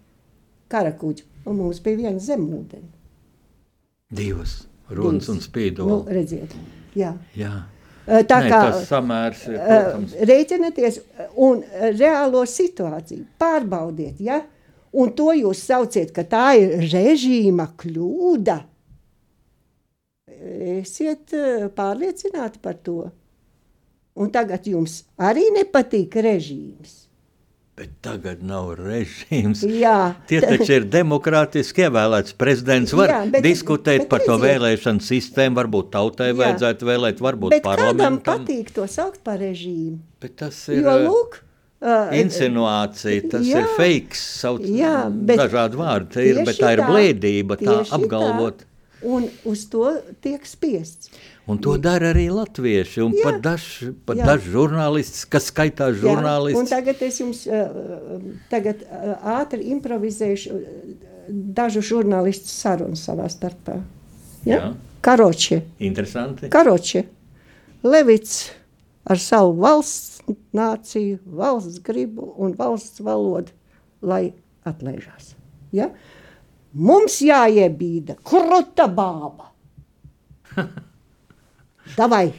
kara 0.72 0.92
kuģi, 1.00 1.24
un 1.48 1.58
mums 1.58 1.80
bija 1.84 2.04
viena 2.04 2.20
zemūdeni. 2.20 2.88
Divas 4.12 4.58
runas 4.92 5.28
un 5.32 5.38
Nu, 5.40 5.44
spīdola. 5.44 6.00
redziet, 6.12 6.52
jā. 6.96 7.14
Jā. 7.36 7.52
Tā 8.02 8.38
Nē, 8.42 8.48
kā 8.50 8.60
samērs 8.82 9.44
ir, 9.46 9.60
protams, 9.62 10.14
rēķinieties 10.26 10.96
un 11.38 11.60
reālo 11.94 12.42
situāciju 12.50 13.24
pārbaudiet, 13.38 14.18
ja? 14.20 14.40
un 14.92 15.12
to 15.16 15.30
jūs 15.32 15.62
sauciet, 15.70 16.10
ka 16.12 16.24
tā 16.28 16.48
ir 16.58 16.74
režīma 16.92 17.68
kļūda. 17.78 18.58
Esiet 20.82 21.32
pārliecināti 21.76 22.60
par 22.62 22.74
to. 22.84 22.98
Un 24.16 24.28
tagad 24.30 24.66
jums 24.68 25.04
arī 25.18 25.46
nepatīk 25.56 26.12
režīms. 26.20 26.98
bet 27.76 27.88
tagad 28.04 28.42
nav 28.44 28.74
režīms. 28.76 29.62
Jā, 29.64 30.14
Tie 30.28 30.40
taču 30.44 30.74
ir 30.76 30.84
demokrātiski 30.92 31.86
ievēlēts 31.88 32.34
prezidents. 32.38 32.92
Var 32.92 33.08
Jā, 33.08 33.20
bet- 33.32 33.42
diskutēt 33.42 34.02
bet 34.04 34.08
par 34.10 34.20
to 34.26 34.36
vēlēšanu 34.38 35.00
sistēmu. 35.02 35.56
Varbūt 35.56 35.88
tautai 35.90 36.28
Jā. 36.30 36.36
vajadzētu 36.42 36.82
vēlēt, 36.90 37.22
varbūt 37.24 37.50
bet 37.56 37.62
kādam 37.64 37.96
parlamentam. 37.96 38.20
patīk 38.28 38.70
to 38.76 38.84
saukt 38.86 39.24
par 39.24 39.38
režīmu? 39.40 39.98
Bet 40.20 40.36
tas 40.36 40.68
ir 40.68 40.82
Jo, 40.82 40.90
eh, 40.98 41.06
lūk, 41.08 41.38
uh, 41.80 42.12
insinuācija, 42.12 43.30
tas 43.30 43.46
Jā. 43.48 43.64
ir 43.64 43.66
fake. 43.78 44.14
Sauc, 44.20 44.60
Jā, 44.68 45.08
bet 45.10 45.38
dažādi 45.40 45.80
vārdi 45.80 46.26
ir, 46.28 46.44
bet 46.44 46.56
tā 46.60 46.74
ir 46.76 46.84
blēdība, 46.84 47.56
tā 47.56 47.80
apgalvot. 47.88 48.58
Tā. 48.58 48.64
Un 49.04 49.26
uz 49.48 49.64
to 49.70 49.88
tiek 50.22 50.44
spiests. 50.46 51.10
Un 51.50 51.58
to 51.58 51.74
dara 51.82 52.12
arī 52.12 52.28
latvieši. 52.30 53.00
Un 53.02 53.16
Jā. 53.16 53.24
pat 53.26 53.40
dažs 53.42 53.68
Jā. 53.82 54.26
daž 54.28 54.46
žurnālists, 54.46 55.24
kas 55.26 55.48
skaitās 55.50 55.96
Jā, 55.96 56.02
žurnālists. 56.04 56.70
tagad 56.70 57.02
es 57.02 57.18
jums 57.18 57.42
uh, 57.50 58.20
tagad, 58.50 58.84
uh, 58.86 59.16
ātri 59.40 59.66
improvizēšu 59.74 60.54
uh, 60.54 61.10
dažu 61.28 61.82
žurnālistu 61.82 62.50
sarunu 62.50 62.98
savā 62.98 63.26
starpā. 63.32 63.80
Ja? 64.46 64.56
Jā. 64.56 64.72
Karoči. 65.02 65.62
Interesanti. 65.82 66.48
Karoči. 66.52 67.02
Levits 67.82 68.52
ar 69.02 69.18
savu 69.18 69.56
valsts 69.58 70.20
nāciju, 70.54 71.18
valsts 71.26 71.82
gribu 71.82 72.28
un 72.38 72.54
valsts 72.58 73.02
valodu, 73.02 73.50
lai 74.02 74.32
atlaižās. 74.68 75.34
Ja? 75.74 75.90
Mums 76.72 77.18
jāiebīda 77.24 78.16
kruta 78.24 78.86
bāba. 78.88 79.50
Davai! 81.98 82.30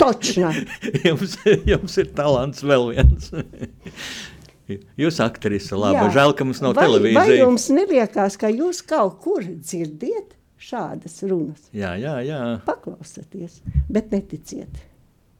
Točna! 0.00 0.50
jums, 1.06 1.36
jums 1.68 1.94
ir 2.02 2.08
talants 2.16 2.64
vēl 2.66 2.88
viens. 2.96 3.30
Jūs 5.00 5.16
aktrise, 5.24 5.72
labi. 5.80 5.96
Jā. 5.96 6.08
Žēl, 6.18 6.34
ka 6.36 6.44
mums 6.44 6.58
nav 6.60 6.74
vai, 6.76 6.82
Vai 6.82 6.88
televīzijas. 6.90 7.38
jums 7.40 7.68
neliekas, 7.72 8.34
ka 8.40 8.50
jūs 8.52 8.82
kaut 8.84 9.14
kur 9.24 9.46
dzirdiet 9.46 10.34
šādas 10.60 11.14
runas? 11.30 11.62
Jā, 11.72 11.94
jā, 11.96 12.18
jā. 12.26 12.40
Paklausieties, 12.66 13.62
bet 13.88 14.10
neticiet. 14.12 14.82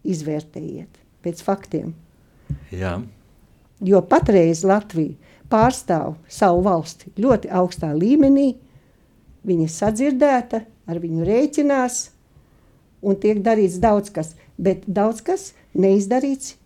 Izvērtējiet 0.09 0.97
pēc 1.27 1.43
faktiem. 1.45 1.93
jā. 2.73 2.95
Jo 3.85 4.01
patreiz 4.03 4.65
Latvija 4.67 5.15
pārstāv 5.53 6.17
savu 6.29 6.63
valsti 6.67 7.13
ļoti 7.21 7.51
augstā 7.61 7.93
līmenī, 7.97 8.53
viņa 9.49 9.67
ir 9.67 9.75
sadzirdēta, 9.75 10.63
ar 10.89 11.01
viņu 11.03 11.27
rēķinās, 11.29 11.99
un 13.03 13.19
tiek 13.21 13.43
darīts 13.45 13.79
daudz 13.83 14.13
kas, 14.15 14.35
bet 14.59 14.87
daudz 14.87 15.23
kas 15.25 15.53
neizdarīts 15.75 16.57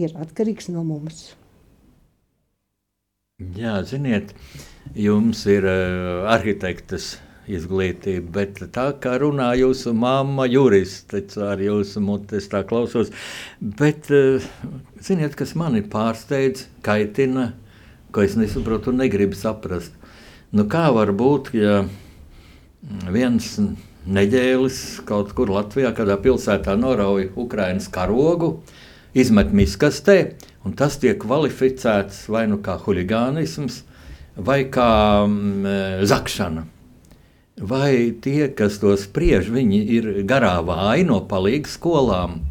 ir 0.00 0.16
atkarīgs 0.20 0.70
no 0.72 0.84
mums. 0.86 1.34
Jā, 3.56 3.82
ziniet, 3.84 4.30
jums 4.96 5.42
ir 5.52 5.66
uh, 5.68 6.24
arhitektas 6.32 7.18
izglītība, 7.46 8.30
bet 8.32 8.62
tā 8.72 8.86
kā 9.02 9.18
runā 9.20 9.50
jūsu 9.60 9.92
mamma, 9.94 10.46
jurists 10.48 11.36
ar 11.44 11.60
jūsu 11.60 12.00
mutes, 12.00 12.48
tā 12.48 12.62
klausos. 12.66 13.12
Bet, 13.60 14.08
uh, 14.08 14.40
ziniet, 15.04 15.36
kas 15.36 15.52
mani 15.58 15.84
pārsteidz, 15.84 16.64
kaitina, 16.86 17.50
ko 18.16 18.24
es 18.24 18.32
nesaprotu 18.40 18.94
un 18.94 19.02
negribu 19.02 19.36
saprast. 19.36 19.92
Nu, 20.56 20.64
kā 20.72 20.86
var 20.96 21.10
būt, 21.12 21.50
ja 21.52 21.82
viens 23.12 23.50
neģēlis 24.06 24.78
kaut 25.04 25.34
kur 25.36 25.52
Latvijā, 25.52 25.90
kādā 25.92 26.16
pilsētā 26.22 26.78
norauj 26.80 27.28
Ukraiņas 27.36 27.90
karogu, 27.92 28.54
izmet 29.12 29.52
miskastē, 29.52 30.16
un 30.64 30.72
tas 30.78 30.96
tiek 31.02 31.18
kvalificēts 31.20 32.24
vai 32.32 32.46
nu 32.48 32.62
kā 32.64 32.78
huligānisms, 32.86 33.82
vai 34.36 34.62
kā 34.72 34.88
mm, 35.26 36.06
zakšana. 36.08 36.64
Vai 37.56 38.12
tie, 38.20 38.48
kas 38.52 38.80
to 38.80 38.96
spriež, 39.00 39.48
viņi 39.52 39.78
ir 39.96 40.12
garā 40.28 40.58
vāji 40.64 41.04
no 41.08 41.22
palīgas 41.28 41.76
skolām? 41.76 42.42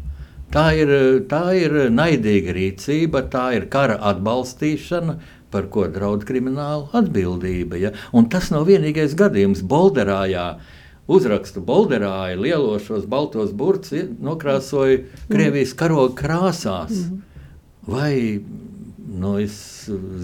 Tā 0.50 0.68
ir, 0.78 0.90
tā 1.30 1.42
ir 1.58 1.74
naidīga 1.90 2.54
rīcība, 2.54 3.24
tā 3.30 3.48
ir 3.58 3.66
kara 3.70 3.98
atbalstīšana, 4.12 5.16
par 5.56 5.70
ko 5.72 5.88
draud 5.88 6.28
krimināla 6.28 6.90
atbildība. 7.00 7.80
Ja? 7.80 7.96
Un 8.12 8.28
tas 8.32 8.52
nav 8.52 8.68
vienīgais 8.68 9.16
gadījums. 9.16 9.64
Bolderājā 9.64 10.50
uzrakstu 11.06 11.62
Bolderāja 11.64 12.36
lielo 12.38 12.76
šos 12.82 13.06
baltos 13.08 13.52
burtus 13.56 14.10
nokrāsoja 14.22 15.04
Krievijas 15.30 15.74
karoga 15.78 16.14
krāsās. 16.18 17.06
Vai 17.86 18.42
nu, 19.06 19.36
es 19.40 19.56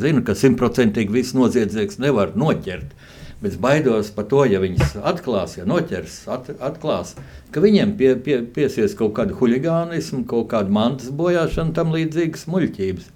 zinu, 0.03 0.25
ka 0.27 0.35
simtprocentīgi 0.37 1.15
viss 1.15 1.37
noziedznieks 1.39 2.01
nevar 2.03 2.35
noķert. 2.39 2.97
Bet 3.43 3.57
es 3.57 3.59
baidos 3.59 4.13
par 4.15 4.29
to, 4.31 4.45
ja 4.47 4.61
viņas 4.63 5.01
atklās, 5.03 5.57
ja 5.59 5.65
noķers, 5.67 6.21
at, 6.31 6.51
atklās, 6.63 7.17
ka 7.51 7.63
viņiem 7.63 7.97
pie, 7.99 8.13
pie, 8.23 8.37
piesies 8.55 8.95
kaut 8.99 9.17
kāda 9.17 9.35
huligānisma, 9.39 10.23
kaut 10.31 10.47
kāda 10.53 10.71
mantas 10.71 11.11
bojāšana, 11.11 11.75
tam 11.75 11.91
līdzīgas 11.95 12.47
muļķības. 12.51 13.09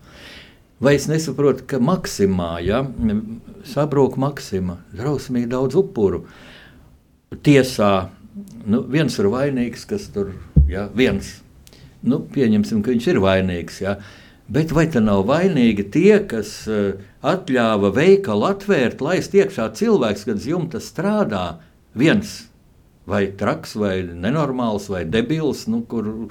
Vai 0.80 0.98
es 0.98 1.06
nesaprotu, 1.08 1.64
ka 1.70 1.80
Maksimā 1.80 2.58
ja, 2.60 2.82
sabrūk 3.64 4.18
Maksima, 4.20 4.82
drausmīgi 4.96 5.48
daudz 5.54 5.78
upuru. 5.80 6.26
Tiesā 7.46 8.10
nu, 8.68 8.82
viens 8.92 9.16
ir 9.16 9.30
vainīgs, 9.32 9.86
kas 9.88 10.10
tur 10.12 10.34
ja, 10.68 10.86
viens. 10.94 11.38
Nu, 12.06 12.20
pieņemsim, 12.20 12.82
ka 12.84 12.92
viņš 12.92 13.08
ir 13.08 13.20
vainīgs. 13.24 13.80
Ja. 13.82 13.96
Bet 14.52 14.74
vai 14.76 14.84
tā 14.92 15.00
nav 15.02 15.24
vainīgi 15.26 15.88
tie, 15.94 16.18
kas 16.28 16.52
uh, 16.70 17.00
atļāva 17.26 17.90
veikalu 17.96 18.46
atvērt, 18.50 19.00
laist 19.02 19.34
iekšā 19.34 19.70
cilvēks, 19.78 20.26
kad 20.28 20.44
jumta 20.44 20.82
strādā 20.82 21.46
viens 21.96 22.42
vai 23.06 23.24
traks, 23.38 23.74
vai 23.78 24.00
nenormāls, 24.04 24.90
vai 24.92 25.04
debils, 25.08 25.64
nu, 25.70 25.80
kur 25.88 26.28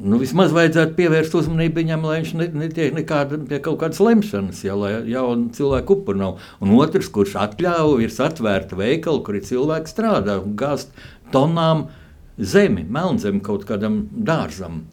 nu, 0.00 0.18
vismaz 0.20 0.52
vajadzētu 0.56 0.96
pievērst 0.96 1.34
uzmanību 1.36 1.80
viņam, 1.82 2.04
lai 2.08 2.20
viņš 2.20 2.32
ne- 2.38 2.48
netiek 2.64 2.94
nekāda, 2.96 3.38
pie 3.48 3.58
kaut 3.60 3.80
kādas 3.82 4.00
lemšanas, 4.00 4.64
ja, 4.64 4.74
lai 4.74 4.92
jaunu 5.10 5.50
cilvēku 5.56 5.98
upuru 6.00 6.18
nav. 6.18 6.38
Un 6.60 6.74
otrs, 6.78 7.08
kurš 7.12 7.36
atļāva 7.36 7.98
virs 7.98 8.20
atvērta 8.20 8.78
veikala, 8.78 9.22
kur 9.24 9.36
ir 9.36 9.42
cilvēki 9.42 9.92
strādā 9.92 10.40
un 10.42 10.56
gāzt 10.56 10.88
tonām 11.32 11.88
zemi, 12.38 12.86
melnzemi 12.88 13.42
kaut 13.44 13.66
kādam 13.68 14.08
dārzam. 14.12 14.84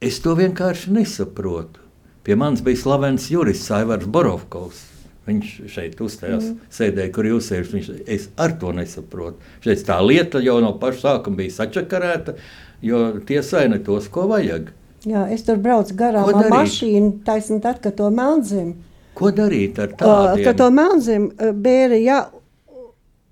Es 0.00 0.20
to 0.20 0.34
vienkārši 0.36 0.92
nesaprotu. 0.92 1.80
Pie 2.24 2.36
manis 2.36 2.62
bija 2.64 2.76
slavens 2.76 3.30
jurists 3.30 3.70
Aivars 3.70 4.06
Borovkovs. 4.06 4.93
Viņš 5.24 5.52
šeit 5.72 6.00
uzstājās, 6.04 6.50
mm. 6.50 6.70
sēdēja, 6.76 7.10
kur 7.16 7.28
jūs 7.28 7.46
sēžat. 7.48 7.74
Viņš, 7.78 7.90
es 8.12 8.26
ar 8.40 8.52
to 8.60 8.74
nesaprotu. 8.76 9.52
Šeit 9.64 9.84
tā 9.88 9.96
lieta 10.04 10.42
jau 10.44 10.58
no 10.60 10.74
paša 10.80 11.00
sākuma 11.00 11.40
bija 11.40 11.54
sačakarēta, 11.54 12.36
jo 12.84 13.04
tiesai 13.24 13.66
ne 13.72 13.80
tos, 13.84 14.10
ko 14.12 14.26
vajag. 14.28 14.68
Jā, 15.08 15.26
es 15.32 15.44
tur 15.44 15.60
braucu 15.60 15.96
garām 15.96 16.28
ar 16.28 16.50
mašīnu, 16.52 17.18
taisnība 17.24 17.74
kad 17.80 17.96
to 17.96 18.10
melnzemi. 18.12 18.76
Ko 19.14 19.30
darīt 19.32 19.78
ar 19.80 19.92
tādiem? 19.96 20.44
Kad 20.48 20.60
to 20.60 20.68
melnzemi 20.74 21.52
bēra, 21.64 21.98
jā, 22.00 22.20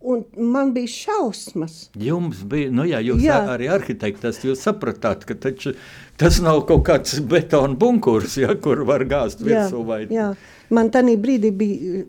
un 0.04 0.24
man 0.36 0.72
bija 0.74 0.90
šausmas. 0.92 1.90
Jums 1.98 2.42
bija, 2.48 2.70
nu 2.74 2.86
jā, 2.88 3.00
jūs 3.04 3.22
Jā. 3.22 3.36
jā. 3.42 3.52
arī 3.56 3.68
arhitekts, 3.72 4.42
jūs 4.44 4.64
sapratāt, 4.66 5.26
ka 5.28 5.34
taču, 5.34 5.74
tas 6.20 6.40
nav 6.44 6.64
kaut 6.68 6.84
kāds 6.88 7.20
betona 7.20 7.74
bunkurs, 7.78 8.36
ja, 8.40 8.54
kur 8.54 8.84
var 8.88 9.04
gāzt 9.08 9.40
Jā, 9.44 9.66
virsū 9.66 9.84
vai 9.86 10.04
jā. 10.10 10.32
Man 10.72 10.90
tajā 10.90 11.16
brīdī 11.20 11.50
bija 11.52 12.02
uh, 12.02 12.06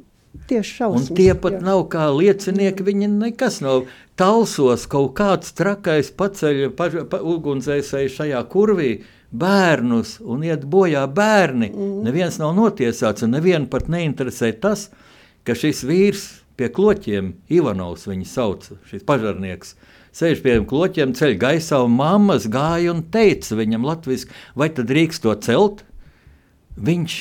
tieši 0.50 0.72
Un 0.72 0.78
šausmas. 0.78 1.16
tie 1.18 1.34
pat 1.36 1.58
jā. 1.60 1.64
nav 1.66 1.84
kā 1.94 2.08
liecinieki, 2.10 2.84
viņi 2.84 3.10
nekas 3.18 3.62
nav. 3.62 3.86
Talsos 4.18 4.86
kaut 4.90 5.16
kāds 5.18 5.54
trakais 5.58 6.12
paceļ 6.14 6.68
pa, 6.78 6.90
pa, 7.10 7.20
ugunsdzēsēji 7.22 8.12
šajā 8.14 8.42
kurvī 8.52 8.92
bērnus 9.34 10.20
un 10.22 10.44
iet 10.46 10.66
bojā 10.70 11.08
bērni. 11.10 11.72
Mm. 11.74 12.04
Neviens 12.06 12.38
nav 12.42 12.54
notiesāts 12.58 13.26
un 13.26 13.34
nevienu 13.34 13.66
pat 13.72 13.90
neinteresē 13.90 14.52
tas, 14.62 14.90
ka 15.44 15.56
šis 15.58 15.82
vīrs 15.90 16.28
pie 16.60 16.70
kloķiem, 16.74 17.34
Ivanovs 17.54 18.08
viņu 18.10 18.28
sauc, 18.30 18.68
šis 18.90 19.06
pažarnieks, 19.08 19.76
sēž 20.16 20.44
pie 20.46 20.58
kloķiem, 20.70 21.16
ceļ 21.18 21.38
gaisā 21.42 21.80
un 21.86 21.96
mammas 21.98 22.50
gāja 22.52 22.94
un 22.94 23.06
teica 23.14 23.58
viņam 23.60 23.88
latviski, 23.88 24.36
vai 24.56 24.70
tad 24.74 24.92
drīkst 24.92 25.26
to 25.26 25.34
celt? 25.46 25.86
Viņš 26.78 27.18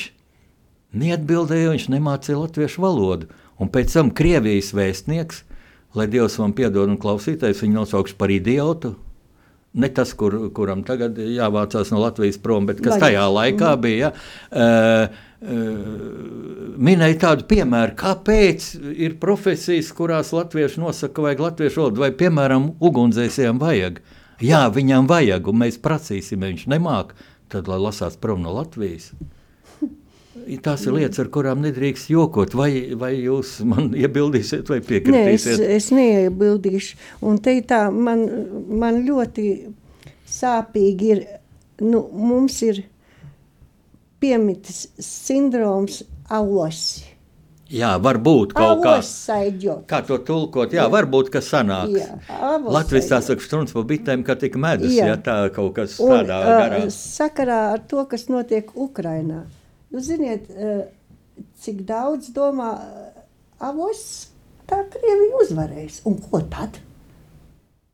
neatbildēja, 0.97 1.73
viņš 1.73 1.89
nemācīja 1.93 2.41
latviešu 2.41 2.83
valodu. 2.83 3.29
Un 3.61 3.69
pēc 3.73 3.93
tam 3.93 4.09
Krievijas 4.13 4.73
vēstnieks 4.75 5.43
lai 5.93 6.07
Dievs 6.07 6.39
man 6.41 6.53
piedod 6.57 6.89
un 6.89 6.97
klausītājs 6.97 7.61
viņu 7.63 7.81
nosaukšu 7.81 8.17
par 8.17 8.33
idiotu. 8.33 8.95
Ne 9.73 9.89
tas, 9.89 10.11
kur, 10.13 10.35
kuram 10.53 10.83
tagad 10.85 11.17
jāvācās 11.17 11.89
no 11.89 12.03
Latvijas 12.03 12.37
prom, 12.41 12.67
bet 12.69 12.81
kas 12.85 12.99
tajā 13.01 13.23
laikā 13.33 13.71
bija. 13.81 14.11
Ja? 14.11 14.11
Uh, 14.53 15.21
uh, 15.49 16.73
minēja 16.77 17.17
tādu 17.25 17.47
piemēru, 17.49 17.95
kāpēc 17.97 18.67
ir 18.93 19.17
profesijas, 19.21 19.89
kurās 19.97 20.29
latvieši 20.35 20.81
nosaka, 20.83 21.25
vajag 21.25 21.45
latviešu 21.47 21.81
valodu, 21.81 22.03
vai, 22.05 22.11
piemēram, 22.21 22.69
ugunsdzēsējiem 22.85 23.61
vajag. 23.61 24.01
Jā, 24.43 24.65
viņam 24.73 25.09
vajag, 25.09 25.49
un 25.49 25.61
mēs 25.63 25.81
prasīsim, 25.81 26.43
ja 26.43 26.53
viņš 26.53 26.67
nemāk, 26.73 27.13
tad 27.49 27.69
lai 27.71 27.79
lasās 27.81 28.17
prom 28.21 28.45
no 28.45 28.53
Latvijas. 28.53 29.11
Tās 30.63 30.85
ir 30.87 30.95
lietas, 30.97 31.19
ar 31.23 31.29
kurām 31.33 31.61
nedrīkst 31.63 32.09
jokot. 32.13 32.55
Vai, 32.57 32.71
vai 32.99 33.13
jūs 33.17 33.59
man 33.67 33.91
iebildīsiet, 33.97 34.69
vai 34.69 34.79
piekritīsiet? 34.83 35.59
Nē, 35.59 35.69
es, 35.75 35.87
es 35.87 35.95
neiebildīšu. 35.95 36.99
Un 37.29 37.39
te 37.43 37.55
tā, 37.67 37.85
man, 37.91 38.25
man 38.69 39.01
ļoti 39.07 39.47
sāpīgi 40.33 41.13
ir, 41.15 41.23
nu, 41.85 42.03
mums 42.13 42.59
ir 42.65 42.83
piemitis 44.23 44.85
sindroms 45.03 46.03
avosi. 46.31 47.09
Jā, 47.73 47.95
varbūt 47.97 48.51
kaut 48.53 48.83
kā 48.83 48.97
tādu. 49.01 49.79
Kā 49.89 50.03
to 50.05 50.19
tulkot? 50.27 50.75
Jā, 50.75 50.85
varbūt 50.93 51.31
kas 51.33 51.47
sanāks. 51.49 52.11
Latvijas 52.69 53.09
tā 53.09 53.19
saka, 53.25 53.41
strūns 53.41 53.73
pa 53.73 53.81
bitēm, 53.89 54.21
ka 54.27 54.35
tik 54.37 54.59
medus, 54.61 54.93
jā. 54.93 55.07
ja 55.09 55.17
tā 55.17 55.37
kaut 55.55 55.73
kas 55.79 55.97
Un, 56.03 56.13
tādā 56.13 56.37
garā. 56.45 56.81
Sakarā 56.93 57.59
ar 57.73 57.83
to, 57.89 58.03
kas 58.11 58.27
notiek 58.29 58.69
Ukrainā. 58.77 59.41
Jūs 59.93 60.07
ziniet, 60.09 60.47
cik 61.61 61.83
daudz 61.85 62.31
domā 62.33 62.71
avos, 63.61 63.99
tā 64.65 64.79
Krievija 64.89 65.43
uzvarēs. 65.43 65.99
Un 66.09 66.17
ko 66.17 66.41
tad? 66.49 66.79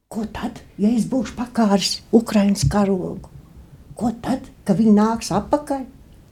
Ko 0.10 0.24
tad, 0.34 0.62
ja 0.80 0.90
es 0.96 1.04
būšu 1.12 1.36
pakāris 1.38 2.00
Ukraiņas 2.16 2.64
karogu? 2.72 3.30
Ko 4.00 4.14
tad, 4.24 4.48
ka 4.64 4.74
viņi 4.80 4.94
nāks 4.96 5.34
atpakaļ? 5.36 5.84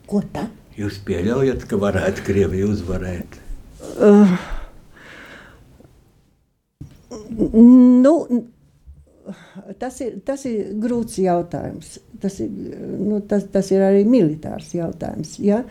Ko 0.08 0.24
tad? 0.34 0.54
Jūs 0.80 1.02
pieļaujat, 1.04 1.68
ka 1.68 1.78
varētu 1.82 2.24
Krievija 2.30 2.72
uzvarēt? 2.72 3.36
Uh, 4.00 4.38
nu, 7.28 8.14
tas, 9.82 10.00
ir, 10.04 10.20
tas 10.26 10.44
ir 10.50 10.74
grūts 10.82 11.18
jautājums. 11.22 11.98
Tas 12.22 12.40
ir, 12.44 12.52
nu, 12.98 13.20
tas, 13.30 13.46
tas 13.54 13.72
ir 13.74 13.84
arī 13.86 14.04
militārs 14.10 14.74
jautājums. 14.78 15.36
Ja? 15.44 15.64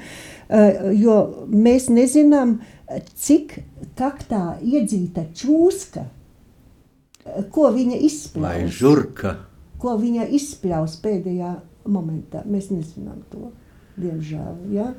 Uh, 0.46 0.92
jo 0.94 1.16
mēs 1.50 1.88
nezinām, 1.92 2.58
cik 3.18 3.58
taktā 3.98 4.58
iedzīta 4.62 5.26
čūska, 5.34 6.06
ko 7.50 7.70
viņa 7.74 7.98
izspļaus. 8.06 8.46
Ko 9.82 9.96
viņa 10.00 10.28
izspļaus 10.38 11.00
pēdējā 11.02 11.52
momentā. 11.90 12.44
Mēs 12.46 12.70
nezinām 12.72 13.24
to 13.32 13.50
diemžēl. 13.98 14.62
Ja? 14.74 14.92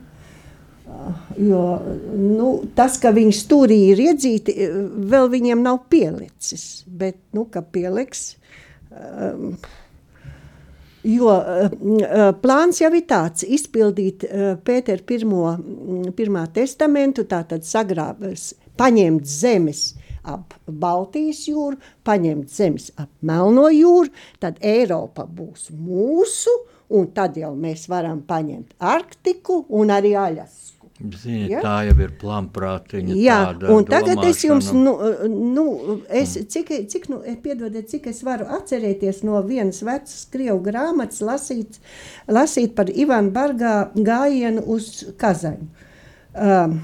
Jo 1.38 1.64
nu, 2.16 2.52
tas, 2.76 2.96
ka 3.02 3.12
viņi 3.16 3.34
stūrī 3.36 3.78
ir 3.92 4.00
iedzīti, 4.08 4.56
vēl 5.12 5.28
viņiem 5.34 5.60
nav 5.64 5.84
pielicis. 5.92 6.86
Bet, 6.88 7.20
nu, 7.36 7.46
ka 7.52 7.62
pieliks, 7.62 8.30
um, 8.90 9.52
jo 11.08 11.34
uh, 11.36 12.32
plāns 12.42 12.82
jau 12.82 12.92
ir 12.96 13.06
tāds, 13.10 13.44
izpildīt 13.44 14.26
uh, 14.28 14.56
Pēteru 14.64 15.06
pirmo, 15.08 15.44
pirmā 16.18 16.48
testamentu, 16.56 17.28
tātad 17.30 17.68
sagrābes, 17.68 18.54
paņemt 18.80 19.28
zemes 19.28 19.90
ap 20.28 20.56
Baltijas 20.68 21.44
jūru, 21.48 21.78
paņemt 22.08 22.52
zemes 22.52 22.90
ap 23.00 23.12
Melno 23.26 23.68
jūru, 23.72 24.12
tad 24.44 24.60
Eiropa 24.66 25.28
būs 25.28 25.70
mūsu, 25.72 26.54
un 26.96 27.12
tad 27.16 27.38
jau 27.40 27.54
mēs 27.56 27.88
varam 27.92 28.24
paņemt 28.28 28.76
Arktiku 28.80 29.64
un 29.76 29.92
arī 29.94 30.16
Aļasku. 30.20 30.76
Ziniet, 31.03 31.51
ja? 31.51 31.61
Tā 31.64 31.74
jau 31.89 31.97
ir 32.05 32.12
plānprātiņa. 32.20 33.14
Jā, 33.18 33.39
un 33.74 33.87
tagad 33.89 34.20
es 34.28 34.45
jums, 34.45 34.68
nu, 34.76 34.93
nu 35.26 35.64
es, 36.07 36.37
cik, 36.53 36.70
cik, 36.93 37.09
nu, 37.11 37.18
piedodiet, 37.43 37.89
cik 37.91 38.07
es 38.12 38.22
varu 38.22 38.47
atcerēties 38.59 39.22
no 39.26 39.41
vienas 39.47 39.83
vecas 39.83 40.28
Krievu 40.30 40.61
grāmatas 40.62 41.24
lasīt, 41.24 41.80
lasīt 42.30 42.76
par 42.78 42.93
Ivanu 42.93 43.35
Bargā 43.35 43.74
gājienu 43.97 44.62
uz 44.76 44.93
Kazaņu. 45.18 45.70
Um, 46.33 46.78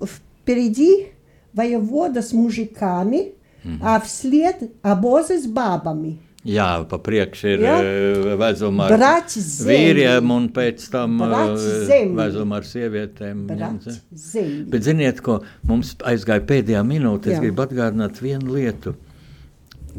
впереди 0.00 1.12
воевода 1.54 2.22
с 2.22 2.32
мужиками, 2.32 3.32
mm 3.64 3.70
-hmm. 3.70 3.78
а 3.82 4.00
вслед 4.00 4.56
обозы 4.82 5.38
с 5.38 5.46
бабами. 5.46 6.18
Jā, 6.43 6.83
pa 6.91 6.97
priekšu 6.99 7.47
ir 7.53 7.61
ja? 7.63 7.75
vezuma 8.39 8.89
ar 8.91 9.29
vīriem 9.63 10.31
un 10.35 10.49
pēc 10.51 10.89
tam 10.91 11.21
vezuma 12.17 12.59
ar 12.59 12.67
sievietēm. 12.67 13.45
Bet 14.73 14.83
ziniet, 14.83 15.21
ko 15.23 15.39
mums 15.69 15.93
aizgāja 16.03 16.43
pēdējā 16.49 16.83
minūte, 16.83 17.31
es 17.31 17.37
Jā. 17.37 17.45
gribu 17.45 17.63
atgādināt 17.63 18.19
vienu 18.19 18.57
lietu. 18.57 18.97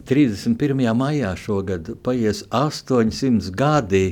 31. 0.04 0.84
maijā 0.98 1.32
šogad 1.38 1.94
paies 2.04 2.42
800 2.50 3.52
gadi 3.54 4.06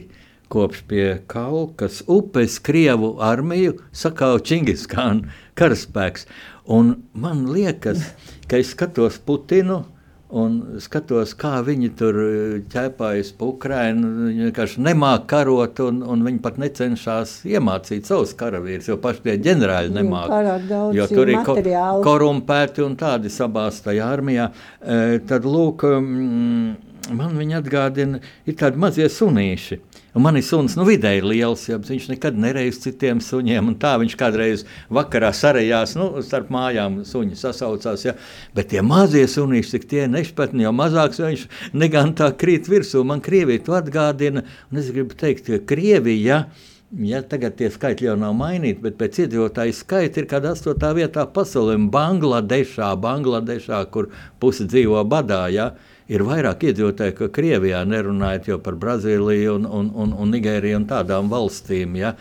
kopš 0.53 0.83
pie 0.89 1.07
Kaukas 1.27 2.03
upes 2.07 2.59
Krievu 2.63 3.17
armiju 3.21 3.79
sakauja 3.93 4.41
Čingiskānu 4.47 5.29
karaspēks. 5.59 6.27
Un 6.65 6.95
man 7.13 7.47
liekas, 7.51 8.05
ka 8.49 8.61
es 8.61 8.73
skatos 8.77 9.19
Putinu, 9.27 9.83
un 10.33 10.59
skatos, 10.81 11.35
kā 11.39 11.59
viņi 11.65 11.91
tur 11.99 12.19
eh, 12.23 12.55
ķēpājas 12.73 13.33
pa 13.39 13.49
Ukrajinu. 13.51 14.13
Viņi 14.29 14.47
vienkārši 14.49 14.85
nemāk 14.87 15.27
karot, 15.31 15.83
un, 15.85 16.01
un 16.15 16.25
viņi 16.27 16.41
pat 16.45 16.59
necenšas 16.63 17.35
iemācīt 17.49 18.09
savus 18.09 18.33
karavīrus, 18.39 18.89
jo 18.89 18.99
paši 19.03 19.27
tie 19.27 19.37
ģenerāļi 19.45 19.95
nemāk. 19.99 20.33
Jo 20.97 21.09
tur 21.11 21.33
ir 21.33 21.43
ko, 21.47 21.59
korumpēti 22.07 22.85
un 22.87 22.97
tādi 23.01 23.33
sabāztajā 23.33 24.09
armijā. 24.17 24.49
E, 24.81 25.21
tad, 25.29 25.47
lūk, 25.49 25.85
mm, 26.01 27.13
man 27.19 27.37
viņi 27.39 27.59
atgādina, 27.61 28.23
ir 28.49 28.59
tādi 28.61 28.81
mazie 28.81 29.09
sunīši. 29.13 29.83
Man 30.13 30.37
ir 30.37 30.43
suns, 30.45 30.75
nu, 30.77 30.85
vidēji 30.85 31.23
liels, 31.25 31.63
ja 31.71 31.79
viņš 31.81 32.11
nekad 32.11 32.37
nereiz 32.37 32.77
citiem 32.83 33.23
suņiem. 33.25 33.71
Tā 33.81 33.95
viņš 34.03 34.17
kādreiz 34.21 34.65
vakarā 34.93 35.31
sarējās, 35.33 35.95
nu, 35.97 36.11
starp 36.21 36.51
mājām 36.53 36.99
suņi 37.09 37.39
sasaucās. 37.41 38.05
Ja. 38.05 38.13
Bet 38.53 38.69
tie 38.75 38.83
mazie 38.85 39.23
sunīši, 39.25 39.71
cik 39.71 39.87
tie 39.89 40.03
nešpatni, 40.13 40.67
jo 40.67 40.73
mazāks 40.77 41.23
viņš 41.23 41.47
negan 41.73 42.13
tā 42.19 42.29
krīt 42.37 42.69
virsū. 42.69 43.01
Man 43.09 43.25
Krievija 43.25 43.65
to 43.65 43.79
atgādina, 43.79 44.43
un 44.69 44.83
es 44.83 44.93
gribu 44.93 45.17
teikt, 45.17 45.49
ka 45.49 45.63
Krievija. 45.73 46.43
Ja 47.01 47.23
tagad 47.25 47.57
tie 47.57 47.71
skaitļi 47.73 48.11
jau 48.11 48.19
nav 48.21 48.35
mainīti, 48.37 48.83
bet 48.85 48.99
pēc 49.01 49.23
iedzīvotāju 49.25 49.79
skaita 49.79 50.21
ir 50.21 50.29
kāda 50.29 50.53
astotā 50.53 50.91
vietā 50.93 51.25
pasaulē, 51.25 51.79
Bangladešā, 51.95 52.91
Bangladešā, 53.01 53.81
kur 53.95 54.11
pusi 54.45 54.69
dzīvo 54.69 55.01
badā. 55.09 55.47
Ja? 55.57 55.71
Uh, 55.73 55.92
ir 56.11 56.25
vairāk 56.27 56.67
iedzīvotāji, 56.71 57.17
ka 57.19 57.31
Krievijā 57.35 57.83
nerunājot 57.89 58.51
jau 58.53 58.59
par 58.63 58.79
Brazīliju 58.81 59.59
un, 59.61 59.69
un, 59.69 59.93
un, 60.05 60.17
un 60.19 60.35
Nigēriju 60.35 60.81
un 60.81 60.89
tādām 60.91 61.31
valstīm. 61.33 61.99
Ja? 62.01 62.17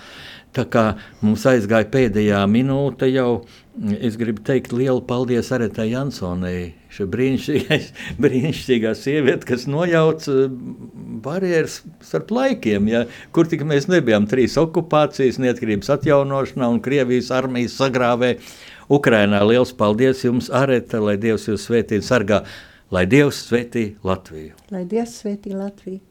Tā 0.52 0.66
kā 0.68 0.84
mums 1.24 1.46
aizgāja 1.48 1.88
pēdējā 1.88 2.42
minūte 2.52 3.08
jau, 3.08 3.46
es 4.04 4.18
gribu 4.20 4.44
teikt 4.44 4.74
lielu 4.76 5.00
paldies 5.08 5.52
Aretai 5.56 5.88
Jansonai. 5.94 6.74
Šī 6.92 7.06
brīnišķīgā 8.24 8.92
sieviete, 9.00 9.48
kas 9.48 9.64
nojauc 9.72 10.28
eh, 10.28 10.42
barjeras 11.24 11.78
starp 12.04 12.34
laikiem, 12.36 12.90
ja, 12.92 13.06
kur 13.32 13.48
tik 13.48 13.64
mēs 13.68 13.88
nebijām 13.88 14.28
trīs 14.28 14.58
okupācijas, 14.60 15.40
neatkarības 15.40 15.94
atjaunošanā 15.96 16.68
un 16.68 16.84
Krievijas 16.84 17.32
armijas 17.32 17.78
sagrāvē. 17.80 18.34
Ukrainā 18.92 19.40
liels 19.48 19.72
paldies 19.72 20.26
jums, 20.26 20.52
Areta, 20.52 21.00
lai 21.00 21.16
Dievs 21.16 21.48
jūs 21.48 21.70
svētī 21.70 22.02
un 22.02 22.04
sargā. 22.04 22.42
Lai 22.92 23.06
Dievs 23.08 23.38
svētī 23.48 23.86
Latviju! 24.04 24.58
Lai 24.68 24.82
Dievs 24.84 25.14
svētī 25.22 25.54
Latviju! 25.56 26.02